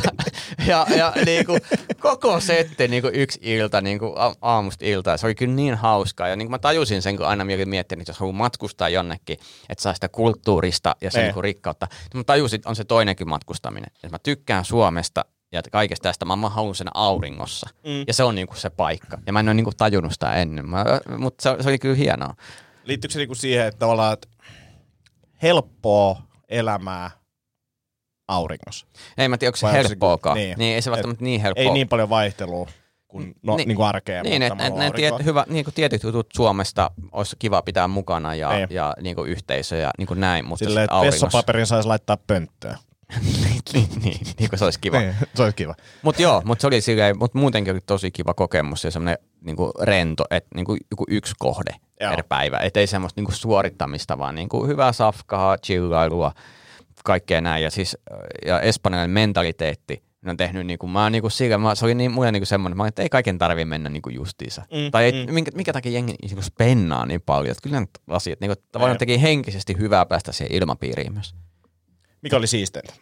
ja, 0.67 0.85
ja 0.95 1.13
niin 1.25 1.45
kuin, 1.45 1.61
koko 1.99 2.39
setti 2.39 2.87
niin 2.87 3.01
kuin 3.01 3.15
yksi 3.15 3.39
ilta, 3.41 3.81
niin 3.81 3.99
kuin 3.99 4.13
aamusta 4.41 4.85
iltaan, 4.85 5.17
se 5.17 5.27
oli 5.27 5.35
kyllä 5.35 5.53
niin 5.53 5.75
hauskaa. 5.75 6.27
Ja 6.27 6.35
niin 6.35 6.47
kuin 6.47 6.51
mä 6.51 6.59
tajusin 6.59 7.01
sen, 7.01 7.17
kun 7.17 7.25
aina 7.25 7.45
miettinyt, 7.45 8.01
että 8.01 8.09
jos 8.09 8.19
haluaa 8.19 8.37
matkustaa 8.37 8.89
jonnekin, 8.89 9.37
että 9.69 9.81
saa 9.81 9.93
sitä 9.93 10.09
kulttuurista 10.09 10.95
ja 11.01 11.11
sen 11.11 11.21
Ei. 11.21 11.27
niin 11.27 11.33
kuin 11.33 11.43
rikkautta, 11.43 11.87
niin 11.91 12.19
mä 12.19 12.23
tajusin, 12.23 12.57
että 12.57 12.69
on 12.69 12.75
se 12.75 12.83
toinenkin 12.83 13.29
matkustaminen. 13.29 13.91
Että 13.95 14.09
mä 14.09 14.19
tykkään 14.19 14.65
Suomesta, 14.65 15.25
ja 15.51 15.61
kaikesta 15.71 16.03
tästä 16.03 16.25
mä, 16.25 16.35
mä 16.35 16.49
haluan 16.49 16.75
sen 16.75 16.87
auringossa. 16.93 17.69
Mm. 17.83 18.03
Ja 18.07 18.13
se 18.13 18.23
on 18.23 18.35
niinku 18.35 18.55
se 18.55 18.69
paikka. 18.69 19.17
Ja 19.25 19.33
mä 19.33 19.39
en 19.39 19.47
ole 19.47 19.53
niinku 19.53 19.71
tajunnut 19.77 20.11
sitä 20.13 20.33
ennen, 20.33 20.69
mä, 20.69 20.85
mutta 21.17 21.41
se, 21.43 21.63
se 21.63 21.69
oli 21.69 21.79
kyllä 21.79 21.95
hienoa. 21.95 22.33
Liittyykö 22.83 23.13
se 23.13 23.19
niinku 23.19 23.35
siihen, 23.35 23.67
että 23.67 23.79
tavallaan, 23.79 24.13
että 24.13 24.27
helppoa 25.41 26.21
elämää 26.49 27.11
auringossa? 28.27 28.87
Ei 29.17 29.27
mä 29.29 29.37
tiedä, 29.37 29.49
onko 29.49 29.57
se 29.57 29.71
helppoakaan. 29.71 30.35
niin. 30.37 30.47
Niin. 30.47 30.57
niin, 30.59 30.75
ei 30.75 30.81
se 30.81 30.91
välttämättä 30.91 31.23
niin 31.23 31.41
helppoa. 31.41 31.63
Ei 31.63 31.71
niin 31.71 31.89
paljon 31.89 32.09
vaihtelua 32.09 32.69
kuin 33.07 33.35
no, 33.41 33.55
niin, 33.55 33.57
Niin. 33.57 33.67
niin 33.67 33.75
kuin 33.75 33.87
arkea. 33.87 34.23
Niin, 34.23 34.41
että 34.41 34.67
et, 34.67 34.75
ne 34.75 34.91
tiet, 34.91 35.13
hyvä, 35.23 35.45
niin 35.49 35.65
kuin 35.65 35.73
tietyt 35.73 36.03
jutut 36.03 36.27
Suomesta 36.35 36.91
olisi 37.11 37.35
kiva 37.39 37.61
pitää 37.61 37.87
mukana 37.87 38.35
ja, 38.35 38.51
Ei. 38.51 38.67
ja 38.69 38.93
niin 39.01 39.15
kuin 39.15 39.29
yhteisö 39.29 39.75
ja 39.75 39.91
niin 39.97 40.07
kuin 40.07 40.19
näin, 40.19 40.45
mutta 40.45 40.65
Silleen, 40.65 40.83
että 40.83 41.01
vessapaperin 41.01 41.67
saisi 41.67 41.87
laittaa 41.87 42.17
pönttöön. 42.27 42.77
Niin, 43.73 43.89
niin, 44.03 44.19
niin 44.39 44.49
kuin 44.49 44.59
se 44.59 44.65
olisi 44.65 44.79
kiva. 44.79 44.99
Niin, 44.99 45.15
se 45.35 45.43
olisi 45.43 45.55
kiva. 45.55 45.75
Mutta 46.01 46.21
joo, 46.21 46.41
mutta 46.45 46.61
se 46.61 46.67
oli 46.67 46.81
silleen, 46.81 47.17
mutta 47.19 47.39
muutenkin 47.39 47.73
oli 47.73 47.81
tosi 47.85 48.11
kiva 48.11 48.33
kokemus 48.33 48.83
ja 48.83 48.91
semmoinen 48.91 49.17
niinku 49.41 49.71
rento, 49.81 50.25
että 50.29 50.49
niinku 50.55 50.77
joku 50.91 51.05
yksi 51.07 51.33
kohde 51.39 51.75
Joo. 52.01 52.15
per 52.15 52.23
päivä. 52.29 52.57
Et 52.57 52.77
ei 52.77 52.87
semmoista 52.87 53.19
niinku 53.21 53.31
suorittamista, 53.31 54.17
vaan 54.17 54.35
niinku 54.35 54.67
hyvää 54.67 54.91
safkaa, 54.91 55.57
chillailua, 55.57 56.31
kaikkea 57.03 57.41
näin. 57.41 57.63
Ja 57.63 57.71
siis 57.71 57.97
ja 58.45 58.61
espanjalainen 58.61 59.13
mentaliteetti, 59.13 60.03
ne 60.21 60.31
on 60.31 60.37
tehnyt 60.37 60.67
niinku, 60.67 60.87
mä 60.87 61.03
oon 61.03 61.11
niinku 61.11 61.29
sillä, 61.29 61.57
mä, 61.57 61.75
se 61.75 61.85
oli 61.85 61.95
niin, 61.95 62.11
mulle 62.11 62.31
niinku 62.31 62.45
semmoinen, 62.45 62.77
mä 62.77 62.87
että 62.87 63.01
ei 63.01 63.09
kaiken 63.09 63.37
tarvi 63.37 63.65
mennä 63.65 63.89
niinku 63.89 64.09
justiinsa. 64.09 64.61
Mm, 64.71 64.91
tai 64.91 65.03
ei, 65.03 65.25
mm. 65.25 65.33
minkä, 65.33 65.51
minkä 65.55 65.73
takia 65.73 65.91
jengi 65.91 66.15
niinku 66.21 66.41
spennaa 66.41 67.05
niin 67.05 67.21
paljon, 67.21 67.51
että 67.51 67.63
kyllä 67.63 67.79
ne 67.79 67.87
asiat, 68.09 68.39
niinku, 68.39 68.61
tavallaan 68.71 68.97
teki 68.97 69.21
henkisesti 69.21 69.77
hyvää 69.77 70.05
päästä 70.05 70.31
siihen 70.31 70.55
ilmapiiriin 70.55 71.13
myös. 71.13 71.35
Mikä 72.21 72.37
oli 72.37 72.47
siisteintä? 72.47 72.93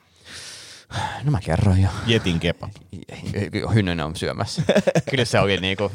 No 1.24 1.32
mä 1.32 1.40
kerroin 1.42 1.82
jo. 1.82 1.90
Jetin 2.06 2.40
kebab. 2.40 2.72
Hynnönen 3.74 4.06
on 4.06 4.16
syömässä. 4.16 4.62
Kyllä 5.10 5.26
se 5.26 5.40
oli 5.40 5.58
niinku 5.58 5.92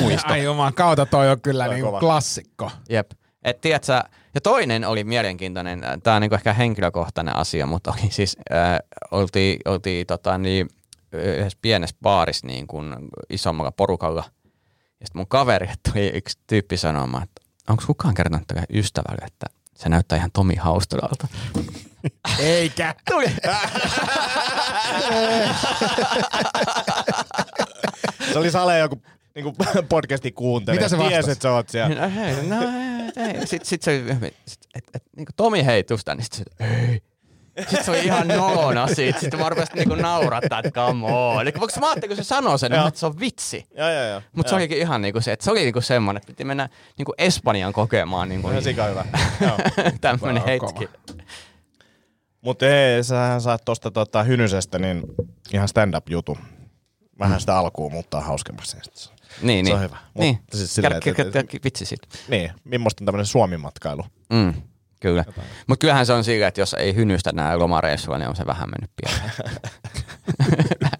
muisto. 0.00 0.32
Ai 0.32 0.44
juman 0.44 0.74
kautta 0.74 1.06
toi 1.06 1.30
on 1.30 1.40
kyllä 1.40 1.64
Toi 1.64 1.74
niinku 1.74 1.88
kova. 1.88 2.00
klassikko. 2.00 2.70
Jep. 2.88 3.10
Et 3.42 3.60
tiedät 3.60 3.84
sä, 3.84 4.04
ja 4.34 4.40
toinen 4.40 4.84
oli 4.84 5.04
mielenkiintoinen, 5.04 5.82
tämä 6.02 6.16
on 6.16 6.20
niinku 6.22 6.34
ehkä 6.34 6.52
henkilökohtainen 6.52 7.36
asia, 7.36 7.66
mutta 7.66 7.92
oli 7.92 8.10
siis, 8.10 8.36
äh, 8.52 8.78
oltiin, 9.10 9.60
oltiin 9.64 10.06
tota, 10.06 10.38
niin, 10.38 10.68
yhdessä 11.12 11.58
pienessä 11.62 11.96
baarissa 12.02 12.46
niin 12.46 12.66
kuin 12.66 12.94
isommalla 13.30 13.72
porukalla. 13.72 14.24
Ja 15.00 15.06
sitten 15.06 15.18
mun 15.20 15.28
kaveri 15.28 15.68
tuli 15.92 16.08
yksi 16.08 16.38
tyyppi 16.46 16.76
sanomaan, 16.76 17.22
että 17.22 17.42
onko 17.68 17.82
kukaan 17.86 18.14
kertonut 18.14 18.46
tälle 18.46 18.64
ystävälle, 18.74 19.24
että 19.26 19.46
se 19.76 19.88
näyttää 19.88 20.18
ihan 20.18 20.30
Tomi 20.32 20.54
Haustolalta. 20.54 21.28
Eikä. 22.38 22.94
Tuli. 23.10 23.26
Se 28.32 28.38
oli 28.38 28.50
Sale 28.50 28.78
joku 28.78 29.02
niinku 29.34 29.54
podcasti 29.88 30.32
kuuntelee. 30.32 30.78
Mitä 30.78 30.88
se 30.88 30.96
Ties, 30.96 31.08
vastasi? 31.10 31.30
että 31.30 31.42
sä 31.42 31.52
oot 31.52 31.68
siellä. 31.68 31.94
No, 31.94 32.10
hei, 32.14 32.46
no, 32.46 32.56
hei. 33.16 33.46
Sitten 33.46 33.66
sit 33.66 33.82
se, 33.82 34.02
sit, 34.46 34.60
et, 34.74 34.84
et, 34.94 35.02
niin 35.16 35.26
kuin 35.26 35.34
Tomi 35.36 35.64
heitusta, 35.64 36.14
niin 36.14 36.24
sitten 36.24 36.44
se, 36.58 36.64
ei. 36.64 37.02
Sitten 37.60 37.84
se 37.84 37.90
oli 37.90 38.04
ihan 38.04 38.28
nolona 38.28 38.86
siitä. 38.86 39.20
Sitten 39.20 39.40
mä 39.40 39.48
rupesin 39.48 39.74
niinku 39.74 39.94
naurattaa, 39.94 40.58
että 40.58 40.70
come 40.70 41.06
on. 41.06 41.42
Eli 41.42 41.52
voiko 41.60 41.80
mä 41.80 41.86
ajattelin, 41.86 42.16
kun 42.16 42.24
se 42.24 42.28
sanoo 42.28 42.58
sen, 42.58 42.72
että 42.72 43.00
se 43.00 43.06
on 43.06 43.20
vitsi. 43.20 43.66
Joo, 43.76 43.90
joo, 43.90 44.04
joo. 44.04 44.22
Mutta 44.32 44.50
se 44.50 44.56
olikin 44.56 44.78
ihan 44.78 45.02
niinku 45.02 45.20
se, 45.20 45.32
että 45.32 45.44
se 45.44 45.50
oli 45.50 45.60
niinku 45.60 45.80
semmoinen, 45.80 46.16
että 46.16 46.26
piti 46.26 46.44
mennä 46.44 46.68
niinku 46.98 47.14
Espanjan 47.18 47.72
kokemaan 47.72 48.28
niinku 48.28 48.50
Ihan 48.50 48.62
sika 48.62 48.84
hyvä. 48.84 49.04
Joo. 49.40 49.58
tämmöinen 50.00 50.42
Kova, 50.42 50.52
hetki. 50.52 50.88
Mutta 52.44 52.66
hei, 52.66 53.04
sähän 53.04 53.40
saat 53.40 53.64
tosta 53.64 53.90
tota 53.90 54.22
Hynysestä 54.22 54.78
niin 54.78 55.02
ihan 55.52 55.68
stand-up-jutu. 55.68 56.38
Vähän 57.18 57.40
sitä 57.40 57.58
alkuun 57.58 57.92
muuttaa 57.92 58.20
hauskemmaksi. 58.20 58.76
Niin, 58.76 58.86
Se 59.66 59.70
niin. 59.70 59.74
on 59.74 59.80
hyvä. 59.82 59.96
Mut 60.14 60.20
Niin. 60.20 60.38
siis 60.54 60.74
silleen, 60.74 60.92
Kär- 61.02 61.20
että- 61.20 61.40
kär- 61.40 61.44
kär- 61.44 61.60
vitsi 61.64 61.84
siitä. 61.86 62.06
Niin, 62.28 62.50
millaista 62.64 63.02
on 63.02 63.06
tämmöinen 63.06 63.26
Suomi-matkailu? 63.26 64.02
Mm, 64.32 64.54
kyllä. 65.00 65.24
Mutta 65.66 65.80
kyllähän 65.80 66.06
se 66.06 66.12
on 66.12 66.24
sillä, 66.24 66.46
että 66.46 66.60
jos 66.60 66.74
ei 66.74 66.94
hynystä 66.94 67.32
näe 67.32 67.56
lomareissulla, 67.56 68.18
niin 68.18 68.28
on 68.28 68.36
se 68.36 68.46
vähän 68.46 68.68
mennyt 68.70 68.90
pieleen. 68.96 69.32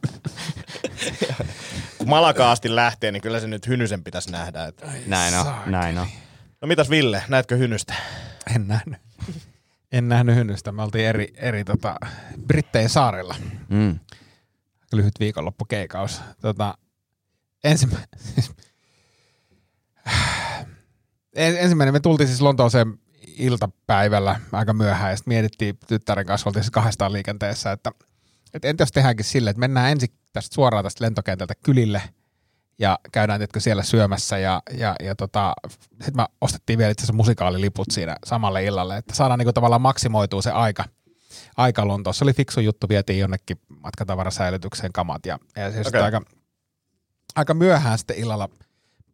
Kun 1.99 2.09
Malaka 2.09 2.51
asti 2.51 2.75
lähtee, 2.75 3.13
niin 3.13 3.23
kyllä 3.23 3.41
se 3.41 3.47
nyt 3.47 3.67
Hynysen 3.67 4.05
pitäisi 4.05 4.31
nähdä. 4.31 4.65
Että... 4.65 4.87
Näin 5.07 5.35
on, 5.35 5.47
näin 5.67 5.99
on. 5.99 6.07
No 6.61 6.69
mitäs 6.69 6.91
Ville, 6.91 7.23
näetkö 7.29 7.57
Hynystä? 7.57 7.95
En 8.57 8.69
nähnyt. 8.69 9.01
En 9.95 10.09
nähnyt 10.09 10.37
hynnystä. 10.37 10.73
Me 10.73 10.83
oltiin 10.83 11.07
eri, 11.07 11.33
eri 11.37 11.65
tota, 11.65 11.97
Brittein 12.47 12.89
saarilla. 12.89 13.35
Mm. 13.69 13.99
Lyhyt 14.93 15.15
viikonloppukeikaus. 15.21 16.21
Tota, 16.41 16.79
ensimmä, 17.65 17.99
en, 21.37 21.57
ensimmäinen, 21.59 21.95
me 21.95 22.01
tultiin 22.01 22.27
siis 22.27 22.41
Lontooseen 22.41 22.99
iltapäivällä 23.27 24.41
aika 24.53 24.73
myöhään 24.73 25.11
ja 25.11 25.17
sitten 25.17 25.35
mietittiin 25.35 25.79
tyttären 25.87 26.27
kanssa, 26.27 26.49
oltiin 26.49 26.63
siis 26.65 26.71
kahdestaan 26.71 27.13
liikenteessä, 27.13 27.73
että, 27.73 27.93
että 28.55 28.69
entä 28.69 28.83
jos 28.83 28.93
tehdäänkin 28.93 29.25
silleen, 29.25 29.51
että 29.51 29.61
mennään 29.61 29.93
ensin 29.93 30.09
tästä 30.33 30.55
suoraan 30.55 30.85
tästä 30.85 31.05
lentokentältä 31.05 31.55
kylille 31.63 32.03
ja 32.79 32.99
käydään 33.13 33.41
tietkö 33.41 33.61
siellä 33.61 33.83
syömässä 33.83 34.39
ja, 34.39 34.63
ja, 34.77 34.97
ja 35.03 35.15
tota, 35.15 35.55
sitten 35.91 36.17
me 36.17 36.27
ostettiin 36.41 36.79
vielä 36.79 36.91
itse 36.91 37.03
asiassa 37.03 37.17
musikaaliliput 37.17 37.87
siinä 37.91 38.17
samalle 38.27 38.65
illalle, 38.65 38.97
että 38.97 39.15
saadaan 39.15 39.39
niinku 39.39 39.53
tavallaan 39.53 39.83
maksimoitua 39.83 40.43
se 40.43 40.51
aika, 40.51 40.85
aika 41.57 41.89
Lontoossa. 41.89 42.19
Se 42.19 42.25
oli 42.25 42.33
fiksu 42.33 42.61
juttu, 42.61 42.89
vietiin 42.89 43.19
jonnekin 43.19 43.59
matkatavarasäilytykseen 43.83 44.93
kamat 44.93 45.27
ja, 45.27 45.39
ja 45.57 45.73
se 45.73 45.81
Okei. 45.81 45.89
okay. 45.89 46.03
aika, 46.03 46.23
aika 47.35 47.55
myöhään 47.55 47.99
sitten 47.99 48.17
illalla 48.17 48.49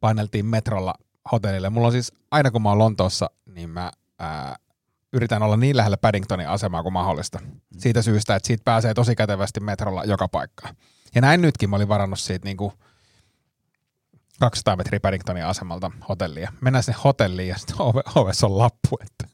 paineltiin 0.01 0.47
metrolla 0.47 0.95
hotellille. 1.33 1.71
Mulla 1.71 1.87
on 1.87 1.93
siis, 1.93 2.13
aina 2.31 2.51
kun 2.51 2.63
mä 2.63 2.69
oon 2.69 2.79
Lontoossa, 2.79 3.31
niin 3.47 3.71
mä 3.71 3.91
ää, 4.19 4.57
yritän 5.13 5.43
olla 5.43 5.57
niin 5.57 5.77
lähellä 5.77 5.97
Paddingtonin 5.97 6.49
asemaa 6.49 6.83
kuin 6.83 6.93
mahdollista. 6.93 7.41
Siitä 7.79 8.03
syystä, 8.03 8.37
että 8.37 8.47
siitä 8.47 8.63
pääsee 8.65 8.95
tosi 8.95 9.17
kätevästi 9.17 9.61
metrolla 9.61 10.05
joka 10.05 10.29
paikkaan. 10.29 10.75
Ja 11.15 11.21
näin 11.21 11.41
nytkin 11.41 11.71
mä 11.71 11.77
olin 11.77 11.89
varannut 11.89 12.19
siitä 12.19 12.45
niinku 12.45 12.73
200 14.41 14.77
metriä 14.77 15.01
Paddingtonin 15.01 15.45
asemalta 15.45 15.91
hotellia. 16.09 16.53
Mennään 16.61 16.83
sinne 16.83 17.01
hotelliin 17.05 17.49
ja 17.49 17.59
sitten 17.59 17.77
ove, 17.79 18.01
ovessa 18.15 18.47
on 18.47 18.59
lappu, 18.59 18.99
että 19.01 19.27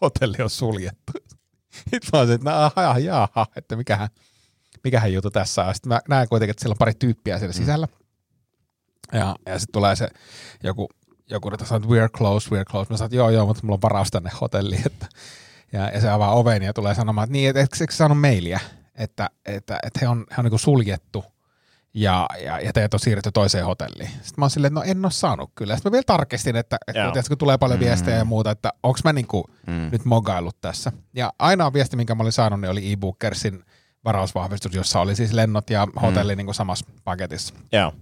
hotelli 0.00 0.36
on 0.42 0.50
suljettu. 0.50 1.12
Sitten 1.72 2.00
mä 2.12 2.18
olisin, 2.18 2.34
että 2.34 2.50
jaha, 2.50 2.98
jaha, 2.98 3.46
että 3.56 3.76
mikähän, 3.76 4.08
mikähän 4.84 5.12
juttu 5.12 5.30
tässä 5.30 5.64
on. 5.64 5.74
Sitten 5.74 5.88
mä 5.88 6.00
näen 6.08 6.28
kuitenkin, 6.28 6.50
että 6.50 6.60
siellä 6.60 6.72
on 6.72 6.78
pari 6.78 6.94
tyyppiä 6.94 7.38
siellä 7.38 7.52
sisällä. 7.52 7.88
Ja, 9.12 9.36
ja 9.46 9.58
sitten 9.58 9.72
tulee 9.72 9.96
se 9.96 10.08
joku, 10.62 10.88
joku 11.30 11.48
että 11.52 11.66
sanoo, 11.66 11.94
että 11.94 12.06
we're 12.06 12.18
close, 12.18 12.50
we're 12.50 12.64
close. 12.64 12.90
Mä 12.90 12.96
sanoin, 12.96 13.08
että 13.08 13.16
joo, 13.16 13.30
joo, 13.30 13.46
mutta 13.46 13.62
mulla 13.62 13.74
on 13.74 13.82
varaus 13.82 14.10
tänne 14.10 14.30
hotelliin. 14.40 14.86
Että, 14.86 15.06
ja, 15.72 15.90
ja 15.90 16.00
se 16.00 16.10
avaa 16.10 16.34
oven 16.34 16.62
ja 16.62 16.72
tulee 16.72 16.94
sanomaan, 16.94 17.24
että 17.24 17.32
niin, 17.32 17.50
että 17.50 17.60
eikö, 17.60 17.76
eikö 17.80 17.92
saanut 17.92 18.20
mailia, 18.20 18.60
että, 18.94 19.30
että, 19.44 19.78
että 19.82 19.98
he 20.02 20.08
on, 20.08 20.26
he 20.30 20.34
on 20.38 20.44
niin 20.44 20.58
suljettu 20.58 21.24
ja, 21.94 22.26
ja, 22.44 22.60
ja 22.60 22.72
teidät 22.72 22.94
on 22.94 23.00
siirretty 23.00 23.32
toiseen 23.32 23.64
hotelliin. 23.64 24.08
Sitten 24.10 24.34
mä 24.36 24.44
oon 24.44 24.50
silleen, 24.50 24.72
että 24.72 24.80
no 24.80 24.90
en 24.90 25.04
ole 25.04 25.12
saanut 25.12 25.50
kyllä. 25.54 25.76
Sitten 25.76 25.90
mä 25.90 25.92
vielä 25.92 26.04
tarkistin, 26.06 26.56
että, 26.56 26.76
että 26.86 27.02
kun, 27.04 27.12
tiedätkö, 27.12 27.28
kun 27.30 27.38
tulee 27.38 27.58
paljon 27.58 27.80
viestejä 27.80 28.16
ja 28.16 28.24
muuta, 28.24 28.50
että 28.50 28.72
onko 28.82 28.98
mä 29.04 29.12
niinku 29.12 29.44
Mm. 29.66 29.88
nyt 29.92 30.04
mogaillut 30.04 30.60
tässä. 30.60 30.92
Ja 31.14 31.32
ainoa 31.38 31.72
viesti, 31.72 31.96
minkä 31.96 32.14
mä 32.14 32.22
olin 32.22 32.32
saanut, 32.32 32.60
niin 32.60 32.70
oli 32.70 32.92
e-bookersin 32.92 33.64
varausvahvistus, 34.04 34.74
jossa 34.74 35.00
oli 35.00 35.16
siis 35.16 35.32
lennot 35.32 35.70
ja 35.70 35.88
hotelli 36.02 36.36
niin 36.36 36.46
kuin 36.46 36.54
samassa 36.54 36.86
paketissa. 37.04 37.54
Joo. 37.72 37.92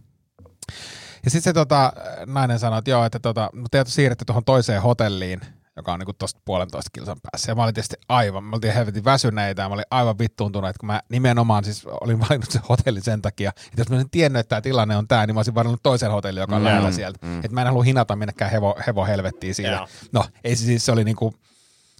Ja 1.24 1.30
sitten 1.30 1.42
se 1.42 1.52
tota, 1.52 1.92
nainen 2.26 2.58
sanoi, 2.58 2.78
että 2.78 2.90
joo, 2.90 3.04
että 3.04 3.18
tota, 3.18 3.50
no 3.52 3.66
teidät 3.70 3.86
on 3.88 3.92
siirretty 3.92 4.24
tuohon 4.24 4.44
toiseen 4.44 4.82
hotelliin, 4.82 5.40
joka 5.76 5.92
on 5.92 5.98
niinku 5.98 6.12
tosta 6.12 6.40
puolentoista 6.44 6.90
kilsan 6.92 7.16
päässä. 7.22 7.50
Ja 7.50 7.54
mä 7.54 7.62
olin 7.62 7.74
tietysti 7.74 7.96
aivan, 8.08 8.44
me 8.44 8.54
oltiin 8.54 8.74
helvetin 8.74 9.04
väsyneitä 9.04 9.62
ja 9.62 9.68
mä 9.68 9.74
olin 9.74 9.84
aivan 9.90 10.18
vittuuntunut, 10.18 10.70
että 10.70 10.80
kun 10.80 10.86
mä 10.86 11.00
nimenomaan 11.08 11.64
siis 11.64 11.86
olin 11.86 12.20
valinnut 12.20 12.50
sen 12.50 12.62
hotellin 12.68 13.02
sen 13.02 13.22
takia, 13.22 13.48
että 13.66 13.80
jos 13.80 13.88
mä 13.88 13.94
olisin 13.96 14.10
tiennyt, 14.10 14.40
että 14.40 14.48
tämä 14.48 14.60
tilanne 14.60 14.96
on 14.96 15.08
tämä, 15.08 15.26
niin 15.26 15.34
mä 15.34 15.38
olisin 15.38 15.54
valinnut 15.54 15.80
toisen 15.82 16.10
hotellin, 16.10 16.40
joka 16.40 16.56
on 16.56 16.62
Mm, 16.62 16.66
lähellä 16.66 16.90
sieltä. 16.92 17.18
mm. 17.26 17.38
Että 17.38 17.52
mä 17.54 17.60
en 17.60 17.66
halua 17.66 17.82
hinata 17.82 18.16
minnekään 18.16 18.50
hevo, 18.50 18.74
hevo 18.86 19.04
helvettiin 19.06 19.54
siinä. 19.54 19.72
Joo. 19.72 19.88
No, 20.12 20.24
ei 20.44 20.56
siis, 20.56 20.86
se 20.86 20.92
oli 20.92 21.04
niinku 21.04 21.34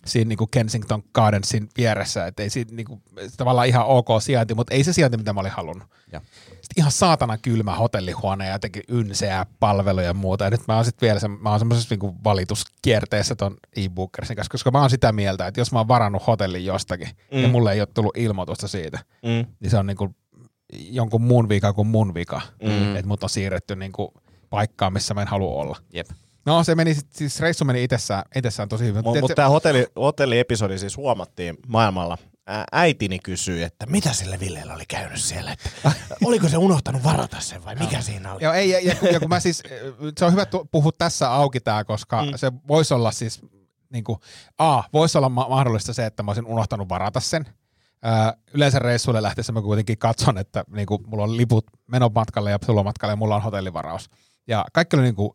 siinä 0.07 0.29
niinku 0.29 0.47
Kensington 0.47 1.03
Gardensin 1.15 1.69
vieressä, 1.77 2.27
että 2.27 2.43
ei 2.43 2.51
siinä 2.51 2.71
niinku, 2.75 3.03
tavallaan 3.37 3.69
ihan 3.69 3.87
ok 3.87 4.09
sijainti, 4.21 4.55
mutta 4.55 4.75
ei 4.75 4.85
se 4.85 4.93
sijainti, 4.93 5.17
mitä 5.17 5.33
mä 5.33 5.41
olin 5.41 5.53
halunnut. 5.53 5.89
Ja. 6.13 6.21
Sitten 6.47 6.75
ihan 6.77 6.93
saatana 6.93 7.39
kylmä 7.39 7.75
hotellihuone 7.77 8.47
ja 8.47 8.53
jotenkin 8.53 8.83
ynseä 8.89 9.47
palveluja 9.61 10.07
ja 10.07 10.15
muuta. 10.15 10.45
Ja 10.45 10.51
nyt 10.51 10.61
mä 10.69 10.77
oon 10.77 10.85
sitten 10.85 11.07
vielä 11.07 11.21
sen, 11.21 11.31
mä 11.31 11.51
oon 11.51 11.59
semmoisessa 11.59 11.93
niinku 11.93 12.15
valituskierteessä 12.25 13.35
ton 13.35 13.57
e-bookersin 13.77 14.37
kanssa, 14.37 14.51
koska 14.53 14.71
mä 14.71 14.81
oon 14.81 14.91
sitä 14.91 15.13
mieltä, 15.13 15.47
että 15.47 15.61
jos 15.61 15.73
mä 15.73 15.79
oon 15.79 15.89
varannut 15.89 16.27
hotellin 16.27 16.65
jostakin 16.65 17.09
mm. 17.33 17.39
ja 17.39 17.49
mulle 17.49 17.73
ei 17.73 17.81
ole 17.81 17.89
tullut 17.95 18.17
ilmoitusta 18.17 18.69
siitä, 18.69 18.99
Mm. 19.23 19.47
niin 19.61 19.71
se 19.71 19.79
on 19.79 19.87
niinku 19.87 20.15
jonkun 20.71 21.23
muun 21.23 21.49
vika 21.49 21.73
kuin 21.73 21.89
mun 21.89 22.15
vika. 22.15 22.41
Mm. 22.63 22.97
Että 22.97 23.09
mut 23.09 23.23
on 23.23 23.31
siirretty 23.31 23.77
niinku 23.77 24.15
paikkaan, 24.51 24.93
missä 24.93 25.15
mä 25.15 25.23
en 25.23 25.29
halua 25.29 25.63
olla. 25.63 25.77
Jep. 25.93 26.07
No 26.47 26.65
se 26.65 26.75
meni, 26.75 26.97
siis 27.11 27.41
reissu 27.41 27.65
meni 27.65 27.85
itsessään, 27.85 28.23
itsessään 28.37 28.69
tosi 28.69 28.85
hyvin. 28.85 29.05
Mutta 29.05 29.21
Mut 29.21 29.33
tämä 29.37 29.49
hotelli, 29.49 29.87
hotelliepisodi 29.97 30.79
siis 30.79 30.97
huomattiin 30.97 31.57
maailmalla. 31.67 32.19
Äitini 32.73 33.19
kysyi, 33.19 33.63
että 33.63 33.87
mitä 33.87 34.13
sille 34.13 34.41
Villeellä 34.41 34.75
oli 34.75 34.87
käynyt 34.89 35.21
siellä, 35.21 35.53
että 35.53 35.71
oliko 36.25 36.49
se 36.49 36.57
unohtanut 36.57 37.05
varata 37.05 37.41
sen 37.41 37.65
vai 37.65 37.75
mikä 37.75 38.01
siinä 38.01 38.33
oli? 38.33 38.45
Joo, 38.45 38.53
ei, 38.53 38.71
ja, 38.71 38.81
ja, 38.81 38.95
kun- 38.95 39.09
ja 39.13 39.21
kun 39.21 39.29
mä 39.29 39.41
siis, 39.41 39.63
se 40.19 40.25
on 40.25 40.33
hyvä 40.33 40.47
puhua 40.71 40.93
tässä 40.99 41.33
auki 41.33 41.61
tää, 41.61 41.85
koska 41.85 42.23
Mm. 42.25 42.31
se 42.37 42.53
voisi 42.69 42.95
olla 42.95 43.11
siis, 43.11 43.41
niin 43.93 44.05
kuin, 44.05 44.19
A, 44.59 44.83
voisi 44.93 45.19
olla 45.19 45.29
ma- 45.29 45.49
mahdollista 45.49 45.93
se, 45.93 46.07
että 46.07 46.23
mä 46.23 46.31
olisin 46.31 46.47
unohtanut 46.47 46.89
varata 46.89 47.21
sen. 47.21 47.47
Ö, 48.07 48.37
yleensä 48.55 48.79
reissuille 48.79 49.23
lähtiessä 49.23 49.53
mä 49.53 49.63
kuitenkin 49.63 49.99
katson, 49.99 50.39
että 50.39 50.65
niin 50.75 50.87
kuin, 50.87 51.03
mulla 51.07 51.25
on 51.25 51.37
liput 51.37 51.67
menomatkalle 51.87 52.51
ja 52.51 52.59
tulomatkalle 52.59 53.13
ja 53.13 53.17
mulla 53.17 53.37
on 53.37 53.43
hotellivaraus. 53.43 54.11
Ja 54.47 54.65
kaikki 54.73 54.97
oli, 54.97 55.03
niin 55.03 55.15
kuin, 55.15 55.31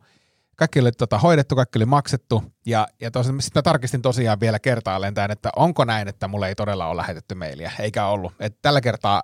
kaikki 0.56 0.80
oli 0.80 0.92
tota, 0.92 1.18
hoidettu, 1.20 1.56
kaikki 1.56 1.80
oli 1.80 1.86
maksettu. 1.86 2.44
Ja, 2.66 2.88
ja 3.02 3.10
sitten 3.24 3.52
mä 3.56 3.62
tarkistin 3.62 4.02
tosiaan 4.02 4.40
vielä 4.40 4.60
kertaalleen 4.60 5.14
tämän, 5.14 5.32
että 5.32 5.50
onko 5.56 5.86
näin, 5.86 6.08
että 6.08 6.28
mulle 6.28 6.48
ei 6.48 6.56
todella 6.56 6.88
ole 6.88 6.98
lähetetty 6.98 7.36
mailia. 7.36 7.72
Eikä 7.80 8.06
ollut. 8.06 8.34
Et 8.40 8.62
tällä 8.62 8.82
kertaa 8.82 9.24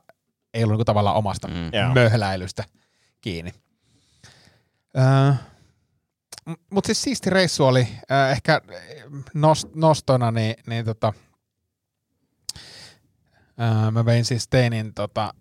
ei 0.53 0.63
ollut 0.63 0.73
niin 0.73 0.77
kuin, 0.77 0.85
tavallaan 0.85 1.15
omasta 1.15 1.47
Mm. 1.47 1.93
Möhläilystä 1.93 2.63
kiinni. 3.21 3.53
Öö, 4.97 5.33
Mutta 6.69 6.87
siis 6.87 7.01
siisti 7.01 7.29
reissu 7.29 7.65
oli 7.65 7.87
äh, 8.11 8.31
ehkä 8.31 8.61
nost, 9.33 9.67
nostona, 9.75 10.31
niin, 10.31 10.55
niin 10.67 10.85
tota, 10.85 11.13
äh, 13.61 13.91
mä 13.91 14.05
vein 14.05 14.25
siis 14.25 14.47
Teinin 14.47 14.93
tota, 14.93 15.33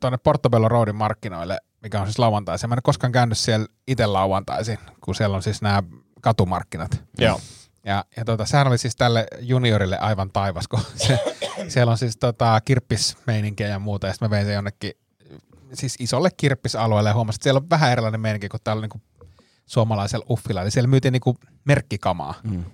tuonne 0.00 0.18
Portobello 0.18 0.68
Roadin 0.68 0.96
markkinoille, 0.96 1.58
mikä 1.82 2.00
on 2.00 2.06
siis 2.06 2.18
lauantaisin. 2.18 2.68
Mä 2.68 2.74
en 2.74 2.76
ole 2.76 2.82
koskaan 2.82 3.12
käynyt 3.12 3.38
siellä 3.38 3.66
itse 3.88 4.06
lauantaisin, 4.06 4.78
kun 5.00 5.14
siellä 5.14 5.36
on 5.36 5.42
siis 5.42 5.62
nämä 5.62 5.82
katumarkkinat. 6.20 7.02
Joo. 7.18 7.40
Ja, 7.84 8.04
ja 8.16 8.24
tota, 8.24 8.46
sehän 8.46 8.66
oli 8.66 8.78
siis 8.78 8.96
tälle 8.96 9.26
juniorille 9.40 9.98
aivan 9.98 10.30
taivas, 10.32 10.68
kun 10.68 10.80
se, 11.06 11.18
siellä 11.68 11.90
on 11.90 11.98
siis 11.98 12.16
tota, 12.16 12.60
kirppismeininkiä 12.64 13.68
ja 13.68 13.78
muuta, 13.78 14.06
ja 14.06 14.12
sitten 14.12 14.26
mä 14.26 14.30
vein 14.30 14.46
sen 14.46 14.54
jonnekin 14.54 14.92
siis 15.72 15.96
isolle 15.98 16.28
kirppisalueelle 16.36 17.10
ja 17.10 17.14
huomasin, 17.14 17.38
että 17.38 17.44
siellä 17.44 17.58
on 17.58 17.70
vähän 17.70 17.92
erilainen 17.92 18.20
meininki 18.20 18.48
kuin 18.48 18.60
täällä 18.64 18.80
niinku 18.80 19.00
suomalaisella 19.66 20.26
uffilla. 20.30 20.62
Eli 20.62 20.70
siellä 20.70 20.88
myytiin 20.88 21.12
niinku 21.12 21.36
merkkikamaa 21.64 22.34
Mm. 22.44 22.64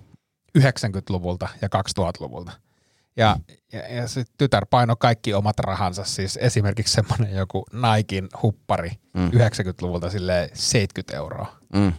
90-luvulta 0.59 1.47
ja 1.61 1.67
2000-luvulta. 1.99 2.51
Ja, 3.19 3.35
ja, 3.73 3.95
ja 3.95 4.07
se 4.07 4.23
tytär 4.37 4.65
paino 4.69 4.95
kaikki 4.95 5.33
omat 5.33 5.59
rahansa, 5.59 6.03
siis 6.03 6.37
esimerkiksi 6.41 6.93
semmoinen 6.93 7.31
joku 7.35 7.65
Naikin 7.73 8.27
huppari 8.43 8.91
Mm. 9.13 9.29
90-luvulta 9.29 10.09
sille 10.09 10.49
70 10.53 11.17
euroa 11.17 11.55
Mm. 11.73 11.93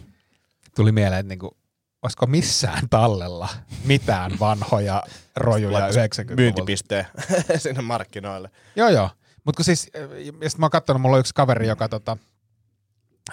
tuli 0.75 0.91
mieleen, 0.91 1.19
että 1.19 1.27
niinku, 1.29 1.57
olisiko 2.01 2.25
missään 2.27 2.89
tallella 2.89 3.49
mitään 3.85 4.31
vanhoja 4.39 5.03
rojuja 5.35 5.73
Laittaisi 5.79 5.99
90-luvulta. 6.21 6.35
Myyntipisteen 6.41 7.05
sinne 7.63 7.81
markkinoille. 7.81 8.49
Joo, 8.75 8.89
joo. 8.89 9.09
Mutta 9.43 9.57
kun 9.57 9.65
siis, 9.65 9.89
ja 10.41 10.49
sit 10.49 10.59
mä 10.59 10.65
oon 10.65 10.71
katsonut, 10.71 11.01
mulla 11.01 11.15
on 11.15 11.19
yksi 11.19 11.33
kaveri, 11.33 11.67
joka 11.67 11.89
tota, 11.89 12.17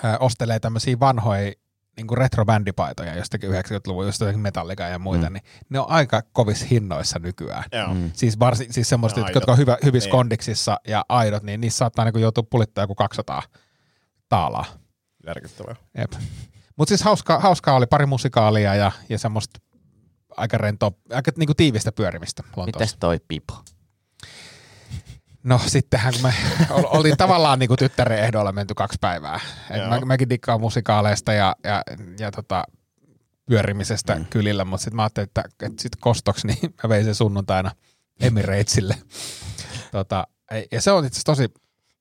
ö, 0.04 0.08
ostelee 0.20 0.60
tämmöisiä 0.60 1.00
vanhoja 1.00 1.52
niin 1.98 2.18
retrobändipaitoja 2.18 3.16
jostakin 3.16 3.50
90-luvun, 3.50 4.06
just 4.06 4.20
jotakin 4.20 4.40
Metallica 4.40 4.82
ja 4.82 4.98
muita, 4.98 5.26
Mm. 5.30 5.32
niin 5.32 5.42
ne 5.68 5.78
on 5.80 5.90
aika 5.90 6.22
kovissa 6.32 6.66
hinnoissa 6.70 7.18
nykyään. 7.18 7.64
Mm. 7.94 8.10
Siis, 8.14 8.38
varsi, 8.38 8.66
siis 8.70 8.88
semmoista, 8.88 9.20
jotka 9.20 9.38
aidot. 9.38 9.48
on 9.48 9.58
hyvä, 9.58 9.76
hyvissä 9.84 10.06
Niin. 10.06 10.12
kondiksissa 10.12 10.80
ja 10.88 11.04
aidot, 11.08 11.42
niin 11.42 11.60
niissä 11.60 11.78
saattaa 11.78 12.04
niinku 12.04 12.18
joutua 12.18 12.44
pulittaa 12.50 12.82
joku 12.84 12.94
200 12.94 13.42
taalaa. 14.28 14.64
Järkyttävää. 15.26 15.74
Jep. 15.98 16.12
Mutta 16.76 16.88
siis 16.90 17.02
hauskaa, 17.02 17.38
hauskaa 17.40 17.74
oli 17.74 17.86
pari 17.86 18.06
musikaalia 18.06 18.74
ja, 18.74 18.92
ja 19.08 19.18
semmoista 19.18 19.60
aika 20.36 20.58
rentoa, 20.58 20.90
aika 21.12 21.30
niinku 21.36 21.54
tiivistä 21.54 21.92
pyörimistä 21.92 22.42
Lontoossa. 22.56 22.80
Mites 22.80 22.96
toi 23.00 23.20
pipo? 23.28 23.54
No 25.42 25.60
sittenhän 25.66 26.12
kun 26.12 26.22
me 26.22 26.34
ol- 26.70 26.96
oltiin 26.96 27.16
tavallaan 27.16 27.58
niinku 27.58 27.76
tyttären 27.76 28.18
ehdoilla 28.18 28.52
menty 28.52 28.74
kaksi 28.74 28.98
päivää. 29.00 29.40
Et 29.70 29.88
mä, 29.88 30.00
mäkin 30.00 30.30
dikkaan 30.30 30.60
musikaaleista 30.60 31.32
ja, 31.32 31.56
ja, 31.64 31.82
ja 32.18 32.30
tota, 32.30 32.64
pyörimisestä 33.46 34.14
mm. 34.14 34.24
kylillä, 34.24 34.64
mutta 34.64 34.84
sitten 34.84 34.96
mä 34.96 35.02
ajattelin, 35.02 35.26
että, 35.26 35.44
että 35.62 35.82
sit 35.82 35.96
kostoksi 36.00 36.46
niin 36.46 36.74
mä 36.82 36.88
vein 36.88 37.04
sen 37.04 37.14
sunnuntaina 37.14 37.70
Emiratesille 38.20 38.94
tota, 39.92 40.26
ja 40.72 40.82
se 40.82 40.92
on 40.92 41.04
itse 41.04 41.20
tosi, 41.24 41.48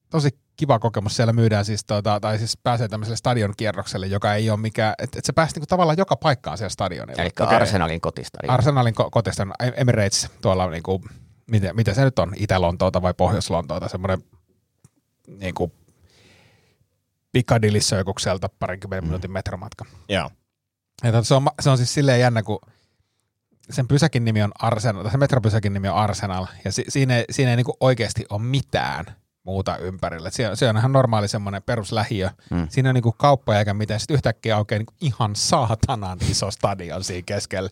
tosi 0.09 0.29
kiva 0.55 0.79
kokemus. 0.79 1.15
Siellä 1.15 1.33
myydään 1.33 1.65
siis, 1.65 1.85
tota, 1.85 2.19
tai 2.19 2.37
siis 2.37 2.57
pääsee 2.63 2.87
tämmöiselle 2.87 3.17
stadion 3.17 3.53
kierrokselle, 3.57 4.07
joka 4.07 4.33
ei 4.33 4.49
ole 4.49 4.59
mikään, 4.59 4.93
että 4.97 5.19
et 5.19 5.25
se 5.25 5.33
pääsi 5.33 5.55
niinku 5.55 5.65
tavallaan 5.67 5.97
joka 5.97 6.15
paikkaan 6.15 6.57
siellä 6.57 6.69
stadionilla. 6.69 7.21
Eli 7.21 7.31
Okei. 7.41 7.57
Arsenalin 7.57 8.01
kotistadion. 8.01 8.53
Arsenalin 8.53 8.93
ko- 9.01 9.09
kotista 9.11 9.47
Emirates 9.75 10.29
tuolla 10.41 10.69
niinku, 10.69 11.01
miten, 11.51 11.75
miten 11.75 11.95
se 11.95 12.03
nyt 12.03 12.19
on, 12.19 12.33
Itä-Lontoota 12.35 13.01
vai 13.01 13.13
Pohjois-Lontoota, 13.13 13.87
semmoinen 13.89 14.23
niinku 15.27 15.71
Piccadilly 17.31 17.79
Circukselta 17.79 18.49
parinkymmenen 18.59 19.03
minuutin 19.03 19.31
metromatka. 19.31 19.85
Joo. 20.09 20.29
Ja 21.03 21.11
tota, 21.11 21.23
se, 21.23 21.33
on, 21.35 21.47
se 21.59 21.69
on 21.69 21.77
siis 21.77 21.93
silleen 21.93 22.19
jännä, 22.19 22.43
kun 22.43 22.59
sen 23.69 23.87
pysäkin 23.87 24.25
nimi 24.25 24.43
on 24.43 24.51
Arsenal, 24.59 25.03
tai 25.03 25.11
se 25.11 25.17
metropysäkin 25.17 25.73
nimi 25.73 25.87
on 25.87 25.95
Arsenal, 25.95 26.45
ja 26.65 26.71
si- 26.71 26.85
siinä 26.89 27.17
ei, 27.17 27.25
siinä 27.31 27.51
ei 27.51 27.55
niinku 27.57 27.77
oikeasti 27.79 28.25
ole 28.29 28.41
mitään 28.41 29.05
muuta 29.43 29.77
ympärillä. 29.77 30.29
Se, 30.29 30.49
on- 30.49 30.57
se 30.57 30.69
on 30.69 30.77
ihan 30.77 30.91
normaali 30.91 31.27
semmoinen 31.27 31.63
peruslähiö. 31.63 32.29
Mm. 32.51 32.57
Mm. 32.57 32.67
Siinä 32.69 32.89
on 32.89 32.95
niinku 32.95 33.11
kauppoja 33.17 33.59
eikä 33.59 33.73
mitään. 33.73 33.99
Sitten 33.99 34.15
yhtäkkiä 34.15 34.57
aukeaa 34.57 34.79
niinku 34.79 34.93
ihan 35.01 35.35
saatanan 35.35 36.17
iso 36.29 36.51
stadion 36.51 37.03
siinä 37.03 37.23
keskellä, 37.25 37.69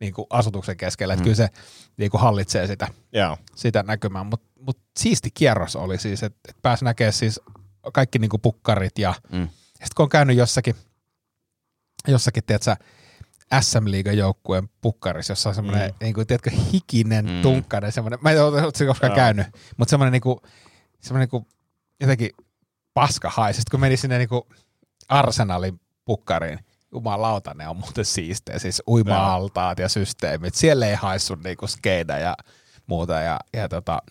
niinku 0.00 0.26
asutuksen 0.30 0.76
keskellä. 0.76 1.16
Mm. 1.16 1.22
Kyllä 1.22 1.36
se 1.36 1.48
niinku 1.96 2.18
hallitsee 2.18 2.66
sitä, 2.66 2.88
Joo. 3.12 3.36
sitä 3.54 3.82
näkymää. 3.82 4.24
Mutta 4.24 4.46
mut 4.60 4.78
siisti 4.98 5.30
kierros 5.34 5.76
oli 5.76 5.98
siis, 5.98 6.22
että 6.22 6.38
et 6.48 6.56
pääsi 6.62 6.84
näkemään 6.84 7.12
siis 7.12 7.40
kaikki 7.92 8.18
niinku 8.18 8.38
pukkarit 8.38 8.98
ja 8.98 9.14
Mm. 9.32 9.40
ja 9.40 9.46
sitten 9.70 9.96
kun 9.96 10.02
on 10.02 10.08
käynyt 10.08 10.36
jossakin, 10.36 10.74
jossakin 12.08 12.44
tiedätkö, 12.44 12.76
SM 13.60 13.82
Liigan 13.90 14.16
joukkueen 14.16 14.68
pukkarissa, 14.80 15.30
jossa 15.32 15.48
on 15.48 15.54
semmoinen, 15.54 15.90
mm. 15.90 15.96
niin 16.00 16.14
kuin, 16.14 16.26
tiedätkö, 16.26 16.50
hikinen, 16.72 17.26
Mm. 17.26 17.42
tunkkainen, 17.42 17.92
semmoinen, 17.92 18.18
mä 18.22 18.30
en 18.30 18.42
ole 18.44 18.62
oletko 18.62 18.84
koskaan 18.86 19.10
Joo. 19.10 19.16
käynyt, 19.16 19.46
mutta 19.76 19.90
semmoinen, 19.90 20.12
niin 20.12 20.20
kuin, 20.20 20.38
semmoinen 21.00 21.22
niin 21.24 21.30
kuin, 21.30 21.46
jotenkin 22.00 22.30
paska 22.94 23.30
haisi. 23.30 23.56
Sitten 23.60 23.70
kun 23.70 23.80
meni 23.80 23.96
sinne 23.96 24.18
niin 24.18 24.28
kuin 24.28 24.42
Arsenalin 25.08 25.80
pukkariin, 26.04 26.58
jumalauta, 26.92 27.54
ne 27.54 27.68
on 27.68 27.76
muuten 27.76 28.04
siistejä, 28.04 28.58
siis 28.58 28.82
uima-altaat 28.88 29.78
ja 29.78 29.88
systeemit, 29.88 30.54
siellä 30.54 30.86
ei 30.86 30.94
haissu 30.94 31.34
niinku 31.34 31.66
skeida 31.66 32.18
ja 32.18 32.36
muuta, 32.86 33.12
ja, 33.12 33.40
ja 33.52 33.68
tota, 33.68 34.02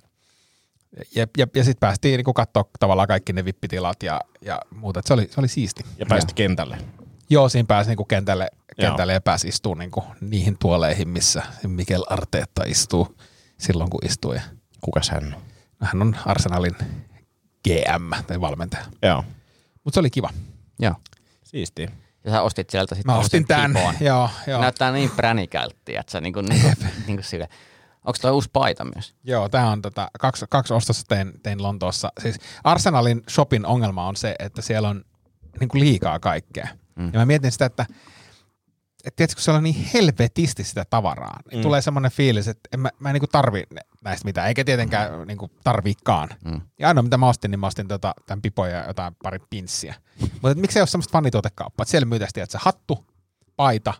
ja, 1.15 1.27
ja, 1.37 1.47
ja 1.55 1.63
sitten 1.63 1.79
päästiin 1.79 2.17
niinku 2.17 2.33
katsoa 2.33 2.63
tavallaan 2.79 3.07
kaikki 3.07 3.33
ne 3.33 3.45
vippitilat 3.45 4.03
ja, 4.03 4.21
ja 4.41 4.61
muuta, 4.75 4.99
Et 4.99 5.07
se 5.07 5.13
oli, 5.13 5.27
se 5.31 5.39
oli 5.39 5.47
siisti. 5.47 5.83
Ja 5.97 6.05
päästi 6.05 6.33
kentälle. 6.33 6.77
Joo, 7.29 7.49
siinä 7.49 7.65
pääsi 7.67 7.89
niinku 7.89 8.05
kentälle, 8.05 8.47
Joo. 8.77 8.89
kentälle 8.89 9.13
ja 9.13 9.21
pääsi 9.21 9.47
istumaan 9.47 9.79
niinku 9.79 10.03
niihin 10.21 10.57
tuoleihin, 10.59 11.09
missä 11.09 11.43
Mikel 11.67 12.03
Arteetta 12.09 12.63
istuu 12.63 13.17
silloin, 13.57 13.89
kun 13.89 14.05
istuu. 14.05 14.33
Ja 14.33 14.41
Kukas 14.81 15.09
hän 15.09 15.33
on? 15.33 15.41
hän 15.81 16.01
on 16.01 16.15
Arsenalin 16.25 16.75
GM 17.67 18.23
tai 18.27 18.41
valmentaja. 18.41 18.85
Joo. 19.01 19.23
Mutta 19.83 19.95
se 19.95 19.99
oli 19.99 20.09
kiva. 20.09 20.29
Joo. 20.79 20.95
Siistiä. 21.43 21.91
Ja 22.23 22.31
sä 22.31 22.41
ostit 22.41 22.69
sieltä 22.69 22.95
sitten 22.95 23.13
Mä 23.13 23.19
ostin 23.19 23.47
tämän. 23.47 23.73
Pipon. 23.73 23.95
Joo, 24.07 24.29
joo. 24.47 24.61
Näyttää 24.61 24.91
niin 24.91 25.11
pränikälttiä, 25.15 25.99
että 25.99 26.11
sä 26.11 26.21
niinku, 26.21 26.41
niinku, 26.41 26.67
niinku 27.07 27.23
sille. 27.23 27.49
Onko 28.05 28.17
toi 28.21 28.31
uusi 28.31 28.49
paita 28.53 28.85
myös? 28.95 29.15
Joo, 29.23 29.49
tämä 29.49 29.71
on 29.71 29.81
tota, 29.81 30.11
kaksi, 30.19 30.45
kaksi 30.49 30.73
ostosta 30.73 31.15
tein, 31.15 31.33
tein 31.43 31.63
Lontoossa. 31.63 32.11
Siis 32.21 32.39
Arsenalin 32.63 33.23
shopin 33.29 33.65
ongelma 33.65 34.07
on 34.07 34.15
se, 34.15 34.35
että 34.39 34.61
siellä 34.61 34.89
on 34.89 35.05
niin 35.59 35.67
kuin 35.67 35.81
liikaa 35.81 36.19
kaikkea. 36.19 36.67
Mm. 36.95 37.09
Ja 37.13 37.19
mä 37.19 37.25
mietin 37.25 37.51
sitä, 37.51 37.65
että 37.65 37.85
et 39.07 39.15
tiedätkö, 39.15 39.35
kun 39.35 39.43
siellä 39.43 39.57
on 39.57 39.63
niin 39.63 39.89
helvetisti 39.93 40.63
sitä 40.63 40.85
tavaraa, 40.89 41.39
niin 41.45 41.53
Mm. 41.53 41.59
mm. 41.59 41.63
tulee 41.63 41.81
semmoinen 41.81 42.11
fiilis, 42.11 42.47
että 42.47 42.69
en 42.73 42.79
mä, 42.79 42.89
mä 42.99 43.09
en 43.09 43.13
niin 43.13 43.21
kuin 43.21 43.29
tarvi 43.31 43.63
näistä 44.03 44.25
mitään, 44.25 44.47
eikä 44.47 44.63
tietenkään 44.63 45.19
mm. 45.19 45.27
niin 45.27 45.37
kuin 45.37 45.51
tarviikaan. 45.63 46.29
Mm. 46.45 46.61
Ja 46.79 46.87
ainoa 46.87 47.01
mitä 47.03 47.17
mä 47.17 47.27
ostin, 47.27 47.51
niin 47.51 47.59
mä 47.59 47.67
ostin 47.67 47.87
tota, 47.87 48.13
tämän 48.25 48.41
pipon 48.41 48.69
ja 48.71 48.87
jotain 48.87 49.15
pari 49.23 49.39
pinssiä. 49.49 49.95
Mutta 50.41 50.55
miksei 50.55 50.81
ole 50.81 50.87
semmoista 50.87 51.11
fanituotekauppaa, 51.11 51.83
että 51.83 51.91
siellä 51.91 52.05
myytäisiin, 52.05 52.43
että 52.43 52.51
se 52.51 52.57
hattu, 52.61 53.05
paita 53.55 53.93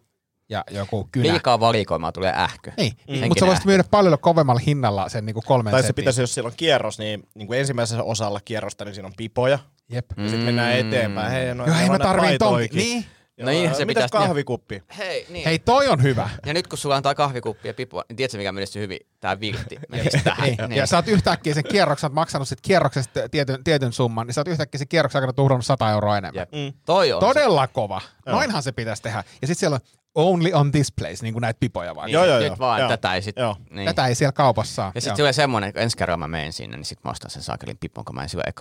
ja 0.50 0.64
joku 0.72 1.10
kynä. 1.12 1.32
Liikaa 1.32 1.60
valikoimaa 1.60 2.12
tulee 2.12 2.34
ähkö. 2.38 2.72
Ei, 2.78 2.90
Mm. 3.08 3.16
mm. 3.16 3.28
mutta 3.28 3.40
sä 3.40 3.46
voisit 3.46 3.66
myydä 3.66 3.84
paljon 3.92 4.20
kovemmalla 4.20 4.62
hinnalla 4.66 5.10
sen 5.10 5.26
niinku 5.26 5.42
kolmen 5.42 5.72
Tai 5.72 5.82
se 5.82 5.88
setin. 5.88 6.02
pitäisi, 6.02 6.22
jos 6.22 6.34
siellä 6.34 6.48
on 6.48 6.54
kierros, 6.58 7.00
niin, 7.00 7.24
niin 7.36 7.48
kuin 7.48 7.60
ensimmäisessä 7.60 8.04
osalla 8.04 8.40
kierrosta, 8.46 8.86
niin 8.86 8.96
siinä 8.96 9.08
on 9.08 9.14
pipoja. 9.18 9.60
Jep. 9.90 10.06
Ja 10.18 10.24
sitten 10.24 10.40
mennään 10.46 10.74
eteenpäin. 10.74 11.32
Hei, 11.32 11.56
no, 11.56 11.66
Joo, 11.66 11.76
hei, 11.76 11.90
mä 11.90 12.00
tarviin 12.00 12.38
tonkin. 12.40 12.70
Niin. 12.78 13.06
No 13.40 13.52
niin, 13.52 13.76
se 13.76 13.86
Mitäs 13.86 14.04
pitäisi- 14.04 14.28
kahvikuppi? 14.28 14.84
Hei, 14.98 15.26
niin. 15.30 15.46
Hei, 15.46 15.60
toi 15.60 15.88
on 15.88 16.04
hyvä. 16.04 16.30
Ja 16.46 16.54
nyt 16.54 16.68
kun 16.68 16.78
sulla 16.78 16.96
on 16.96 17.04
tää 17.04 17.16
kahvikuppi 17.16 17.68
ja 17.68 17.74
pipo, 17.74 18.04
niin 18.10 18.18
tiedätkö 18.18 18.38
mikä 18.38 18.52
menisi 18.52 18.80
hyvin? 18.80 19.00
Tää 19.20 19.40
viltti. 19.40 19.80
Menikö 19.92 20.20
tähän? 20.24 20.50
Niin. 20.50 20.72
Ja 20.72 20.86
sä 20.88 20.96
oot 20.98 21.08
yhtäkkiä 21.08 21.54
sen 21.54 21.64
kierroksen, 21.64 22.02
sä 22.02 22.08
oot 22.08 22.14
maksanut 22.14 22.48
sit 22.48 22.62
kierroksesta 22.62 23.30
tietyn, 23.30 23.64
tietyn 23.64 23.94
summan, 23.94 24.28
niin 24.28 24.34
sä 24.34 24.42
oot 24.42 24.48
yhtäkkiä 24.48 24.80
sen 24.80 24.88
kierroksen 24.88 25.20
aikana 25.20 25.34
tuhrannut 25.34 25.66
100 25.66 25.92
euroa 25.92 26.18
enemmän. 26.18 26.40
Jep. 26.42 26.52
Mm. 26.52 26.74
Toi 26.86 27.14
on 27.14 27.20
Todella 27.20 27.68
kova. 27.68 28.02
Joo. 28.26 28.36
Noinhan 28.36 28.64
se 28.64 28.72
pitäisi 28.72 29.02
tehdä. 29.02 29.24
Ja 29.42 29.48
sitten 29.48 29.56
siellä 29.60 29.76
on 29.76 29.82
only 30.16 30.52
on 30.54 30.72
this 30.72 30.92
place, 30.92 31.18
niin 31.22 31.34
kuin 31.34 31.42
näitä 31.42 31.58
pipoja 31.60 31.92
se. 31.92 31.96
vaikka. 31.96 32.12
Joo, 32.12 32.26
joo, 32.26 32.38
Nyt 32.40 32.48
joo. 32.48 32.56
vaan 32.60 32.80
Joo. 32.80 32.90
tätä 32.90 33.14
ei 33.16 33.22
sit. 33.22 33.36
Joo. 33.40 33.56
Niin. 33.70 33.86
Tätä 33.86 34.08
ei 34.08 34.16
siellä 34.16 34.32
kaupassa. 34.32 34.92
Ja 34.96 35.02
sitten 35.02 35.12
Joo. 35.12 35.18
tulee 35.18 35.34
semmonen, 35.34 35.74
kun 35.74 35.82
ensi 35.82 35.98
kerralla 35.98 36.18
mä 36.18 36.28
menen 36.28 36.54
sinne, 36.54 36.78
niin 36.78 36.86
sit 36.86 37.00
mä 37.04 37.12
ostan 37.12 37.32
sen 37.32 37.42
saakelin 37.44 37.78
pipon, 37.78 38.06
kun 38.06 38.16
mä 38.16 38.24
en 38.24 38.30
syö. 38.30 38.42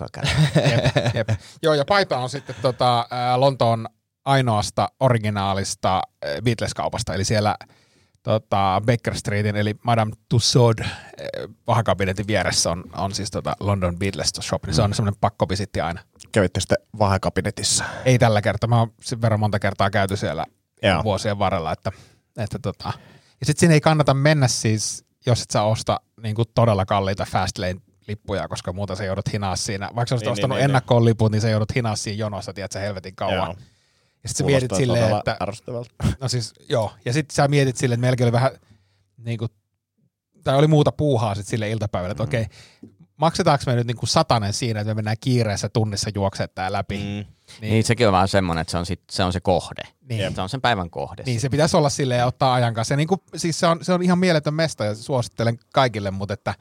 Jep, 0.71 1.15
jep. 1.15 1.29
Joo, 1.63 1.73
ja 1.73 1.85
paita 1.85 2.17
on 2.17 2.29
sitten 2.29 2.55
tota, 2.61 3.07
Lontoon 3.35 3.87
ainoasta 4.27 4.89
originaalista 4.99 5.93
ää, 5.93 6.41
Beatles-kaupasta, 6.41 7.13
eli 7.13 7.25
siellä 7.25 7.55
tota, 8.23 8.81
Baker 8.85 9.15
Streetin, 9.15 9.55
eli 9.55 9.75
Madame 9.83 10.11
Tussauds 10.29 10.81
ää, 10.81 10.91
vahakabinetin 11.67 12.27
vieressä 12.27 12.71
on, 12.71 12.83
on 12.97 13.11
siis 13.13 13.31
tota 13.31 13.55
London 13.59 13.99
Beatles 13.99 14.31
shop, 14.41 14.65
niin 14.65 14.73
se 14.73 14.81
on 14.81 14.93
semmoinen 14.93 15.19
pakkopisitti 15.21 15.81
aina. 15.81 16.01
Kävitte 16.31 16.59
sitten 16.59 16.77
vahekabinetissa. 16.99 17.83
Ei 18.05 18.19
tällä 18.19 18.41
kertaa, 18.41 18.67
mä 18.67 18.79
oon 18.79 18.93
sen 19.01 19.21
verran 19.21 19.39
monta 19.39 19.59
kertaa 19.59 19.89
käyty 19.89 20.17
siellä 20.17 20.45
Joo. 20.83 21.03
vuosien 21.03 21.39
varrella, 21.39 21.71
että, 21.71 21.91
että 22.37 22.59
tota. 22.59 22.93
ja 23.39 23.45
sitten 23.45 23.59
siinä 23.59 23.73
ei 23.73 23.81
kannata 23.81 24.13
mennä 24.13 24.47
siis, 24.47 25.05
jos 25.25 25.41
et 25.41 25.51
sä 25.51 25.61
osta 25.61 25.99
niin 26.23 26.35
kuin 26.35 26.47
todella 26.55 26.85
kalliita 26.85 27.25
Fastlane 27.25 27.75
lippuja, 28.07 28.47
koska 28.47 28.73
muuta 28.73 28.95
sä 28.95 29.03
joudut 29.03 29.33
hinaa 29.33 29.55
siinä. 29.55 29.89
Vaikka 29.95 30.09
sä 30.09 30.15
olisit 30.15 30.25
Niin, 30.25 30.31
ostanut 30.33 30.55
niin, 30.55 30.59
niin, 30.59 30.65
ennakkoon 30.69 31.05
liput, 31.05 31.31
niin 31.31 31.41
sä 31.41 31.49
joudut 31.49 31.75
hinaa 31.75 31.95
siinä 31.95 32.19
jonossa, 32.19 32.53
tiedätkö, 32.53 32.79
helvetin 32.79 33.15
kauan. 33.15 33.35
Joo. 33.35 33.55
Ja 34.27 34.29
sitten 34.29 34.45
sä 34.45 34.47
mietit 34.51 34.71
silleen, 34.77 35.17
että, 35.17 35.37
no 36.21 36.27
siis 36.27 36.53
joo, 36.69 36.91
ja 37.05 37.13
sitten 37.13 37.35
sä 37.35 37.47
mietit 37.47 37.77
silleen, 37.77 37.95
että 37.97 38.01
meilläkin 38.01 38.25
oli 38.25 38.31
vähän 38.31 38.51
niin 39.17 39.37
kuin, 39.37 39.51
tai 40.43 40.57
oli 40.57 40.67
muuta 40.67 40.91
puuhaa 40.91 41.35
sitten 41.35 41.49
sille 41.49 41.69
iltapäivällä, 41.69 42.11
että 42.11 42.23
Mm. 42.23 42.27
okei, 42.27 42.45
maksetaanko 43.17 43.63
me 43.67 43.75
nyt 43.75 43.87
niin 43.87 43.97
kuin 43.97 44.09
satanen 44.09 44.53
siinä, 44.53 44.79
että 44.79 44.91
me 44.91 44.95
mennään 44.95 45.17
kiireessä 45.21 45.69
tunnissa 45.69 46.09
juoksemaan 46.15 46.49
tää 46.55 46.71
läpi. 46.71 46.97
Mm. 46.97 47.25
niin 47.61 47.83
sekin 47.83 48.07
on 48.07 48.13
vähän 48.13 48.27
semmonen, 48.27 48.61
että 48.61 48.71
se 48.71 48.77
on, 48.77 48.85
sit, 48.85 49.01
se 49.11 49.23
on 49.23 49.33
se 49.33 49.39
kohde. 49.39 49.83
Niin. 50.09 50.35
Se 50.35 50.41
on 50.41 50.49
sen 50.49 50.61
päivän 50.61 50.89
kohde. 50.89 51.23
Niin, 51.25 51.41
se 51.41 51.49
pitäisi 51.49 51.77
olla 51.77 51.89
silleen 51.89 52.19
ja 52.19 52.25
ottaa 52.25 52.53
ajan 52.53 52.73
kanssa. 52.73 52.93
Ja 52.93 52.97
niin 52.97 53.07
kuin, 53.07 53.21
siis 53.35 53.59
se 53.59 53.67
on, 53.67 53.79
se 53.81 53.93
on 53.93 54.03
ihan 54.03 54.19
mieletön 54.19 54.53
mesta 54.53 54.85
ja 54.85 54.95
suosittelen 54.95 55.59
kaikille, 55.73 56.11
mutta 56.11 56.33
että... 56.33 56.55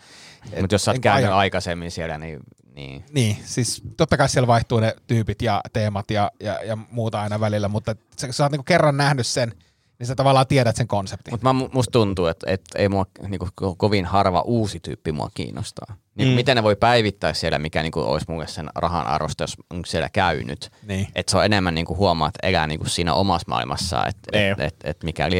Mutta 0.60 0.74
jos 0.74 0.84
sä 0.84 0.90
oot 0.90 0.94
niin 0.94 1.02
käynyt 1.02 1.30
ajan- 1.30 1.38
aikaisemmin 1.38 1.90
siellä, 1.90 2.18
niin, 2.18 2.40
niin. 2.74 3.04
Niin, 3.12 3.36
siis 3.44 3.82
totta 3.96 4.16
kai 4.16 4.28
siellä 4.28 4.46
vaihtuu 4.46 4.80
ne 4.80 4.96
tyypit 5.06 5.42
ja 5.42 5.60
teemat 5.72 6.10
ja, 6.10 6.30
ja, 6.40 6.64
ja 6.64 6.76
muuta 6.90 7.22
aina 7.22 7.40
välillä, 7.40 7.68
mutta 7.68 7.90
et 7.90 8.00
sä, 8.20 8.32
sä 8.32 8.44
oot 8.44 8.52
niinku 8.52 8.64
kerran 8.64 8.96
nähnyt 8.96 9.26
sen, 9.26 9.52
niin 9.98 10.06
sä 10.06 10.14
tavallaan 10.14 10.46
tiedät 10.46 10.76
sen 10.76 10.88
konseptin. 10.88 11.34
Mutta 11.34 11.52
musta 11.52 11.90
tuntuu, 11.90 12.26
että, 12.26 12.50
että 12.50 12.78
ei 12.78 12.88
mua 12.88 13.06
niinku, 13.28 13.46
ko- 13.46 13.74
kovin 13.76 14.04
harva 14.04 14.40
uusi 14.40 14.80
tyyppi 14.80 15.12
mua 15.12 15.30
kiinnostaa. 15.34 15.96
Niin, 16.16 16.28
Mm. 16.28 16.34
Miten 16.34 16.56
ne 16.56 16.62
voi 16.62 16.76
päivittää 16.76 17.32
siellä, 17.34 17.58
mikä 17.58 17.82
niinku, 17.82 18.00
olisi 18.00 18.26
mulle 18.28 18.46
sen 18.46 18.70
rahan 18.74 19.06
arvosta, 19.06 19.42
jos 19.42 19.54
on 19.70 19.84
siellä 19.84 20.08
käynyt. 20.12 20.70
Niin. 20.88 21.08
Että 21.14 21.30
se 21.30 21.36
on 21.36 21.44
enemmän 21.44 21.74
niinku, 21.74 21.96
huomaa, 21.96 22.28
että 22.28 22.46
elää 22.48 22.66
niinku, 22.66 22.84
siinä 22.88 23.14
omassa 23.14 23.44
maailmassaan. 23.48 24.08
Että 24.08 24.38
Niin. 24.38 24.52
et, 24.52 24.60
et, 24.60 24.74
et 24.84 25.02
mikäli 25.04 25.36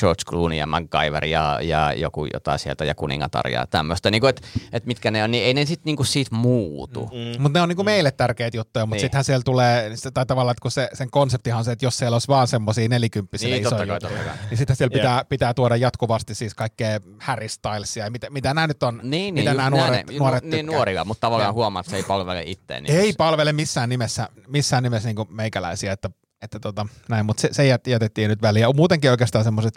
George 0.00 0.22
Clooney 0.26 0.58
ja 0.58 0.66
MacGyver 0.66 1.24
ja, 1.24 1.58
ja 1.62 1.92
joku 1.92 2.26
jotain 2.32 2.58
sieltä 2.58 2.84
ja 2.84 2.94
kuningatar 2.94 3.48
ja 3.48 3.66
tämmöistä. 3.66 4.10
Niinku, 4.10 4.26
että 4.26 4.42
et 4.72 4.86
mitkä 4.86 5.10
ne 5.10 5.24
on, 5.24 5.30
niin 5.30 5.44
ei 5.44 5.54
ne 5.54 5.64
sit, 5.64 5.84
niinku, 5.84 6.04
siitä 6.04 6.34
muutu. 6.34 7.10
Mm. 7.12 7.42
Mutta 7.42 7.58
ne 7.58 7.62
on 7.62 7.68
niinku 7.68 7.84
meille 7.84 8.10
tärkeitä 8.10 8.56
juttuja, 8.56 8.86
mutta 8.86 8.94
Niin. 8.94 9.00
sittenhän 9.00 9.24
siellä 9.24 9.42
tulee, 9.44 9.90
tai 10.14 10.26
tavallaan, 10.26 10.52
että 10.52 10.62
kun 10.62 10.70
se, 10.70 10.88
sen 10.92 11.10
konseptihan 11.10 11.58
on 11.58 11.64
se, 11.64 11.72
että 11.72 11.84
jos 11.86 11.96
siellä 11.98 12.14
olisi 12.14 12.28
vaan 12.28 12.48
semmoisia 12.48 12.88
nelikymppisiä 12.88 13.48
Niin, 13.48 13.60
isoja 13.62 13.70
totta 13.70 13.86
kai, 13.86 13.94
juttuja, 13.94 14.10
totta 14.18 14.24
kai. 14.38 14.48
niin 14.50 14.58
sitten 14.58 14.76
siellä 14.76 14.92
pitää, 14.94 15.24
pitää 15.28 15.54
tuoda 15.54 15.76
jatkuvasti 15.76 16.34
siis 16.34 16.54
kaikkea 16.54 17.00
Harry 17.20 17.48
Stylesia 17.48 18.04
ja 18.04 18.10
mitä, 18.10 18.30
mitä 18.30 18.54
nämä 18.54 18.66
nyt 18.66 18.82
on, 18.82 19.00
Niin, 19.02 19.34
mitä 19.34 19.50
niin, 19.50 19.56
nämä 19.56 19.70
nuoret, 19.70 19.90
näin, 20.06 20.11
nuoret 20.18 20.44
niin, 20.44 20.50
tykkää. 20.50 20.76
nuorilla, 20.76 21.04
mutta 21.04 21.20
tavallaan 21.20 21.54
huomaa, 21.54 21.80
että 21.80 21.90
se 21.90 21.96
ei 21.96 22.02
palvele 22.02 22.42
itteen. 22.46 22.82
Niin 22.82 22.96
Ei 22.96 23.12
palvele 23.12 23.52
missään 23.52 23.88
nimessä, 23.88 24.28
missään 24.46 24.82
nimessä 24.82 25.08
niin 25.08 25.26
meikäläisiä, 25.28 25.92
että, 25.92 26.10
että 26.42 26.60
tota, 26.60 26.86
näin, 27.08 27.26
mutta 27.26 27.40
se, 27.40 27.48
se 27.52 27.76
jät- 27.76 27.90
jätettiin 27.90 28.28
nyt 28.28 28.42
väliin. 28.42 28.60
Ja 28.60 28.72
muutenkin 28.72 29.10
oikeastaan 29.10 29.44
semmoiset 29.44 29.74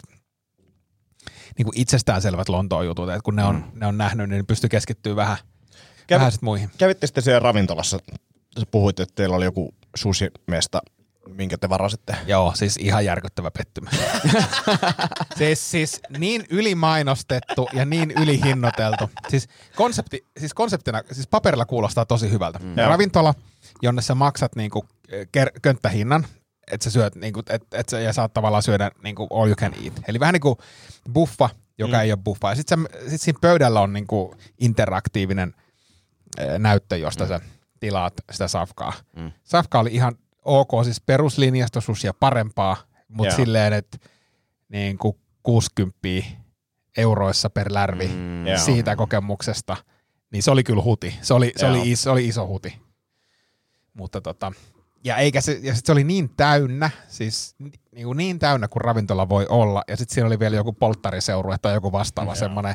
niin 1.58 1.68
itsestäänselvät 1.74 2.48
Lontoon 2.48 2.86
jutut, 2.86 3.10
että 3.10 3.20
kun 3.24 3.36
ne 3.36 3.44
on, 3.44 3.56
mm. 3.56 3.80
ne 3.80 3.86
on 3.86 3.98
nähnyt, 3.98 4.28
niin 4.28 4.46
pystyy 4.46 4.68
keskittyä 4.68 5.16
vähän, 5.16 5.36
Kävi- 6.06 6.18
vähän 6.18 6.32
sit 6.32 6.42
muihin. 6.42 6.70
Kävitte 6.78 7.06
sitten 7.06 7.24
siellä 7.24 7.40
ravintolassa, 7.40 7.98
puhuit, 8.70 9.00
että 9.00 9.14
teillä 9.14 9.36
oli 9.36 9.44
joku 9.44 9.74
sushi-mesta 9.96 10.80
minkä 11.26 11.58
te 11.58 11.68
varasitte. 11.68 12.16
Joo, 12.26 12.52
siis 12.54 12.76
ihan 12.76 13.04
järkyttävä 13.04 13.50
pettymys. 13.50 13.92
siis, 15.38 15.70
siis 15.70 16.00
niin 16.18 16.44
ylimainostettu 16.50 17.68
ja 17.72 17.84
niin 17.84 18.10
ylihinnoiteltu. 18.10 19.10
Siis, 19.28 19.48
konsepti, 19.76 20.24
siis 20.38 20.54
konseptina, 20.54 21.02
siis 21.12 21.26
paperilla 21.26 21.64
kuulostaa 21.64 22.04
tosi 22.04 22.30
hyvältä. 22.30 22.58
Mm. 22.58 22.74
Ravintola, 22.76 23.34
jonne 23.82 24.02
sä 24.02 24.14
maksat 24.14 24.56
niinku 24.56 24.86
ker- 25.12 25.60
könttähinnan, 25.62 26.26
että 26.72 26.84
sä 26.84 26.90
syöt 26.90 27.14
niinku, 27.14 27.42
et, 27.48 27.62
et 27.72 27.88
sä, 27.88 28.00
ja 28.00 28.12
saat 28.12 28.34
tavallaan 28.34 28.62
syödä 28.62 28.90
niinku 29.02 29.28
all 29.30 29.46
you 29.46 29.56
can 29.56 29.74
eat. 29.84 29.92
Eli 30.08 30.20
vähän 30.20 30.32
niinku 30.32 30.58
buffa, 31.12 31.50
joka 31.78 31.96
mm. 31.96 32.02
ei 32.02 32.12
ole 32.12 32.20
buffa. 32.24 32.48
Ja 32.48 32.54
sit, 32.54 32.68
sä, 32.68 32.76
sit 33.08 33.20
siinä 33.20 33.38
pöydällä 33.40 33.80
on 33.80 33.92
niinku 33.92 34.34
interaktiivinen 34.58 35.54
eh, 36.38 36.58
näyttö, 36.58 36.96
josta 36.96 37.24
mm. 37.24 37.28
sä 37.28 37.40
tilaat 37.80 38.14
sitä 38.32 38.48
safkaa. 38.48 38.92
Mm. 39.16 39.32
Safka 39.44 39.80
oli 39.80 39.90
ihan 39.92 40.14
ok, 40.46 40.84
siis 40.84 41.00
peruslinjasta 41.00 41.80
susia 41.80 42.14
parempaa, 42.14 42.76
mutta 43.08 43.32
Joo. 43.32 43.36
silleen, 43.36 43.72
että 43.72 43.98
niin 44.68 44.98
kuin 44.98 45.16
60 45.42 45.98
euroissa 46.96 47.50
per 47.50 47.74
lärvi 47.74 48.08
mm, 48.08 48.46
Joo. 48.46 48.58
siitä 48.58 48.96
kokemuksesta, 48.96 49.76
niin 50.32 50.42
se 50.42 50.50
oli 50.50 50.64
kyllä 50.64 50.82
huti. 50.82 51.14
Se 51.22 51.34
oli, 51.34 51.52
se 51.56 51.66
Joo. 51.66 51.74
oli, 51.74 51.90
iso, 51.90 52.02
se 52.02 52.10
oli 52.10 52.28
iso 52.28 52.46
huti. 52.46 52.78
Mutta 53.94 54.20
tota, 54.20 54.52
ja, 55.04 55.16
eikä 55.16 55.40
se, 55.40 55.58
ja 55.62 55.74
sit 55.74 55.86
se 55.86 55.92
oli 55.92 56.04
niin 56.04 56.30
täynnä, 56.36 56.90
siis 57.08 57.54
niin, 57.58 58.04
kuin 58.04 58.16
niin 58.16 58.38
täynnä 58.38 58.68
kuin 58.68 58.80
ravintola 58.80 59.28
voi 59.28 59.46
olla, 59.48 59.82
ja 59.88 59.96
sitten 59.96 60.14
siinä 60.14 60.26
oli 60.26 60.38
vielä 60.38 60.56
joku 60.56 60.72
polttariseurue 60.72 61.56
tai 61.62 61.74
joku 61.74 61.92
vastaava 61.92 62.34
semmoinen 62.34 62.74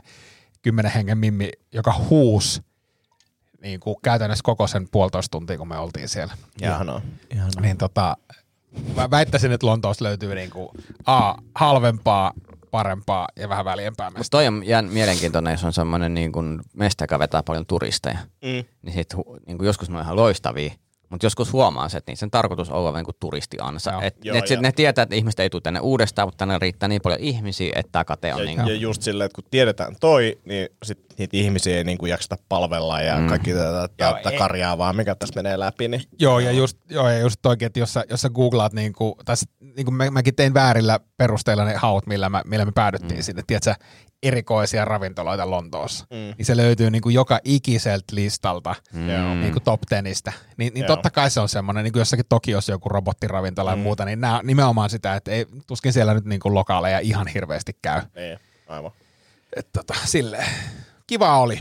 kymmenen 0.61 0.91
hengen 0.91 1.17
mimmi, 1.17 1.49
joka 1.74 1.93
huus 2.09 2.61
niin 3.62 3.80
kuin 3.80 3.95
käytännössä 4.03 4.43
koko 4.43 4.68
sen 4.68 4.88
puolitoista 4.91 5.32
tuntia, 5.32 5.57
kun 5.57 5.68
me 5.68 5.78
oltiin 5.78 6.09
siellä. 6.09 6.34
Ihanaa. 6.62 7.01
Ihanaa. 7.34 7.62
Niin 7.62 7.78
tota, 7.78 8.18
mä 8.95 9.12
väittäisin, 9.12 9.51
että 9.51 9.68
Lontoossa 9.68 10.05
löytyy 10.05 10.36
niinku 10.36 10.72
A, 11.05 11.34
halvempaa, 11.55 12.34
parempaa 12.72 13.28
ja 13.36 13.49
vähän 13.49 13.66
väliempää 13.66 14.09
Mutta 14.09 14.20
mesta. 14.20 14.38
toi 14.38 14.47
on 14.47 14.64
jään 14.66 14.86
mielenkiintoinen, 14.86 15.51
jos 15.51 15.64
on 15.64 15.74
semmoinen 15.74 16.14
niin 16.14 16.32
kuin 16.32 16.62
mesta, 16.74 17.03
joka 17.03 17.20
vetää 17.20 17.43
paljon 17.43 17.66
turisteja. 17.66 18.18
Mm. 18.41 18.64
Niin 18.82 18.93
sit 18.93 19.14
niin 19.47 19.57
kuin 19.57 19.66
joskus 19.66 19.89
ne 19.89 19.97
on 19.97 20.03
ihan 20.03 20.16
loistavia, 20.16 20.72
mutta 21.12 21.26
joskus 21.26 21.53
huomaa 21.53 21.89
se, 21.89 21.97
että 21.97 22.12
niiden 22.12 22.32
tarkoitus 22.32 22.70
on 22.70 22.76
olla 22.78 22.91
niin 22.91 23.05
kuin 23.05 23.16
turistiansa. 23.20 23.91
Joo. 23.91 24.01
Et, 24.01 24.16
Joo, 24.24 24.38
et 24.38 24.47
sit 24.47 24.55
ja- 24.57 24.62
ne 24.62 24.72
tietää, 24.72 25.03
että 25.03 25.16
ihmiset 25.16 25.39
ei 25.39 25.49
tule 25.49 25.62
tänne 25.62 25.80
uudestaan, 25.80 26.28
mutta 26.28 26.38
tänne 26.38 26.57
riittää 26.62 26.89
niin 26.89 27.01
paljon 27.01 27.20
ihmisiä, 27.20 27.72
että 27.76 27.91
tämä 27.91 28.03
kate 28.03 28.34
on 28.34 28.39
Ja, 28.39 28.45
niin 28.45 28.57
kuin, 28.57 28.68
ja 28.68 28.76
just 28.76 29.01
silleen, 29.01 29.26
että 29.26 29.36
kun 29.36 29.43
tiedetään 29.51 29.95
toi, 29.99 30.38
niin 30.45 30.68
sit 30.84 30.99
niitä 31.18 31.38
ihmisiä 31.38 31.78
ei 31.78 31.84
niinku 31.84 32.05
jakseta 32.05 32.36
palvella 32.49 33.01
ja 33.01 33.18
mm. 33.18 33.28
kaikki 33.28 33.53
tätä, 33.53 33.88
tätä 33.97 34.30
ei- 34.30 34.38
karjaa 34.38 34.78
vaan, 34.78 34.95
mikä 34.95 35.16
tässä 35.16 35.36
menee 35.36 35.59
läpi. 35.59 35.88
Niin. 35.88 36.01
Joo, 36.20 36.39
ja 36.39 36.51
just, 36.51 36.78
joo, 36.89 37.09
ja 37.09 37.20
just 37.20 37.36
toikin, 37.41 37.66
että 37.66 37.80
jos 37.80 37.93
sä, 37.93 38.03
jos 38.09 38.22
sä 38.22 38.30
googlaat, 38.30 38.74
niinku, 38.74 39.16
tai 39.26 39.38
s- 39.38 39.49
niinku 39.76 39.91
mä, 39.91 40.12
mäkin 40.12 40.36
tein 40.36 40.53
väärillä 40.53 40.99
perusteilla 41.18 41.66
ne 41.66 41.76
haut, 41.76 42.07
millä, 42.07 42.30
mä, 42.30 42.41
millä 42.45 42.66
me 42.66 42.72
päädyttiin 42.76 43.20
mm. 43.20 43.24
sinne, 43.24 43.43
tiedätkö, 43.47 43.74
erikoisia 44.24 44.86
ravintoloita 44.86 45.49
Lontoossa. 45.49 46.05
Mm. 46.09 46.34
Niin 46.38 46.45
se 46.45 46.57
löytyy 46.57 46.91
niinku 46.91 47.09
joka 47.09 47.39
ikiseltä 47.43 48.15
listalta 48.15 48.76
mm. 48.93 49.09
Joo. 49.09 49.36
niinku 49.36 49.59
top 49.59 49.82
tenistä. 49.89 50.34
Niin, 50.57 50.74
niin 50.74 50.82
Joo. 50.82 50.88
totta 50.88 51.09
kai 51.09 51.32
se 51.32 51.39
on 51.39 51.49
semmoinen, 51.49 51.84
niin 51.84 51.91
kuin 51.93 52.01
jossakin 52.01 52.26
Tokiossa 52.30 52.72
joku 52.72 52.89
robottiravintola 52.89 53.76
mm. 53.76 53.80
ja 53.80 53.84
muuta, 53.84 54.05
niin 54.05 54.22
nämä 54.22 54.39
on 54.39 54.45
nimenomaan 54.45 54.89
sitä, 54.89 55.15
että 55.15 55.32
ei, 55.32 55.45
tuskin 55.67 55.93
siellä 55.93 56.13
nyt 56.13 56.26
niinku 56.26 56.53
lokaaleja 56.53 56.99
ihan 56.99 57.28
hirveästi 57.28 57.78
käy. 57.82 58.01
Niin, 58.15 58.39
aivan. 58.67 58.91
Et 59.55 59.67
tota, 59.74 59.93
silleen. 60.05 60.47
Kiva 61.07 61.38
oli. 61.38 61.59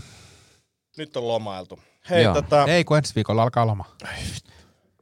Nyt 0.97 1.17
on 1.17 1.29
lomailtu. 1.29 1.79
Hei, 2.11 2.23
Joo. 2.23 2.35
tota, 2.35 2.65
Ei, 2.65 2.85
kun 2.85 2.97
ensi 2.97 3.15
viikolla 3.15 3.43
alkaa 3.43 3.67
loma. 3.67 3.85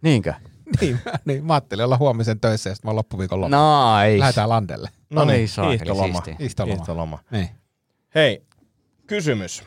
Niinkö? 0.02 0.34
Niin, 0.80 0.98
mä- 1.04 1.12
niin, 1.24 1.44
mä 1.44 1.54
ajattelin 1.54 1.84
olla 1.84 1.96
huomisen 1.98 2.40
töissä 2.40 2.70
ja 2.70 2.74
sitten 2.74 2.88
mä 2.88 2.90
oon 2.90 2.96
loppuviikon 2.96 3.40
loma. 3.40 4.02
Nice. 4.04 4.18
Lähdetään 4.18 4.48
landelle. 4.48 4.88
no 5.10 5.24
niin, 5.24 5.48
saakeli 5.48 5.78
hiihtoloma. 5.78 6.22
Hiihtoloma. 6.38 6.74
Hiihtoloma. 6.74 7.18
Niin. 7.30 7.48
Hei, 8.14 8.42
kysymys, 9.06 9.62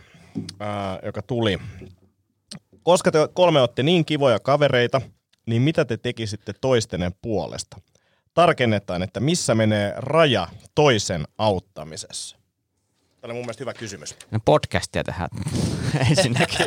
ää, 0.59 0.99
joka 1.03 1.21
tuli. 1.21 1.57
Koska 2.83 3.11
te 3.11 3.19
kolme 3.33 3.59
olette 3.59 3.83
niin 3.83 4.05
kivoja 4.05 4.39
kavereita, 4.39 5.01
niin 5.45 5.61
mitä 5.61 5.85
te 5.85 5.97
tekisitte 5.97 6.53
toistenne 6.61 7.11
puolesta? 7.21 7.77
Tarkennetaan, 8.33 9.03
että 9.03 9.19
missä 9.19 9.55
menee 9.55 9.93
raja 9.97 10.47
toisen 10.75 11.23
auttamisessa. 11.37 12.37
Tämä 13.21 13.31
oli 13.31 13.33
mun 13.33 13.45
mielestä 13.45 13.61
hyvä 13.61 13.73
kysymys. 13.73 14.15
No 14.31 14.39
podcastia 14.45 15.03
tehdään 15.03 15.29
ensinnäkin. 16.09 16.65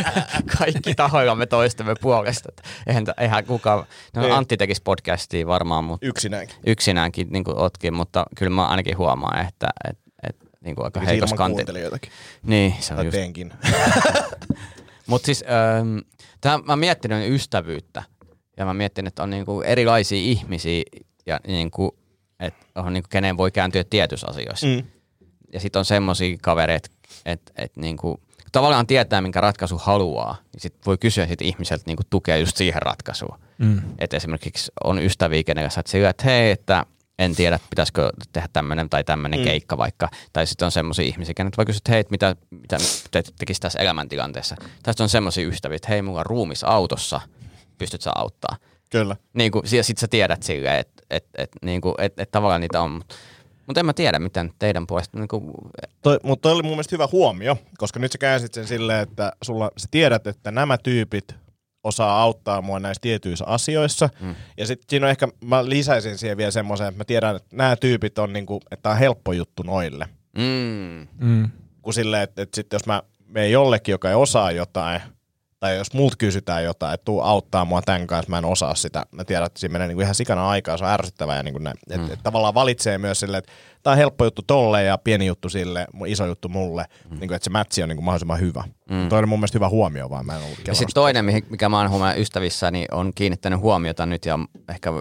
Kaikki 0.58 0.94
tahoillamme 0.94 1.46
toistemme 1.46 1.94
puolesta. 2.00 2.48
että 2.48 2.62
Eihän, 2.86 3.04
eihän 3.20 3.44
kukaan, 3.44 3.84
no 4.16 4.24
Ei. 4.26 4.30
Antti 4.30 4.56
tekisi 4.56 4.82
podcastia 4.82 5.46
varmaan, 5.46 5.84
mutta 5.84 6.06
Yksinäänkin. 6.06 6.56
yksinäänkin 6.66 7.26
niin 7.30 7.44
kuin 7.44 7.56
otkin, 7.56 7.94
mutta 7.94 8.26
kyllä 8.36 8.50
mä 8.50 8.66
ainakin 8.66 8.98
huomaan, 8.98 9.46
että 9.48 9.68
et, 9.90 9.98
et, 10.28 10.36
niin 10.60 10.76
kuin 10.76 10.84
aika 10.84 11.00
Tekisi 11.00 11.10
heikos 11.12 11.30
ilman 11.30 11.38
kanti. 11.38 11.54
kuuntelijoitakin. 11.54 12.12
Niin, 12.42 12.74
se 12.80 12.92
on 12.92 12.96
Tai 12.96 13.04
just. 13.06 13.14
teenkin. 13.16 13.52
Mutta 15.06 15.26
siis 15.26 15.44
ähm, 15.78 15.98
tää, 16.40 16.58
mä 16.58 16.76
miettinyt 16.76 17.30
ystävyyttä 17.34 18.02
ja 18.56 18.64
mä 18.64 18.74
miettinyt, 18.74 19.08
että 19.08 19.22
on 19.22 19.30
niinku 19.30 19.60
erilaisia 19.60 20.18
ihmisiä 20.18 20.82
ja 21.26 21.40
niinku, 21.46 21.98
että 22.40 22.64
on 22.74 22.92
niinku, 22.92 23.08
kenen 23.08 23.36
voi 23.36 23.50
kääntyä 23.50 23.84
tietyissä 23.84 24.26
asioissa. 24.30 24.66
Mm. 24.66 24.82
Ja 25.56 25.60
sitten 25.60 25.78
on 25.78 25.84
semmoisia 25.84 26.36
kavereita, 26.42 26.88
että 27.24 27.52
et 27.56 27.76
niinku, 27.76 28.20
tavallaan 28.52 28.86
tietää, 28.86 29.20
minkä 29.20 29.40
ratkaisu 29.40 29.78
haluaa, 29.78 30.36
niin 30.52 30.60
sit 30.60 30.74
voi 30.86 30.98
kysyä 30.98 31.26
sit 31.26 31.42
ihmiseltä 31.42 31.82
niinku 31.86 32.02
tukea 32.10 32.36
just 32.36 32.56
siihen 32.56 32.82
ratkaisuun. 32.82 33.38
Mm. 33.58 33.82
Että 33.98 34.16
esimerkiksi 34.16 34.72
on 34.84 34.98
ystäviä, 34.98 35.42
kenen 35.42 35.64
kanssa 35.64 35.82
sillä, 35.86 36.08
että 36.08 36.24
hei, 36.24 36.50
että 36.50 36.86
en 37.18 37.34
tiedä, 37.34 37.58
pitäisikö 37.70 38.10
tehdä 38.32 38.48
tämmöinen 38.52 38.90
tai 38.90 39.04
tämmöinen 39.04 39.40
mm. 39.40 39.44
keikka 39.44 39.78
vaikka. 39.78 40.08
Tai 40.32 40.46
sitten 40.46 40.66
on 40.66 40.72
semmoisia 40.72 41.04
ihmisiä, 41.04 41.34
kenet 41.34 41.56
voi 41.56 41.66
kysyä, 41.66 41.78
että 41.78 41.92
hei, 41.92 42.00
että 42.00 42.10
mitä, 42.10 42.36
mitä 42.50 42.76
te 43.10 43.22
tekisi 43.38 43.60
tässä 43.60 43.78
elämäntilanteessa. 43.78 44.56
Tai 44.82 44.92
sitten 44.92 45.04
on 45.04 45.08
semmoisia 45.08 45.48
ystäviä, 45.48 45.76
että 45.76 45.88
hei, 45.88 46.02
mulla 46.02 46.20
on 46.20 46.26
ruumis 46.26 46.64
autossa, 46.64 47.20
pystyt 47.78 48.02
sä 48.02 48.10
auttaa. 48.14 48.56
Kyllä. 48.90 49.16
Niin 49.32 49.52
kuin, 49.52 49.64
ja 49.72 49.84
sit 49.84 49.98
sä 49.98 50.08
tiedät 50.08 50.42
silleen, 50.42 50.80
että 50.80 51.02
et, 51.10 51.26
et, 51.34 51.50
niin 51.62 51.80
kuin, 51.80 51.94
et, 51.98 52.20
et 52.20 52.30
tavallaan 52.30 52.60
niitä 52.60 52.80
on. 52.80 52.90
Mutta 52.90 53.14
mut 53.66 53.78
en 53.78 53.86
mä 53.86 53.92
tiedä, 53.92 54.18
miten 54.18 54.52
teidän 54.58 54.86
puolesta, 54.86 55.18
niin 55.18 55.28
kuin, 55.28 55.52
Toi, 56.02 56.18
mutta 56.22 56.42
toi 56.42 56.52
oli 56.52 56.62
mun 56.62 56.72
mielestä 56.72 56.94
hyvä 56.94 57.08
huomio, 57.12 57.58
koska 57.78 58.00
nyt 58.00 58.12
sä 58.12 58.18
käänsit 58.18 58.54
sen 58.54 58.66
silleen, 58.66 59.00
että 59.00 59.32
sulla, 59.42 59.70
sä 59.76 59.88
tiedät, 59.90 60.26
että 60.26 60.50
nämä 60.50 60.78
tyypit 60.78 61.34
osaa 61.84 62.22
auttaa 62.22 62.62
mua 62.62 62.80
näissä 62.80 63.00
tietyissä 63.00 63.44
asioissa. 63.44 64.08
Mm. 64.20 64.34
Ja 64.56 64.66
sitten 64.66 64.86
siinä 64.90 65.06
on 65.06 65.10
ehkä, 65.10 65.28
mä 65.44 65.68
lisäisin 65.68 66.18
siihen 66.18 66.36
vielä 66.36 66.50
semmoisen, 66.50 66.86
että 66.86 66.98
mä 66.98 67.04
tiedän, 67.04 67.36
että 67.36 67.56
nämä 67.56 67.76
tyypit 67.76 68.18
on 68.18 68.32
niinku, 68.32 68.60
että 68.70 68.90
on 68.90 68.98
helppo 68.98 69.32
juttu 69.32 69.62
noille. 69.62 70.08
mm, 70.38 71.06
Mm. 71.18 71.50
Kun 71.82 71.94
silleen, 71.94 72.22
että, 72.22 72.42
että 72.42 72.56
sitten 72.56 72.76
jos 72.76 72.86
mä 72.86 73.02
menen 73.26 73.52
jollekin, 73.52 73.92
joka 73.92 74.08
ei 74.08 74.14
osaa 74.14 74.52
jotain, 74.52 75.00
tai 75.60 75.76
jos 75.76 75.92
muut 75.92 76.16
kysytään 76.16 76.64
jotain, 76.64 76.94
että 76.94 77.04
tuu 77.04 77.20
auttaa 77.20 77.64
mua 77.64 77.82
tämän 77.82 78.06
kanssa, 78.06 78.30
mä 78.30 78.38
en 78.38 78.44
osaa 78.44 78.74
sitä. 78.74 79.06
Mä 79.10 79.24
tiedän, 79.24 79.46
että 79.46 79.60
siinä 79.60 79.72
menee 79.72 79.88
niinku 79.88 80.00
ihan 80.00 80.14
sikana 80.14 80.48
aikaa, 80.48 80.76
se 80.76 80.84
on 80.84 80.90
ärsyttävää. 80.90 81.36
Ja 81.36 81.42
näin. 81.42 81.76
Et, 81.90 82.00
mm. 82.00 82.12
et 82.12 82.20
tavallaan 82.22 82.54
valitsee 82.54 82.98
myös 82.98 83.20
silleen, 83.20 83.38
että 83.38 83.52
tämä 83.82 83.92
on 83.92 83.98
helppo 83.98 84.24
juttu 84.24 84.42
tolle 84.46 84.82
ja 84.84 84.98
pieni 84.98 85.26
juttu 85.26 85.48
sille, 85.48 85.86
iso 86.06 86.26
juttu 86.26 86.48
mulle. 86.48 86.84
Mm. 87.10 87.18
Niinku, 87.20 87.34
että 87.34 87.44
se 87.44 87.50
mätsi 87.50 87.82
on 87.82 87.88
niinku 87.88 88.02
mahdollisimman 88.02 88.40
hyvä. 88.40 88.64
Mm. 88.90 89.08
Toi 89.08 89.18
oli 89.18 89.26
mun 89.26 89.38
mielestä 89.38 89.56
hyvä 89.56 89.68
huomio, 89.68 90.10
vaan 90.10 90.26
mä 90.26 90.36
en 90.36 90.42
ollut 90.42 90.58
Ja 90.66 90.74
sitten 90.74 90.94
toinen, 90.94 91.24
mikä 91.50 91.68
mä 91.68 91.78
oon 91.78 91.90
huomannut 91.90 92.20
ystävissä, 92.20 92.70
niin 92.70 92.94
on 92.94 93.12
kiinnittänyt 93.14 93.60
huomiota 93.60 94.06
nyt 94.06 94.26
ja 94.26 94.38
ehkä 94.68 94.92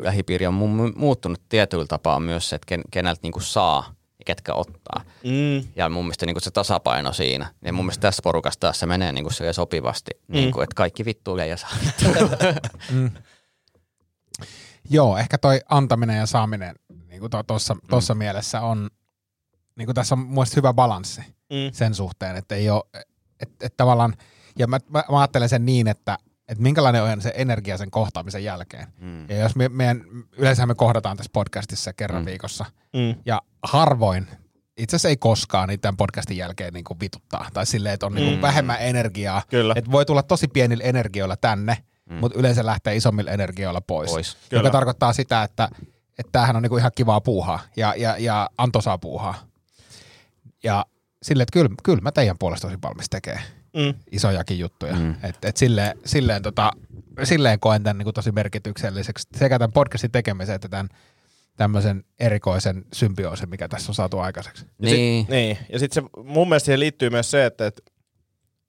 lähipiiri 0.00 0.46
on 0.46 0.54
mu- 0.54 0.98
muuttunut 0.98 1.40
tietyllä 1.48 1.86
tapaa 1.86 2.20
myös 2.20 2.48
se, 2.48 2.56
että 2.56 2.66
ken, 2.66 2.80
keneltä 2.90 3.20
niinku 3.22 3.40
saa 3.40 3.95
ja 4.18 4.24
ketkä 4.26 4.54
ottaa. 4.54 5.04
Mm. 5.24 5.68
Ja 5.76 5.88
mun 5.88 6.04
mielestä 6.04 6.26
niinku 6.26 6.40
se 6.40 6.50
tasapaino 6.50 7.12
siinä. 7.12 7.54
Ja 7.64 7.72
mun 7.72 7.84
mielestä 7.84 8.02
tässä 8.02 8.20
porukassa 8.22 8.60
taas 8.60 8.78
se 8.80 8.86
menee 8.86 9.12
niinku 9.12 9.30
silleen 9.30 9.54
sopivasti, 9.54 10.10
mm. 10.28 10.32
niinku, 10.32 10.60
että 10.60 10.74
kaikki 10.74 11.04
vittuilee 11.04 11.46
ja 11.46 11.56
saa. 11.56 11.70
Joo, 14.90 15.18
ehkä 15.18 15.38
toi 15.38 15.60
antaminen 15.68 16.16
ja 16.18 16.26
saaminen 16.26 16.76
niin 17.08 17.20
kuin 17.20 17.30
tuossa 17.46 17.76
tossa 17.88 18.14
mielessä 18.14 18.60
on, 18.60 18.90
niin 19.76 19.86
kuin 19.86 19.94
tässä 19.94 20.14
on 20.14 20.18
mun 20.18 20.46
hyvä 20.56 20.72
balanssi 20.72 21.36
Mm. 21.50 21.72
sen 21.72 21.94
suhteen, 21.94 22.36
että 22.36 22.54
ei 22.54 22.70
ole, 22.70 22.82
että, 23.40 23.66
että 23.66 23.76
tavallaan, 23.76 24.14
ja 24.58 24.66
mä, 24.66 24.78
mä, 24.88 25.04
mä 25.10 25.18
ajattelen 25.20 25.48
sen 25.48 25.66
niin, 25.66 25.88
että, 25.88 26.18
että 26.48 26.62
minkälainen 26.62 27.02
on 27.02 27.22
se 27.22 27.32
energia 27.34 27.78
sen 27.78 27.90
kohtaamisen 27.90 28.44
jälkeen. 28.44 28.86
Mm. 29.00 29.30
Ja 29.30 29.36
jos 29.36 29.56
me, 29.56 29.68
meidän, 29.68 30.02
yleensä 30.36 30.66
me 30.66 30.74
kohdataan 30.74 31.16
tässä 31.16 31.30
podcastissa 31.32 31.92
kerran 31.92 32.22
mm. 32.22 32.26
viikossa, 32.26 32.64
Mm. 32.92 33.14
ja 33.26 33.42
harvoin, 33.62 34.26
itse 34.76 34.96
asiassa 34.96 35.08
ei 35.08 35.16
koskaan 35.16 35.68
niitä 35.68 35.82
tämän 35.82 35.96
podcastin 35.96 36.36
jälkeen 36.36 36.74
niin 36.74 36.84
kuin 36.84 37.00
vituttaa, 37.00 37.48
tai 37.52 37.66
silleen, 37.66 37.94
että 37.94 38.06
on 38.06 38.14
niin 38.14 38.28
kuin 38.28 38.42
vähemmän 38.42 38.80
energiaa. 38.80 39.42
Kyllä. 39.48 39.74
Että 39.76 39.90
voi 39.90 40.06
tulla 40.06 40.22
tosi 40.22 40.48
pienillä 40.48 40.84
energioilla 40.84 41.36
tänne, 41.36 41.76
mm. 42.10 42.16
mutta 42.16 42.38
yleensä 42.38 42.66
lähtee 42.66 42.96
isommilla 42.96 43.30
energioilla 43.30 43.80
pois. 43.80 44.10
Pois. 44.10 44.32
Joka 44.34 44.48
Kyllä. 44.50 44.70
tarkoittaa 44.70 45.12
sitä, 45.12 45.42
että 45.42 45.68
että 46.18 46.32
tämähän 46.32 46.56
on 46.56 46.62
niinku 46.62 46.76
ihan 46.76 46.92
kivaa 46.94 47.20
puuhaa 47.20 47.60
ja, 47.76 47.94
ja, 47.96 48.16
ja 48.18 48.50
antoisaa 48.58 48.98
puuhaa. 48.98 49.34
Ja 50.64 50.86
sille, 51.22 51.42
että 51.42 51.52
kyllä, 51.52 51.70
kyllä 51.82 52.00
mä 52.00 52.12
teidän 52.12 52.36
puolesta 52.38 52.66
olisin 52.66 52.82
valmis 52.82 53.10
tekemään. 53.10 53.42
Mm. 53.76 53.94
isojakin 54.10 54.58
juttuja. 54.58 54.94
Mm. 54.94 55.14
Et, 55.22 55.44
et 55.44 55.56
silleen, 55.56 55.98
silleen, 56.04 56.42
tota, 56.42 56.70
silleen 57.22 57.60
koen 57.60 57.82
tämän 57.82 57.98
niin 57.98 58.14
tosi 58.14 58.32
merkitykselliseksi 58.32 59.28
sekä 59.36 59.58
tämän 59.58 59.72
podcastin 59.72 60.10
tekemisen 60.10 60.54
että 60.54 60.68
tämän 60.68 60.88
tämmöisen 61.56 62.04
erikoisen 62.18 62.84
symbioosin, 62.92 63.50
mikä 63.50 63.68
tässä 63.68 63.90
on 63.90 63.94
saatu 63.94 64.18
aikaiseksi. 64.18 64.66
Niin. 64.78 65.26
Niin, 65.30 65.58
ja 65.72 65.78
sitten 65.78 66.04
se, 66.04 66.22
mun 66.22 66.48
mielestä 66.48 66.64
siihen 66.64 66.80
liittyy 66.80 67.10
myös 67.10 67.30
se, 67.30 67.46
että, 67.46 67.66
että, 67.66 67.82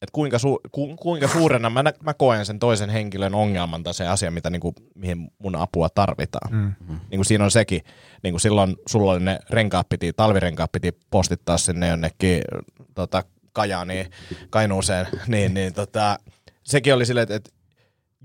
että 0.01 0.11
kuinka, 0.11 0.39
su, 0.39 0.59
ku, 0.71 0.95
kuinka 0.95 1.27
suurena 1.27 1.69
mä, 1.69 1.83
nä- 1.83 1.93
mä 2.03 2.13
koen 2.13 2.45
sen 2.45 2.59
toisen 2.59 2.89
henkilön 2.89 3.35
ongelman 3.35 3.83
tai 3.83 3.93
se 3.93 4.07
asia, 4.07 4.31
mitä, 4.31 4.49
niin 4.49 4.59
kuin, 4.59 4.75
mihin 4.95 5.31
mun 5.39 5.55
apua 5.55 5.89
tarvitaan. 5.89 6.53
Mm. 6.55 6.73
Niin 6.87 7.17
kuin 7.17 7.25
siinä 7.25 7.43
on 7.43 7.51
sekin, 7.51 7.81
niin 8.23 8.33
kuin 8.33 8.41
silloin 8.41 8.75
sulla 8.87 9.11
oli 9.11 9.19
ne 9.19 9.39
renkaat 9.49 9.89
piti, 9.89 10.13
talvirenkaat 10.13 10.71
piti 10.71 10.91
postittaa 11.09 11.57
sinne 11.57 11.87
jonnekin 11.87 12.41
tota, 12.95 13.23
Kajaaniin, 13.57 14.11
Kainuuseen, 14.49 15.07
niin, 15.27 15.53
niin 15.53 15.73
tota, 15.73 16.19
sekin 16.63 16.93
oli 16.93 17.05
silleen, 17.05 17.23
että, 17.23 17.35
että 17.35 17.49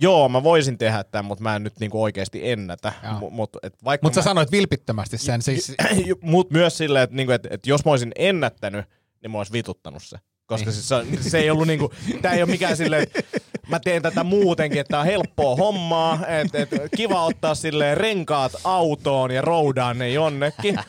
joo, 0.01 0.29
mä 0.29 0.43
voisin 0.43 0.79
tehdä 0.79 1.05
tämän, 1.05 1.25
mutta 1.25 1.43
mä 1.43 1.57
en 1.57 1.63
nyt 1.65 1.81
niinku 1.81 2.03
oikeasti 2.03 2.51
ennätä. 2.51 2.93
Joo. 3.03 3.31
M- 3.31 3.35
mut, 3.35 3.57
Mutta 4.03 4.15
sä 4.15 4.21
mä- 4.21 4.25
sanoit 4.25 4.53
vilpittömästi 4.53 5.19
sen, 5.19 5.43
siis 5.43 5.75
Mut 6.23 6.51
myös 6.51 6.79
silleen, 6.79 7.03
että, 7.05 7.17
niinku, 7.17 7.33
että, 7.33 7.49
että 7.53 7.71
jos 7.71 7.85
mä 7.85 7.91
olisin 7.91 8.13
ennättänyt, 8.17 8.85
niin 9.23 9.31
mä 9.31 9.39
olisin 9.39 9.53
vituttanut 9.53 10.03
se. 10.03 10.17
Koska 10.47 10.71
Niin. 10.71 10.75
siis 10.83 10.89
se, 11.23 11.31
se 11.31 11.39
ei 11.39 11.51
ollut 11.51 11.67
niinku, 11.67 11.93
tää 12.23 12.33
ei 12.33 12.43
ole 12.43 12.51
mikään 12.51 12.77
silleen, 12.77 13.07
mä 13.69 13.81
teen 13.81 14.03
tätä 14.03 14.25
muutenkin, 14.25 14.81
että 14.81 14.99
on 14.99 15.07
helppoa 15.07 15.57
hommaa, 15.57 16.19
että, 16.27 16.59
että 16.59 16.77
kiva 16.97 17.25
ottaa 17.25 17.55
silleen 17.55 17.97
renkaat 17.97 18.53
autoon 18.65 19.31
ja 19.31 19.43
roudaan 19.43 19.99
ne 19.99 20.11
jonnekin. 20.11 20.79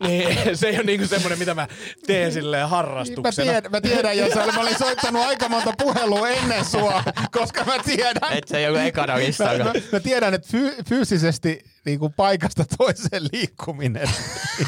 Niin 0.00 0.56
se 0.56 0.68
ei 0.68 0.74
ole 0.76 0.82
niinku 0.82 1.06
semmoinen, 1.06 1.38
mitä 1.38 1.54
mä 1.54 1.68
teen 2.06 2.32
silleen 2.32 2.62
Mä 2.62 2.68
harrastuksena. 2.68 3.52
tiedän, 3.52 3.70
mä 3.70 3.80
tiedän 3.80 4.18
ja 4.18 4.26
mä 4.54 4.60
olin 4.60 4.78
soittanut 4.78 5.22
aika 5.22 5.48
monta 5.48 5.72
puhelua 5.78 6.28
ennen 6.28 6.64
sua, 6.64 7.02
koska 7.32 7.64
mä 7.64 7.78
tiedän, 7.84 8.32
Et 8.32 8.48
se 8.48 8.62
joku 8.62 8.78
ekana 8.78 9.14
mä, 9.14 9.64
mä, 9.64 9.72
mä 9.92 10.00
tiedän 10.00 10.34
että 10.34 10.48
fy, 10.50 10.76
fyysisesti 10.88 11.60
niin 11.84 11.98
kuin 11.98 12.12
paikasta 12.12 12.64
toiseen 12.78 13.22
liikkuminen 13.32 14.10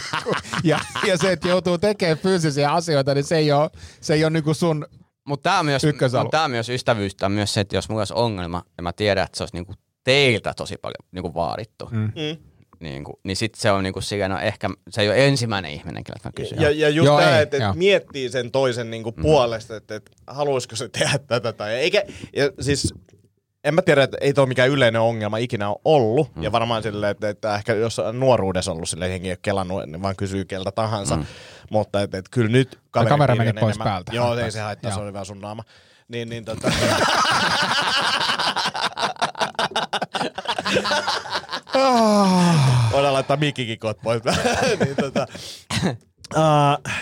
ja, 0.65 0.81
ja 1.07 1.19
se, 1.19 1.33
että 1.33 1.49
joutuu 1.49 1.79
tekemään 1.79 2.19
fyysisiä 2.19 2.73
asioita, 2.73 3.15
niin 3.15 3.25
se 3.25 3.37
ei 3.37 3.53
ole, 3.53 3.71
se 4.01 4.15
ei 4.15 4.25
ole 4.25 4.31
niin 4.31 4.45
kuin 4.45 4.55
sun 4.55 4.87
Mutta 5.29 5.51
tämä 5.51 5.63
myös, 5.63 5.83
mut 6.23 6.31
tää 6.31 6.49
myös 6.49 6.69
ystävyyttä, 6.69 7.27
on 7.27 7.33
myös 7.33 7.55
se, 7.55 7.61
että 7.61 7.77
jos 7.77 7.89
mulla 7.89 8.01
olisi 8.01 8.15
ongelma, 8.17 8.63
ja 8.77 8.83
mä 8.83 8.93
tiedän, 8.93 9.25
että 9.25 9.37
se 9.37 9.43
olisi 9.43 9.57
niinku 9.57 9.75
teiltä 10.05 10.55
tosi 10.57 10.77
paljon 10.77 11.09
niinku 11.13 11.35
vaadittu, 11.35 11.89
mm. 11.91 11.99
Mm. 11.99 12.37
niinku, 12.81 13.21
niin 13.25 13.37
sitten 13.37 13.61
se 13.61 13.71
on 13.71 13.83
niinku 13.83 14.01
silleen, 14.01 14.31
no 14.31 14.39
ehkä 14.39 14.71
se 14.91 15.03
ei 15.03 15.09
ole 15.09 15.27
ensimmäinen 15.27 15.71
ihminen, 15.71 16.05
keneltä 16.05 16.29
mä 16.29 16.33
kysyn. 16.35 16.61
Ja, 16.61 16.71
ja 16.71 16.89
just 16.89 17.07
Joo, 17.07 17.21
tämä, 17.21 17.41
että, 17.41 17.57
että 17.57 17.73
miettii 17.75 18.29
sen 18.29 18.51
toisen 18.51 18.91
niinku 18.91 19.13
puolesta, 19.13 19.77
että, 19.77 19.95
että 19.95 20.11
haluaisiko 20.27 20.77
se 20.77 20.89
tehdä 20.89 21.19
tätä 21.19 21.53
tai 21.53 21.75
eikä, 21.75 22.03
ja 22.37 22.51
siis 22.61 22.95
en 23.69 23.75
mä 23.75 23.83
tiedä, 23.83 24.03
että 24.03 24.17
ei 24.21 24.33
toi 24.33 24.47
mikään 24.47 24.69
yleinen 24.69 25.01
ongelma 25.01 25.37
ikinä 25.37 25.69
ole 25.69 25.79
ollut. 25.85 26.37
Mm. 26.37 26.43
Ja 26.43 26.53
varmaan 26.53 26.83
silleen, 26.83 27.11
että, 27.11 27.29
että 27.29 27.55
ehkä 27.55 27.75
jos 27.75 27.99
on 27.99 28.21
nuoruudessa 28.21 28.73
ollut 28.73 28.89
silleen, 28.89 29.11
henki 29.11 29.29
ei 29.29 29.33
ole 29.33 29.39
kelannut, 29.43 29.87
niin 29.87 30.03
vaan 30.03 30.17
kysyy 30.17 30.45
keltä 30.45 30.73
tahansa. 30.73 31.17
Mm. 31.17 31.27
Mutta 31.71 32.03
että, 32.03 32.19
että 32.19 32.29
kyllä 32.31 32.51
nyt 32.51 32.79
kamera 32.91 33.15
kaveripiiri 33.15 33.47
meni 33.47 33.59
on 33.59 33.61
pois 33.61 33.77
enemmän- 33.77 33.85
päältä. 33.85 34.13
Joo, 34.15 34.37
ei 34.39 34.51
se 34.51 34.61
haittaa, 34.61 34.91
se 34.91 35.01
oli 35.01 35.13
vaan 35.13 35.27
sun 35.27 35.41
naama. 35.41 35.63
Niin, 36.09 36.29
niin 36.29 36.45
tota... 36.45 36.73
Voidaan 42.93 43.15
laittaa 43.15 43.37
mikkikin 43.37 43.79
pois. 44.03 44.23
niin, 44.85 44.97
tota, 44.97 45.27
uh, 46.37 46.93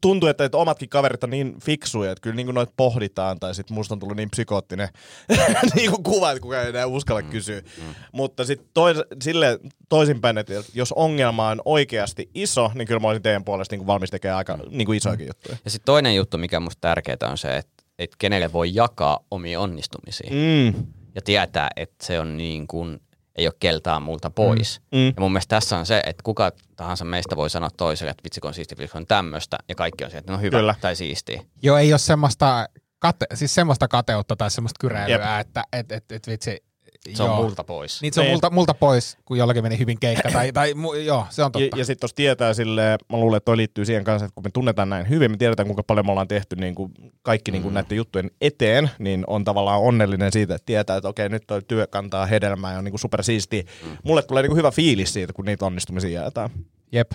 tuntuu, 0.00 0.28
että, 0.28 0.44
että 0.44 0.58
omatkin 0.58 0.88
kaverit 0.88 1.24
on 1.24 1.30
niin 1.30 1.60
fiksuja, 1.60 2.12
että 2.12 2.22
kyllä 2.22 2.36
niin 2.36 2.54
noita 2.54 2.72
pohditaan, 2.76 3.40
tai 3.40 3.54
sitten 3.54 3.74
musta 3.74 3.94
on 3.94 3.98
tullut 3.98 4.16
niin 4.16 4.30
psykoottinen 4.30 4.88
niin 5.74 5.90
kuin 5.90 6.02
kuva, 6.02 6.30
että 6.30 6.40
kukaan 6.40 6.62
ei 6.62 6.68
enää 6.68 6.86
uskalla 6.86 7.22
kysyä. 7.22 7.60
Mm. 7.60 7.94
Mutta 8.12 8.44
sitten 8.44 8.68
tois, 8.74 8.96
sille 9.22 9.58
toisinpäin, 9.88 10.38
että 10.38 10.52
jos 10.74 10.92
ongelma 10.92 11.48
on 11.48 11.62
oikeasti 11.64 12.30
iso, 12.34 12.70
niin 12.74 12.88
kyllä 12.88 13.00
mä 13.00 13.08
olisin 13.08 13.22
teidän 13.22 13.44
puolesta 13.44 13.72
niin 13.72 13.80
kuin 13.80 13.86
valmis 13.86 14.10
tekemään 14.10 14.38
aika 14.38 14.58
niin 14.70 14.86
kuin 14.86 14.96
isoakin 14.96 15.26
juttuja. 15.26 15.56
Ja 15.64 15.70
sitten 15.70 15.86
toinen 15.86 16.16
juttu, 16.16 16.38
mikä 16.38 16.60
musta 16.60 16.80
tärkeää 16.80 17.16
on 17.30 17.38
se, 17.38 17.56
että, 17.56 17.84
että 17.98 18.16
kenelle 18.18 18.52
voi 18.52 18.74
jakaa 18.74 19.20
omia 19.30 19.60
onnistumisia. 19.60 20.30
Mm. 20.30 20.76
Mm. 20.76 20.86
Ja 21.14 21.22
tietää, 21.22 21.68
että 21.76 22.06
se 22.06 22.20
on 22.20 22.36
niin 22.36 22.66
kuin, 22.66 23.00
ei 23.38 23.46
ole 23.46 23.54
keltään 23.60 24.02
multa 24.02 24.30
pois. 24.30 24.80
Mm. 24.92 24.98
Mm. 24.98 25.06
Ja 25.06 25.14
mun 25.18 25.32
mielestä 25.32 25.56
tässä 25.56 25.78
on 25.78 25.86
se, 25.86 26.02
että 26.06 26.22
kuka 26.22 26.52
tahansa 26.76 27.04
meistä 27.04 27.36
voi 27.36 27.50
sanoa 27.50 27.70
toiselle, 27.76 28.10
että 28.10 28.24
vitsi 28.24 28.40
kun 28.40 28.48
on 28.48 28.54
siisti, 28.54 28.78
vitsi 28.78 28.92
kun 28.92 29.00
on 29.00 29.06
tämmöistä, 29.06 29.58
ja 29.68 29.74
kaikki 29.74 30.04
on 30.04 30.10
se, 30.10 30.18
että 30.18 30.32
no 30.32 30.38
hyvä 30.38 30.58
Kyllä. 30.58 30.74
tai 30.80 30.96
siistiä. 30.96 31.42
Joo, 31.62 31.76
ei 31.76 31.92
ole 31.92 31.98
semmoista, 31.98 32.68
kate, 32.98 33.26
siis 33.34 33.54
semmoista 33.54 33.88
kateutta 33.88 34.36
tai 34.36 34.50
semmoista 34.50 34.78
kyräilyä, 34.80 35.36
Jep. 35.36 35.40
että 35.40 35.64
et, 35.72 35.92
et, 35.92 36.12
et 36.12 36.26
vitsi. 36.26 36.65
Se 37.14 37.22
joo. 37.22 37.36
on 37.36 37.44
multa 37.44 37.64
pois. 37.64 38.02
Niin 38.02 38.12
se 38.12 38.20
on 38.20 38.24
Niin. 38.24 38.32
multa, 38.34 38.50
multa 38.50 38.74
pois, 38.74 39.18
kun 39.24 39.38
jollakin 39.38 39.62
meni 39.62 39.78
hyvin 39.78 40.00
keikka. 40.00 40.30
Tai, 40.32 40.52
tai 40.52 40.74
mu, 40.74 40.94
joo, 40.94 41.26
se 41.30 41.42
on 41.42 41.46
Ja, 41.46 41.50
totta. 41.50 41.78
ja 41.78 41.84
sitten 41.84 42.04
jos 42.04 42.14
tietää 42.14 42.54
silleen, 42.54 42.98
mä 43.12 43.18
luulen, 43.18 43.36
että 43.36 43.44
toi 43.44 43.56
liittyy 43.56 43.84
siihen 43.84 44.04
kanssa, 44.04 44.24
että 44.24 44.34
kun 44.34 44.44
me 44.44 44.50
tunnetaan 44.50 44.88
näin 44.88 45.08
hyvin, 45.08 45.30
me 45.30 45.36
tiedetään 45.36 45.66
kuinka 45.66 45.82
paljon 45.82 46.06
me 46.06 46.10
ollaan 46.12 46.28
tehty 46.28 46.56
niin 46.56 46.74
kuin 46.74 46.92
kaikki 47.22 47.50
niin 47.50 47.62
kuin 47.62 47.74
näiden 47.74 47.96
juttujen 47.96 48.30
eteen, 48.40 48.90
niin 48.98 49.24
on 49.26 49.44
tavallaan 49.44 49.80
onnellinen 49.80 50.32
siitä, 50.32 50.54
että 50.54 50.66
tietää, 50.66 50.96
että 50.96 51.08
okei, 51.08 51.28
nyt 51.28 51.42
toi 51.46 51.62
työ 51.68 51.86
kantaa 51.86 52.26
hedelmää 52.26 52.72
ja 52.72 52.78
on 52.78 52.84
niin 52.84 52.92
kuin 52.92 53.00
supersiistiä. 53.00 53.62
Mulle 54.04 54.22
tulee 54.22 54.42
niin 54.42 54.50
kuin 54.50 54.58
hyvä 54.58 54.70
fiilis 54.70 55.12
siitä, 55.12 55.32
kun 55.32 55.44
niitä 55.44 55.66
onnistumisia 55.66 56.20
jaetaan. 56.20 56.50
Jep. 56.92 57.10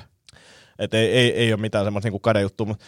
Että 0.79 0.97
ei, 0.97 1.07
ei, 1.11 1.31
ei 1.33 1.53
ole 1.53 1.61
mitään 1.61 1.85
semmoista 1.85 2.09
niin 2.09 2.21
kadejuttua, 2.21 2.65
mutta 2.67 2.85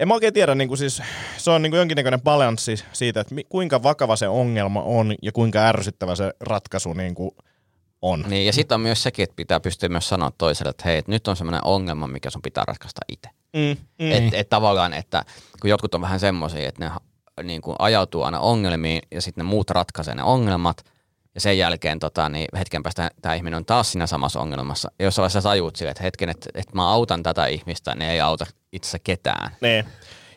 en 0.00 0.08
mä 0.08 0.14
oikein 0.14 0.34
tiedä, 0.34 0.54
niin 0.54 0.68
kuin 0.68 0.78
siis, 0.78 1.02
se 1.36 1.50
on 1.50 1.62
niin 1.62 1.70
kuin 1.70 1.78
jonkinnäköinen 1.78 2.20
balanssi 2.20 2.84
siitä, 2.92 3.20
että 3.20 3.34
mi, 3.34 3.44
kuinka 3.44 3.82
vakava 3.82 4.16
se 4.16 4.28
ongelma 4.28 4.82
on 4.82 5.14
ja 5.22 5.32
kuinka 5.32 5.58
ärsyttävä 5.58 6.14
se 6.14 6.32
ratkaisu 6.40 6.92
niin 6.92 7.14
kuin 7.14 7.30
on. 8.02 8.24
Niin, 8.28 8.46
ja 8.46 8.52
sitten 8.52 8.74
on 8.74 8.80
myös 8.80 9.02
sekin, 9.02 9.22
että 9.22 9.36
pitää 9.36 9.60
pystyä 9.60 9.88
myös 9.88 10.08
sanoa 10.08 10.32
toiselle, 10.38 10.70
että 10.70 10.82
hei, 10.84 10.98
et 10.98 11.08
nyt 11.08 11.28
on 11.28 11.36
semmoinen 11.36 11.64
ongelma, 11.64 12.06
mikä 12.06 12.30
sun 12.30 12.42
pitää 12.42 12.64
ratkaista 12.66 13.00
itse. 13.08 13.28
Mm, 13.56 13.76
mm. 14.06 14.12
Et, 14.12 14.34
et 14.34 14.48
tavallaan, 14.48 14.92
että 14.92 15.24
kun 15.60 15.70
jotkut 15.70 15.94
on 15.94 16.00
vähän 16.00 16.20
semmoisia, 16.20 16.68
että 16.68 16.84
ne 16.84 16.90
niin 17.42 17.60
kuin 17.60 17.76
ajautuu 17.78 18.22
aina 18.22 18.40
ongelmiin 18.40 19.02
ja 19.10 19.22
sitten 19.22 19.44
ne 19.44 19.50
muut 19.50 19.70
ratkaisee 19.70 20.14
ne 20.14 20.22
ongelmat 20.22 20.84
ja 21.34 21.40
sen 21.40 21.58
jälkeen 21.58 21.98
tota, 21.98 22.28
niin 22.28 22.46
hetken 22.58 22.82
päästä 22.82 23.10
tämä 23.22 23.34
ihminen 23.34 23.56
on 23.56 23.64
taas 23.64 23.92
siinä 23.92 24.06
samassa 24.06 24.40
ongelmassa. 24.40 24.90
Ja 24.98 25.04
jos 25.04 25.14
sä 25.28 25.42
tajuut 25.42 25.76
sille, 25.76 25.90
että 25.90 26.02
hetken, 26.02 26.28
että, 26.28 26.50
että 26.54 26.76
mä 26.76 26.90
autan 26.90 27.22
tätä 27.22 27.46
ihmistä, 27.46 27.94
niin 27.94 28.10
ei 28.10 28.20
auta 28.20 28.46
itse 28.72 28.98
ketään. 28.98 29.50
Niin. 29.60 29.84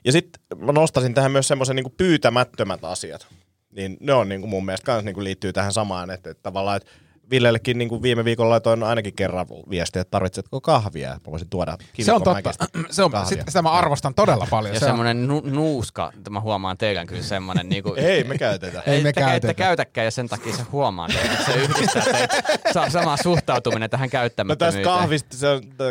Ja 0.05 0.11
sitten 0.11 0.41
mä 0.57 0.71
nostasin 0.71 1.13
tähän 1.13 1.31
myös 1.31 1.47
semmoisen 1.47 1.75
niin 1.75 1.93
pyytämättömät 1.97 2.83
asiat. 2.83 3.27
Niin 3.71 3.97
ne 3.99 4.13
on 4.13 4.29
niin 4.29 4.41
kuin 4.41 4.49
mun 4.49 4.65
mielestä 4.65 4.85
kans 4.85 5.03
niin 5.03 5.15
kuin 5.15 5.23
liittyy 5.23 5.53
tähän 5.53 5.73
samaan, 5.73 6.09
että, 6.09 6.29
että 6.29 6.43
tavallaan, 6.43 6.77
että 6.77 6.91
Villellekin 7.31 7.77
niin 7.77 7.89
kuin 7.89 8.01
viime 8.01 8.25
viikolla 8.25 8.49
laitoin 8.49 8.83
ainakin 8.83 9.13
kerran 9.13 9.45
viestiä, 9.69 10.01
että 10.01 10.11
tarvitsetko 10.11 10.61
kahvia, 10.61 11.13
että 11.15 11.29
mä 11.29 11.31
voisin 11.31 11.49
tuoda 11.49 11.77
Se 12.01 12.13
on 12.13 12.23
totta. 12.23 12.51
Se 12.89 13.03
on, 13.03 13.11
kahvia. 13.11 13.29
sit, 13.29 13.39
sitä 13.47 13.61
mä 13.61 13.71
arvostan 13.71 14.13
todella 14.13 14.47
paljon. 14.49 14.73
Ja 14.73 14.79
se 14.79 14.85
on, 14.85 14.89
semmoinen 14.89 15.27
nu- 15.27 15.41
nuuska, 15.45 16.11
että 16.17 16.29
mä 16.29 16.39
huomaan 16.39 16.77
teidän 16.77 17.07
kyllä 17.07 17.21
semmoinen 17.23 17.69
niinku, 17.69 17.93
Ei 17.97 18.23
me 18.23 18.37
käytetä. 18.37 18.83
Ei 18.85 19.01
me 19.03 19.13
käytetä. 19.13 19.35
ette 19.35 19.53
käytäkään 19.53 20.05
ja 20.05 20.11
sen 20.11 20.27
takia 20.29 20.53
se 20.53 20.63
huomaa, 20.71 21.07
että 21.07 21.45
se 21.45 21.53
yhdistää 21.59 22.03
teitä. 22.11 22.43
Sa- 22.73 22.89
sama 22.89 23.17
suhtautuminen 23.17 23.89
tähän 23.89 24.07
No 24.07 24.11
käyttämättömyyteen. 24.11 24.83
tästä 24.83 24.97
kahvista, 24.99 25.37
se, 25.37 25.47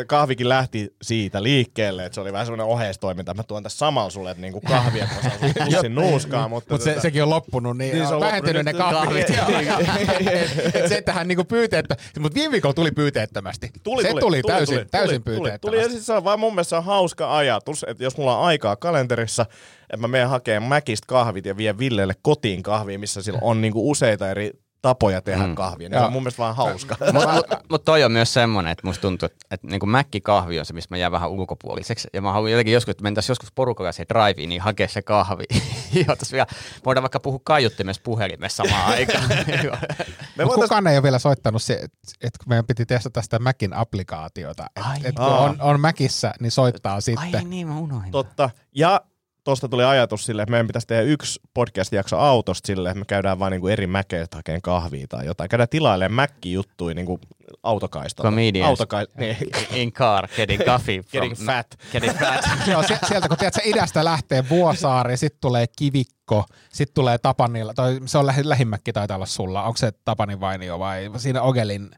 kahvikin 0.07 0.49
lähti 0.49 0.93
siitä 1.01 1.43
liikkeelle, 1.43 2.05
että 2.05 2.13
se 2.15 2.21
oli 2.21 2.33
vähän 2.33 2.45
semmoinen 2.45 2.65
oheistoiminta. 2.65 3.33
Mä 3.33 3.43
tuon 3.43 3.63
tässä 3.63 3.77
samalla 3.77 4.09
sulle 4.09 4.31
että 4.31 4.41
niinku 4.41 4.61
kahvia, 4.61 5.03
että 5.03 5.15
mä 5.15 5.21
saan 5.21 5.53
pussin 5.67 5.95
nuuskaa, 5.95 6.47
mutta 6.47 6.73
mutta 6.73 6.83
se, 6.83 6.95
tota- 6.95 7.01
sekin 7.01 7.23
on 7.23 7.29
loppunut, 7.29 7.77
niin, 7.77 7.91
Niin 7.93 8.03
niin 8.03 8.13
on 8.13 8.21
vähentynyt 8.21 8.65
ne 8.65 8.73
kahvit. 8.73 9.27
Et 10.73 10.87
se, 10.87 10.97
että 10.97 11.13
hän 11.13 11.22
niinku 11.27 11.43
pyyteettä, 11.43 11.95
mutta 12.19 12.35
viime 12.35 12.51
viikolla 12.51 12.73
tuli 12.73 12.91
pyyteettömästi. 12.91 13.67
se 14.01 14.13
tuli, 14.19 14.41
täysin, 14.41 14.87
täysin 14.91 14.91
tuli, 14.91 15.19
tuli, 15.19 15.19
pyyteettömästi. 15.19 15.59
tuli, 15.59 15.81
ja 15.81 15.89
siis 15.89 16.05
se 16.05 16.13
on 16.13 16.23
vaan 16.23 16.39
mun 16.39 16.53
mielestä 16.53 16.69
se 16.69 16.75
on 16.75 16.83
hauska 16.83 17.37
ajatus, 17.37 17.85
että 17.87 18.03
jos 18.03 18.17
mulla 18.17 18.37
on 18.37 18.45
aikaa 18.45 18.75
kalenterissa, 18.75 19.45
että 19.81 19.97
mä 19.97 20.07
menen 20.07 20.29
hakemaan 20.29 20.69
Mäkistä 20.69 21.05
kahvit 21.07 21.45
ja 21.45 21.57
vien 21.57 21.79
Villelle 21.79 22.13
kotiin 22.21 22.63
kahvia, 22.63 22.99
missä 22.99 23.21
sillä 23.21 23.39
on 23.41 23.61
niinku 23.61 23.89
useita 23.89 24.29
eri 24.29 24.51
tapoja 24.83 25.21
tehdä 25.21 25.47
mm. 25.47 25.55
kahvia. 25.55 25.89
Niin 25.89 25.99
se 25.99 26.05
on 26.05 26.11
mun 26.11 26.23
mielestä 26.23 26.37
vaan 26.37 26.55
hauska. 26.55 26.95
Mutta 27.13 27.33
mut, 27.33 27.45
mut 27.69 27.85
toi 27.85 28.03
on 28.03 28.11
myös 28.11 28.33
semmoinen, 28.33 28.71
että 28.71 28.87
musta 28.87 29.01
tuntuu, 29.01 29.25
että, 29.25 29.45
että 29.51 29.67
niinku 29.67 29.85
mäkkikahvi 29.85 30.59
on 30.59 30.65
se, 30.65 30.73
missä 30.73 30.87
mä 30.91 30.97
jään 30.97 31.11
vähän 31.11 31.29
ulkopuoliseksi. 31.29 32.07
Ja 32.13 32.21
mä 32.21 32.33
haluan 32.33 32.51
jotenkin 32.51 32.73
joskus, 32.73 32.91
että 32.91 33.03
mentäisiin 33.03 33.31
joskus 33.31 33.51
porukalla 33.51 33.91
siihen 33.91 34.07
driveen, 34.09 34.49
niin 34.49 34.61
hakea 34.61 34.87
se 34.87 35.01
kahvi. 35.01 35.43
Jotas 36.07 36.31
vielä, 36.31 36.45
voidaan 36.85 37.03
vaikka 37.03 37.19
puhua 37.19 37.39
kaiuttimessa 37.43 38.01
puhelimessa 38.05 38.63
samaan 38.63 38.87
aikaan. 38.93 39.29
Me 39.29 40.45
voitais- 40.45 40.53
kukaan 40.55 40.87
ei 40.87 40.95
ole 40.97 41.03
vielä 41.03 41.19
soittanut 41.19 41.61
se, 41.61 41.73
että 41.73 41.97
et 42.21 42.37
kun 42.37 42.49
meidän 42.49 42.65
piti 42.65 42.85
testata 42.85 43.21
sitä 43.21 43.39
Macin 43.39 43.73
applikaatiota. 43.73 44.65
Ai 44.75 44.97
Et, 45.03 45.15
kun 45.15 45.25
on, 45.25 45.61
on 45.61 45.79
Macissa, 45.79 46.33
niin 46.39 46.51
soittaa 46.51 47.01
sitten. 47.01 47.35
Ai 47.35 47.43
niin, 47.43 47.67
mä 47.67 47.77
unohdin. 47.77 48.11
Totta. 48.11 48.49
Ja 48.75 49.01
tosta 49.43 49.69
tuli 49.69 49.83
ajatus 49.83 50.25
sille, 50.25 50.41
että 50.41 50.51
meidän 50.51 50.67
pitäisi 50.67 50.87
tehdä 50.87 51.01
yksi 51.01 51.39
podcast-jakso 51.53 52.17
autosta 52.17 52.67
sille, 52.67 52.89
että 52.89 52.99
me 52.99 53.05
käydään 53.05 53.39
vain 53.39 53.51
niinku 53.51 53.67
eri 53.67 53.87
mäkeistä 53.87 54.37
hakeen 54.37 54.61
kahvia 54.61 55.05
tai 55.09 55.25
jotain. 55.25 55.49
Käydään 55.49 55.69
tilailemaan 55.69 56.13
mäkki-juttuja 56.13 56.95
niinku 56.95 57.19
autokaistalta. 57.63 58.27
Comedians. 58.27 58.79
Niin. 59.17 59.37
In 59.81 59.91
car, 59.93 60.27
getting 60.35 60.61
coffee. 60.63 60.99
from- 61.01 61.09
Getting 61.11 61.35
fat. 61.45 61.67
Getting 61.91 62.13
fat. 62.19 62.45
Joo, 62.71 62.83
sie- 62.83 63.07
sieltä 63.07 63.27
kun 63.27 63.37
tiedät, 63.37 63.55
idästä 63.65 64.05
lähtee 64.05 64.49
Vuosaari, 64.49 65.17
sitten 65.17 65.41
tulee 65.41 65.65
Kivikko, 65.77 66.45
sitten 66.73 66.93
tulee 66.93 67.17
Tapanilla, 67.17 67.73
toi, 67.73 67.99
se 68.05 68.17
on 68.17 68.25
lähi, 68.25 68.49
lähimmäkki 68.49 68.93
taitaa 68.93 69.15
olla 69.15 69.25
sulla. 69.25 69.63
Onko 69.63 69.77
se 69.77 69.91
Tapanin 70.05 70.39
vainio 70.39 70.79
vai 70.79 71.11
siinä 71.17 71.41
Ogelin 71.41 71.89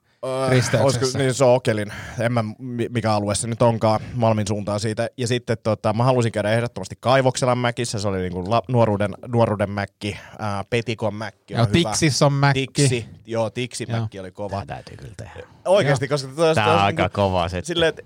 risteyksessä? 0.50 0.84
Olisiko, 1.00 1.18
niin 1.18 1.34
se 1.34 1.44
on 1.46 1.56
Okelin, 1.56 1.94
en 2.20 2.34
mä 2.34 2.44
mi- 2.58 2.90
mikä 2.90 3.14
alue 3.14 3.36
se 3.36 3.48
nyt 3.48 3.62
onkaan, 3.62 4.00
Malmin 4.14 4.48
suuntaan 4.48 4.80
siitä. 4.80 5.10
Ja 5.18 5.28
sitten 5.28 5.58
tota, 5.64 5.94
mä 5.94 6.04
halusin 6.04 6.32
käydä 6.32 6.52
ehdottomasti 6.52 6.96
Kaivokselan 7.00 7.58
mäkissä, 7.58 8.00
se 8.00 8.08
oli 8.08 8.18
niinku 8.22 8.50
la, 8.50 8.62
nuoruuden, 8.68 9.14
nuoruuden 9.28 9.70
mäkki, 9.70 10.18
ää, 10.40 10.64
Petikon 10.70 11.14
mäkki 11.16 11.54
on 11.54 11.58
Joo, 11.58 11.68
hyvä. 11.68 11.74
Tiksis 11.90 12.22
on 12.22 12.34
mäkki. 12.34 12.68
Tiksi, 12.68 13.06
joo, 13.26 13.50
Tiksi 13.50 13.86
Joo. 13.90 14.00
mäkki 14.00 14.20
oli 14.20 14.32
kova. 14.32 14.56
Tää 14.56 14.66
täytyy 14.66 14.98
kyllä 14.98 15.14
tehdä. 15.18 15.44
Oikeasti, 15.66 16.08
koska 16.08 16.30
tos, 16.36 16.56
Tää 16.56 16.74
on 16.74 16.80
aika 16.80 17.10
kova 17.10 17.50
se. 17.50 17.62
silleen, 17.64 17.90
että 17.90 18.02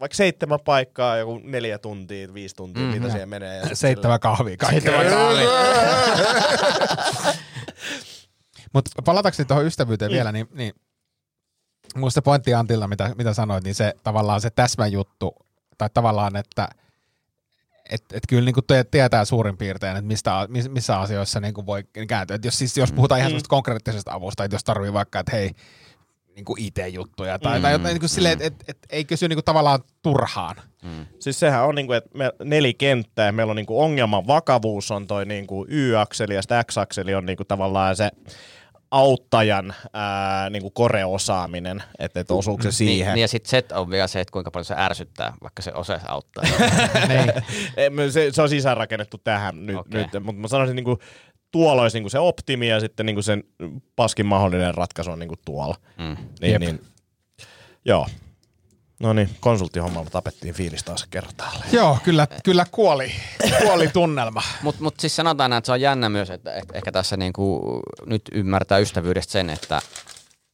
vaikka 0.00 0.16
seitsemän 0.16 0.58
paikkaa, 0.64 1.16
joku 1.16 1.40
neljä 1.44 1.78
tuntia, 1.78 2.34
viisi 2.34 2.56
tuntia, 2.56 2.82
mm, 2.82 2.88
mitä 2.88 3.10
siihen 3.10 3.28
menee. 3.28 3.56
Ja 3.58 3.76
Seitsemän 3.76 4.20
kahvia 4.20 4.56
kaikki. 4.56 4.90
Mutta 8.74 8.90
palatakseni 9.04 9.46
tuohon 9.46 9.66
ystävyyteen 9.66 10.10
Mm. 10.10 10.14
vielä, 10.14 10.32
niin, 10.32 10.46
niin 10.54 10.72
musta 11.96 12.14
se 12.14 12.20
pointti 12.20 12.54
Antilla, 12.54 12.88
mitä, 12.88 13.14
mitä 13.18 13.34
sanoit, 13.34 13.64
niin 13.64 13.74
se 13.74 13.94
tavallaan 14.02 14.40
se 14.40 14.50
täsmäjuttu, 14.50 15.34
tai 15.78 15.88
tavallaan, 15.94 16.36
että 16.36 16.68
et, 17.90 18.04
et 18.12 18.22
kyllä 18.28 18.44
niin 18.44 18.86
tietää 18.90 19.24
suurin 19.24 19.56
piirtein, 19.56 19.96
että 19.96 20.06
mistä, 20.06 20.46
mis- 20.48 20.68
missä 20.68 20.98
asioissa 21.00 21.40
niin 21.40 21.66
voi 21.66 21.84
kääntyä. 22.08 22.36
Et 22.36 22.44
jos, 22.44 22.58
siis, 22.58 22.76
jos 22.76 22.92
puhutaan 22.92 23.20
ihan 23.20 23.32
Mm. 23.32 23.38
konkreettisesta 23.48 24.12
avusta, 24.12 24.44
että 24.44 24.54
jos 24.54 24.64
tarvii 24.64 24.92
vaikka, 24.92 25.18
että 25.20 25.32
hei, 25.36 25.50
niin 26.36 26.44
IT-juttuja 26.58 27.38
tai, 27.38 27.58
Mm. 27.58 27.62
tai 27.62 27.72
jotain 27.72 27.92
niin 27.94 28.00
kuin 28.00 28.08
silleen, 28.10 28.32
että 28.32 28.46
et, 28.46 28.64
et, 28.68 28.78
ei 28.90 29.04
kysy 29.04 29.28
niin 29.28 29.36
kuin 29.36 29.44
tavallaan 29.44 29.80
turhaan. 30.02 30.56
Mm. 30.82 31.06
Siis 31.18 31.40
sehän 31.40 31.64
on 31.64 31.74
niinku, 31.74 31.92
että 31.92 32.10
me 32.18 32.32
nelikenttää 32.44 33.26
ja 33.26 33.32
meillä 33.32 33.50
on 33.50 33.56
niinku 33.56 33.82
ongelman 33.82 34.26
vakavuus 34.26 34.90
on 34.90 35.06
toi 35.06 35.26
niinku 35.26 35.66
Y-akseli 35.68 36.34
ja 36.34 36.64
X-akseli 36.64 37.14
on 37.14 37.26
niinku 37.26 37.44
tavallaan 37.44 37.96
se 37.96 38.10
auttajan 38.90 39.74
ää, 39.92 40.50
niinku 40.50 40.70
koreosaaminen, 40.70 41.82
että 41.98 42.20
et 42.20 42.30
osuuko 42.30 42.62
se 42.62 42.72
siihen. 42.72 43.06
Niin, 43.06 43.14
niin 43.14 43.20
ja 43.22 43.28
sitten 43.28 43.50
se 43.50 43.74
on 43.74 43.90
vielä 43.90 44.06
se, 44.06 44.20
että 44.20 44.32
kuinka 44.32 44.50
paljon 44.50 44.64
se 44.64 44.74
ärsyttää, 44.78 45.32
vaikka 45.42 45.62
se 45.62 45.72
osaisi 45.74 46.06
auttaa. 46.08 46.44
Niin. 47.08 48.12
Se, 48.12 48.30
se 48.32 48.42
on 48.42 48.48
sisäänrakennettu 48.48 49.18
tähän 49.18 49.66
nyt, 49.66 49.76
Okei. 49.76 50.02
nyt 50.02 50.24
mutta 50.24 50.40
mä 50.40 50.48
sanoisin 50.48 50.76
niinku, 50.76 50.98
tuolla 51.50 51.82
olisi 51.82 51.96
niinku 51.96 52.08
se 52.08 52.18
optimi 52.18 52.68
ja 52.68 52.80
sitten 52.80 53.06
niinku 53.06 53.22
sen 53.22 53.44
paskin 53.96 54.26
mahdollinen 54.26 54.74
ratkaisu 54.74 55.10
on 55.10 55.18
niinku 55.18 55.36
tuolla. 55.44 55.74
Mm. 55.98 56.16
Niin, 56.40 56.52
Jep. 56.52 56.60
niin, 56.60 56.80
joo. 57.84 58.06
No 59.00 59.12
niin, 59.12 59.30
konsulttihommalla 59.40 60.10
tapettiin 60.10 60.54
fiilis 60.54 60.84
taas 60.84 61.06
kertaalle. 61.10 61.64
Joo, 61.72 61.98
kyllä, 62.04 62.26
kyllä 62.44 62.66
kuoli, 62.70 63.12
kuoli 63.62 63.88
tunnelma. 63.88 64.42
Mutta 64.62 64.82
mut 64.82 65.00
siis 65.00 65.16
sanotaan, 65.16 65.52
että 65.52 65.66
se 65.66 65.72
on 65.72 65.80
jännä 65.80 66.08
myös, 66.08 66.30
että, 66.30 66.54
että 66.54 66.74
ehkä 66.74 66.92
tässä 66.92 67.16
niinku 67.16 67.60
nyt 68.06 68.22
ymmärtää 68.32 68.78
ystävyydestä 68.78 69.32
sen, 69.32 69.50
että 69.50 69.82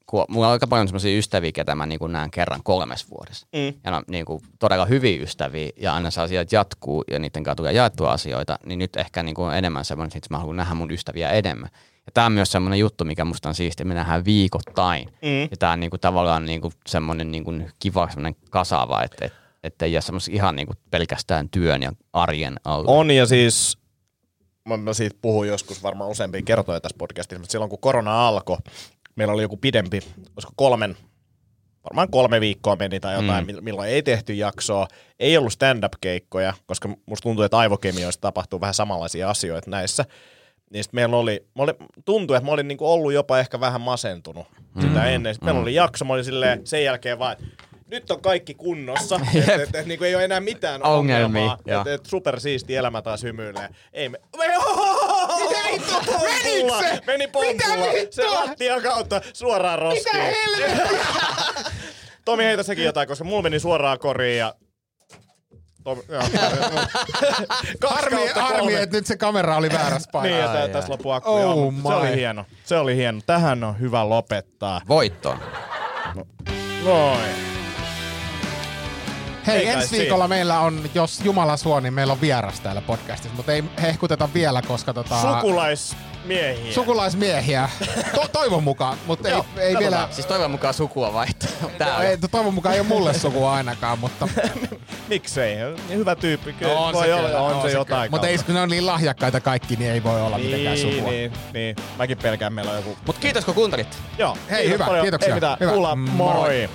kun 0.06 0.24
mulla 0.28 0.46
on 0.46 0.52
aika 0.52 0.66
paljon 0.66 0.88
sellaisia 0.88 1.18
ystäviä, 1.18 1.52
ketä 1.52 1.74
mä 1.74 1.86
niinku 1.86 2.06
näen 2.06 2.30
kerran 2.30 2.60
kolmes 2.64 3.10
vuodessa. 3.10 3.46
Mm. 3.52 3.74
Ja 3.84 3.90
ne 3.90 3.96
on 3.96 4.02
niinku 4.08 4.42
todella 4.58 4.86
hyviä 4.86 5.22
ystäviä 5.22 5.70
ja 5.76 5.94
aina 5.94 6.10
se 6.10 6.20
asiat 6.20 6.52
jatkuu 6.52 7.04
ja 7.10 7.18
niiden 7.18 7.44
kanssa 7.44 7.56
tulee 7.56 7.72
jaettua 7.72 8.12
asioita, 8.12 8.58
niin 8.66 8.78
nyt 8.78 8.96
ehkä 8.96 9.22
niinku 9.22 9.42
on 9.42 9.54
enemmän 9.54 9.84
semmoinen, 9.84 10.16
että 10.16 10.34
mä 10.34 10.38
haluan 10.38 10.56
nähdä 10.56 10.74
mun 10.74 10.90
ystäviä 10.90 11.30
enemmän. 11.30 11.70
Ja 12.06 12.12
tämä 12.14 12.26
on 12.26 12.32
myös 12.32 12.52
semmoinen 12.52 12.78
juttu, 12.78 13.04
mikä 13.04 13.24
musta 13.24 13.48
on 13.48 13.54
siistiä, 13.54 13.86
me 13.86 13.94
nähdään 13.94 14.24
viikoittain. 14.24 15.08
Mm. 15.08 15.42
Ja 15.50 15.56
tämä 15.58 15.72
on 15.72 15.80
niinku 15.80 15.98
tavallaan 15.98 16.46
niinku 16.46 16.72
semmoinen 16.86 17.32
niinku 17.32 17.52
kiva 17.78 18.08
semmoinen 18.08 18.36
kasava, 18.50 19.02
että 19.02 19.24
et, 19.24 19.32
et 19.62 19.82
ei 19.82 19.92
jää 19.92 20.00
semmoisen 20.00 20.34
ihan 20.34 20.56
niinku 20.56 20.74
pelkästään 20.90 21.48
työn 21.48 21.82
ja 21.82 21.92
arjen 22.12 22.56
alla. 22.64 22.92
On 22.92 23.10
ja 23.10 23.26
siis, 23.26 23.78
mä, 24.68 24.76
mä 24.76 24.92
siitä 24.92 25.16
puhuin 25.22 25.48
joskus 25.48 25.82
varmaan 25.82 26.10
useampia 26.10 26.42
kertoja 26.42 26.80
tässä 26.80 26.98
podcastissa, 26.98 27.40
mutta 27.40 27.52
silloin 27.52 27.70
kun 27.70 27.78
korona 27.78 28.28
alkoi, 28.28 28.58
meillä 29.16 29.34
oli 29.34 29.42
joku 29.42 29.56
pidempi, 29.56 30.00
olisiko 30.36 30.52
kolmen, 30.56 30.96
varmaan 31.84 32.10
kolme 32.10 32.40
viikkoa 32.40 32.76
meni 32.76 33.00
tai 33.00 33.14
jotain, 33.14 33.46
mm. 33.46 33.64
milloin 33.64 33.88
ei 33.88 34.02
tehty 34.02 34.34
jaksoa, 34.34 34.86
ei 35.20 35.36
ollut 35.36 35.52
stand-up-keikkoja, 35.52 36.54
koska 36.66 36.88
musta 37.06 37.22
tuntuu, 37.22 37.44
että 37.44 37.58
aivokemioissa 37.58 38.20
tapahtuu 38.20 38.60
vähän 38.60 38.74
samanlaisia 38.74 39.30
asioita 39.30 39.70
näissä. 39.70 40.04
Niin 40.70 40.84
sit 40.84 40.92
meillä 40.92 41.16
oli, 41.16 41.46
mä 41.54 41.62
olin, 41.62 41.74
tuntui, 42.04 42.36
että 42.36 42.46
mä 42.46 42.52
olin 42.52 42.68
niinku 42.68 42.92
ollut 42.92 43.12
jopa 43.12 43.38
ehkä 43.38 43.60
vähän 43.60 43.80
masentunut 43.80 44.46
sitä 44.80 45.04
ennen. 45.04 45.34
Sitten 45.34 45.46
meillä 45.46 45.60
oli 45.60 45.74
jakso, 45.74 46.04
mä 46.04 46.12
olin 46.12 46.24
silleen 46.24 46.66
sen 46.66 46.84
jälkeen 46.84 47.18
vaan, 47.18 47.32
että 47.32 47.44
nyt 47.86 48.10
on 48.10 48.20
kaikki 48.20 48.54
kunnossa, 48.54 49.20
että 49.34 49.54
et, 49.54 49.74
et, 49.74 49.86
niinku 49.86 50.04
ei 50.04 50.14
ole 50.14 50.24
enää 50.24 50.40
mitään 50.40 50.82
Ongelmia, 50.82 51.24
ongelmaa. 51.24 51.58
joo. 51.66 51.80
Et, 51.80 51.86
et, 51.86 52.06
super 52.06 52.40
siisti 52.40 52.76
elämä 52.76 53.02
taas 53.02 53.22
hymyilee. 53.22 53.68
Ei 53.92 54.08
me... 54.08 54.20
me 54.36 54.44
Pompulla! 55.80 56.80
Menikö 56.80 56.94
se? 56.96 57.00
Meni 57.06 57.26
pompulla! 57.26 57.86
Se 58.10 58.26
lattian 58.28 58.82
kautta 58.82 59.20
suoraan 59.32 59.78
roskiin. 59.78 60.16
Mitä 60.16 60.36
helvettiä? 60.58 61.06
Tomi 62.24 62.44
heitä 62.44 62.62
sekin 62.62 62.84
jotain, 62.84 63.08
koska 63.08 63.24
mulla 63.24 63.42
meni 63.42 63.58
suoraan 63.58 63.98
koriin 63.98 64.38
ja... 64.38 64.54
Joo. 66.08 66.22
Harmi, 67.90 68.26
harmi, 68.34 68.74
että 68.74 68.96
nyt 68.96 69.06
se 69.06 69.16
kamera 69.16 69.56
oli 69.56 69.70
väärässä 69.72 70.10
Niin, 70.22 70.34
ja 70.34 70.46
paikassa. 70.46 70.52
tä- 70.56 70.62
Ai, 70.62 70.68
tässä 70.68 70.86
ai. 70.86 70.90
loppuu 70.90 71.12
akku. 71.12 71.30
Oh 71.30 71.72
se 71.82 71.88
oli 71.94 72.16
hieno. 72.16 72.44
Se 72.64 72.76
oli 72.78 72.96
hieno. 72.96 73.20
Tähän 73.26 73.64
on 73.64 73.80
hyvä 73.80 74.08
lopettaa. 74.08 74.80
Voittoon. 74.88 75.38
Noin. 76.84 77.20
Hei, 79.46 79.68
ensi 79.68 79.88
siinä. 79.88 80.02
viikolla 80.02 80.28
meillä 80.28 80.60
on, 80.60 80.90
jos 80.94 81.20
Jumala 81.24 81.56
suo, 81.56 81.80
niin 81.80 81.94
meillä 81.94 82.12
on 82.12 82.20
vieras 82.20 82.60
täällä 82.60 82.80
podcastissa, 82.80 83.36
mutta 83.36 83.52
ei 83.52 83.64
hehkuteta 83.82 84.28
vielä, 84.34 84.62
koska 84.62 84.94
tota, 84.94 85.22
Sukulaismiehiä. 85.22 86.72
sukulaismiehiä, 86.74 87.68
to, 88.14 88.28
toivon 88.32 88.62
mukaan, 88.62 88.98
mutta 89.06 89.28
ei, 89.28 89.34
Joo, 89.34 89.46
ei 89.58 89.78
vielä, 89.78 90.08
Siis 90.10 90.26
toivon 90.26 90.50
mukaan 90.50 90.74
sukua 90.74 91.12
vaihtaa. 91.12 91.48
Tää 91.78 92.02
ei, 92.02 92.18
toivon 92.30 92.54
mukaan 92.54 92.74
ei 92.74 92.80
ole 92.80 92.88
mulle 92.88 93.14
sukua 93.14 93.54
ainakaan, 93.54 93.98
mutta 93.98 94.28
Miksei? 95.08 95.56
Hyvä 95.88 96.16
tyyppi. 96.16 96.52
Kyllä 96.52 96.78
on 96.78 96.92
voi 96.94 97.06
se, 97.06 97.14
olla, 97.14 97.28
kyllä, 97.28 97.40
on, 97.40 97.54
se 97.54 97.60
kyllä. 97.60 97.72
jotain 97.72 98.10
Mutta 98.10 98.26
ei, 98.28 98.38
kun 98.38 98.54
ne 98.54 98.60
on 98.60 98.68
niin 98.68 98.86
lahjakkaita 98.86 99.40
kaikki, 99.40 99.76
niin 99.76 99.90
ei 99.90 100.02
voi 100.02 100.22
olla 100.22 100.38
mitenkään 100.38 100.74
niin, 100.74 100.94
sukua. 100.94 101.10
niin, 101.10 101.32
niin. 101.52 101.76
Mäkin 101.98 102.18
pelkään, 102.18 102.52
meillä 102.52 102.70
on 102.70 102.76
joku... 102.76 102.96
Mut 103.06 103.18
kiitos 103.18 103.44
kun 103.44 103.54
kuuntelit. 103.54 103.98
Joo, 104.18 104.36
Hei, 104.50 104.58
kiitos 104.60 104.74
hyvä, 104.74 104.86
paljon. 104.86 105.04
kiitoksia. 105.04 105.28
Ei 105.28 105.34
mitään, 105.34 105.56
Hyvä. 105.60 105.72
kuulla, 105.72 105.96
Moro. 105.96 106.40
moi. 106.40 106.68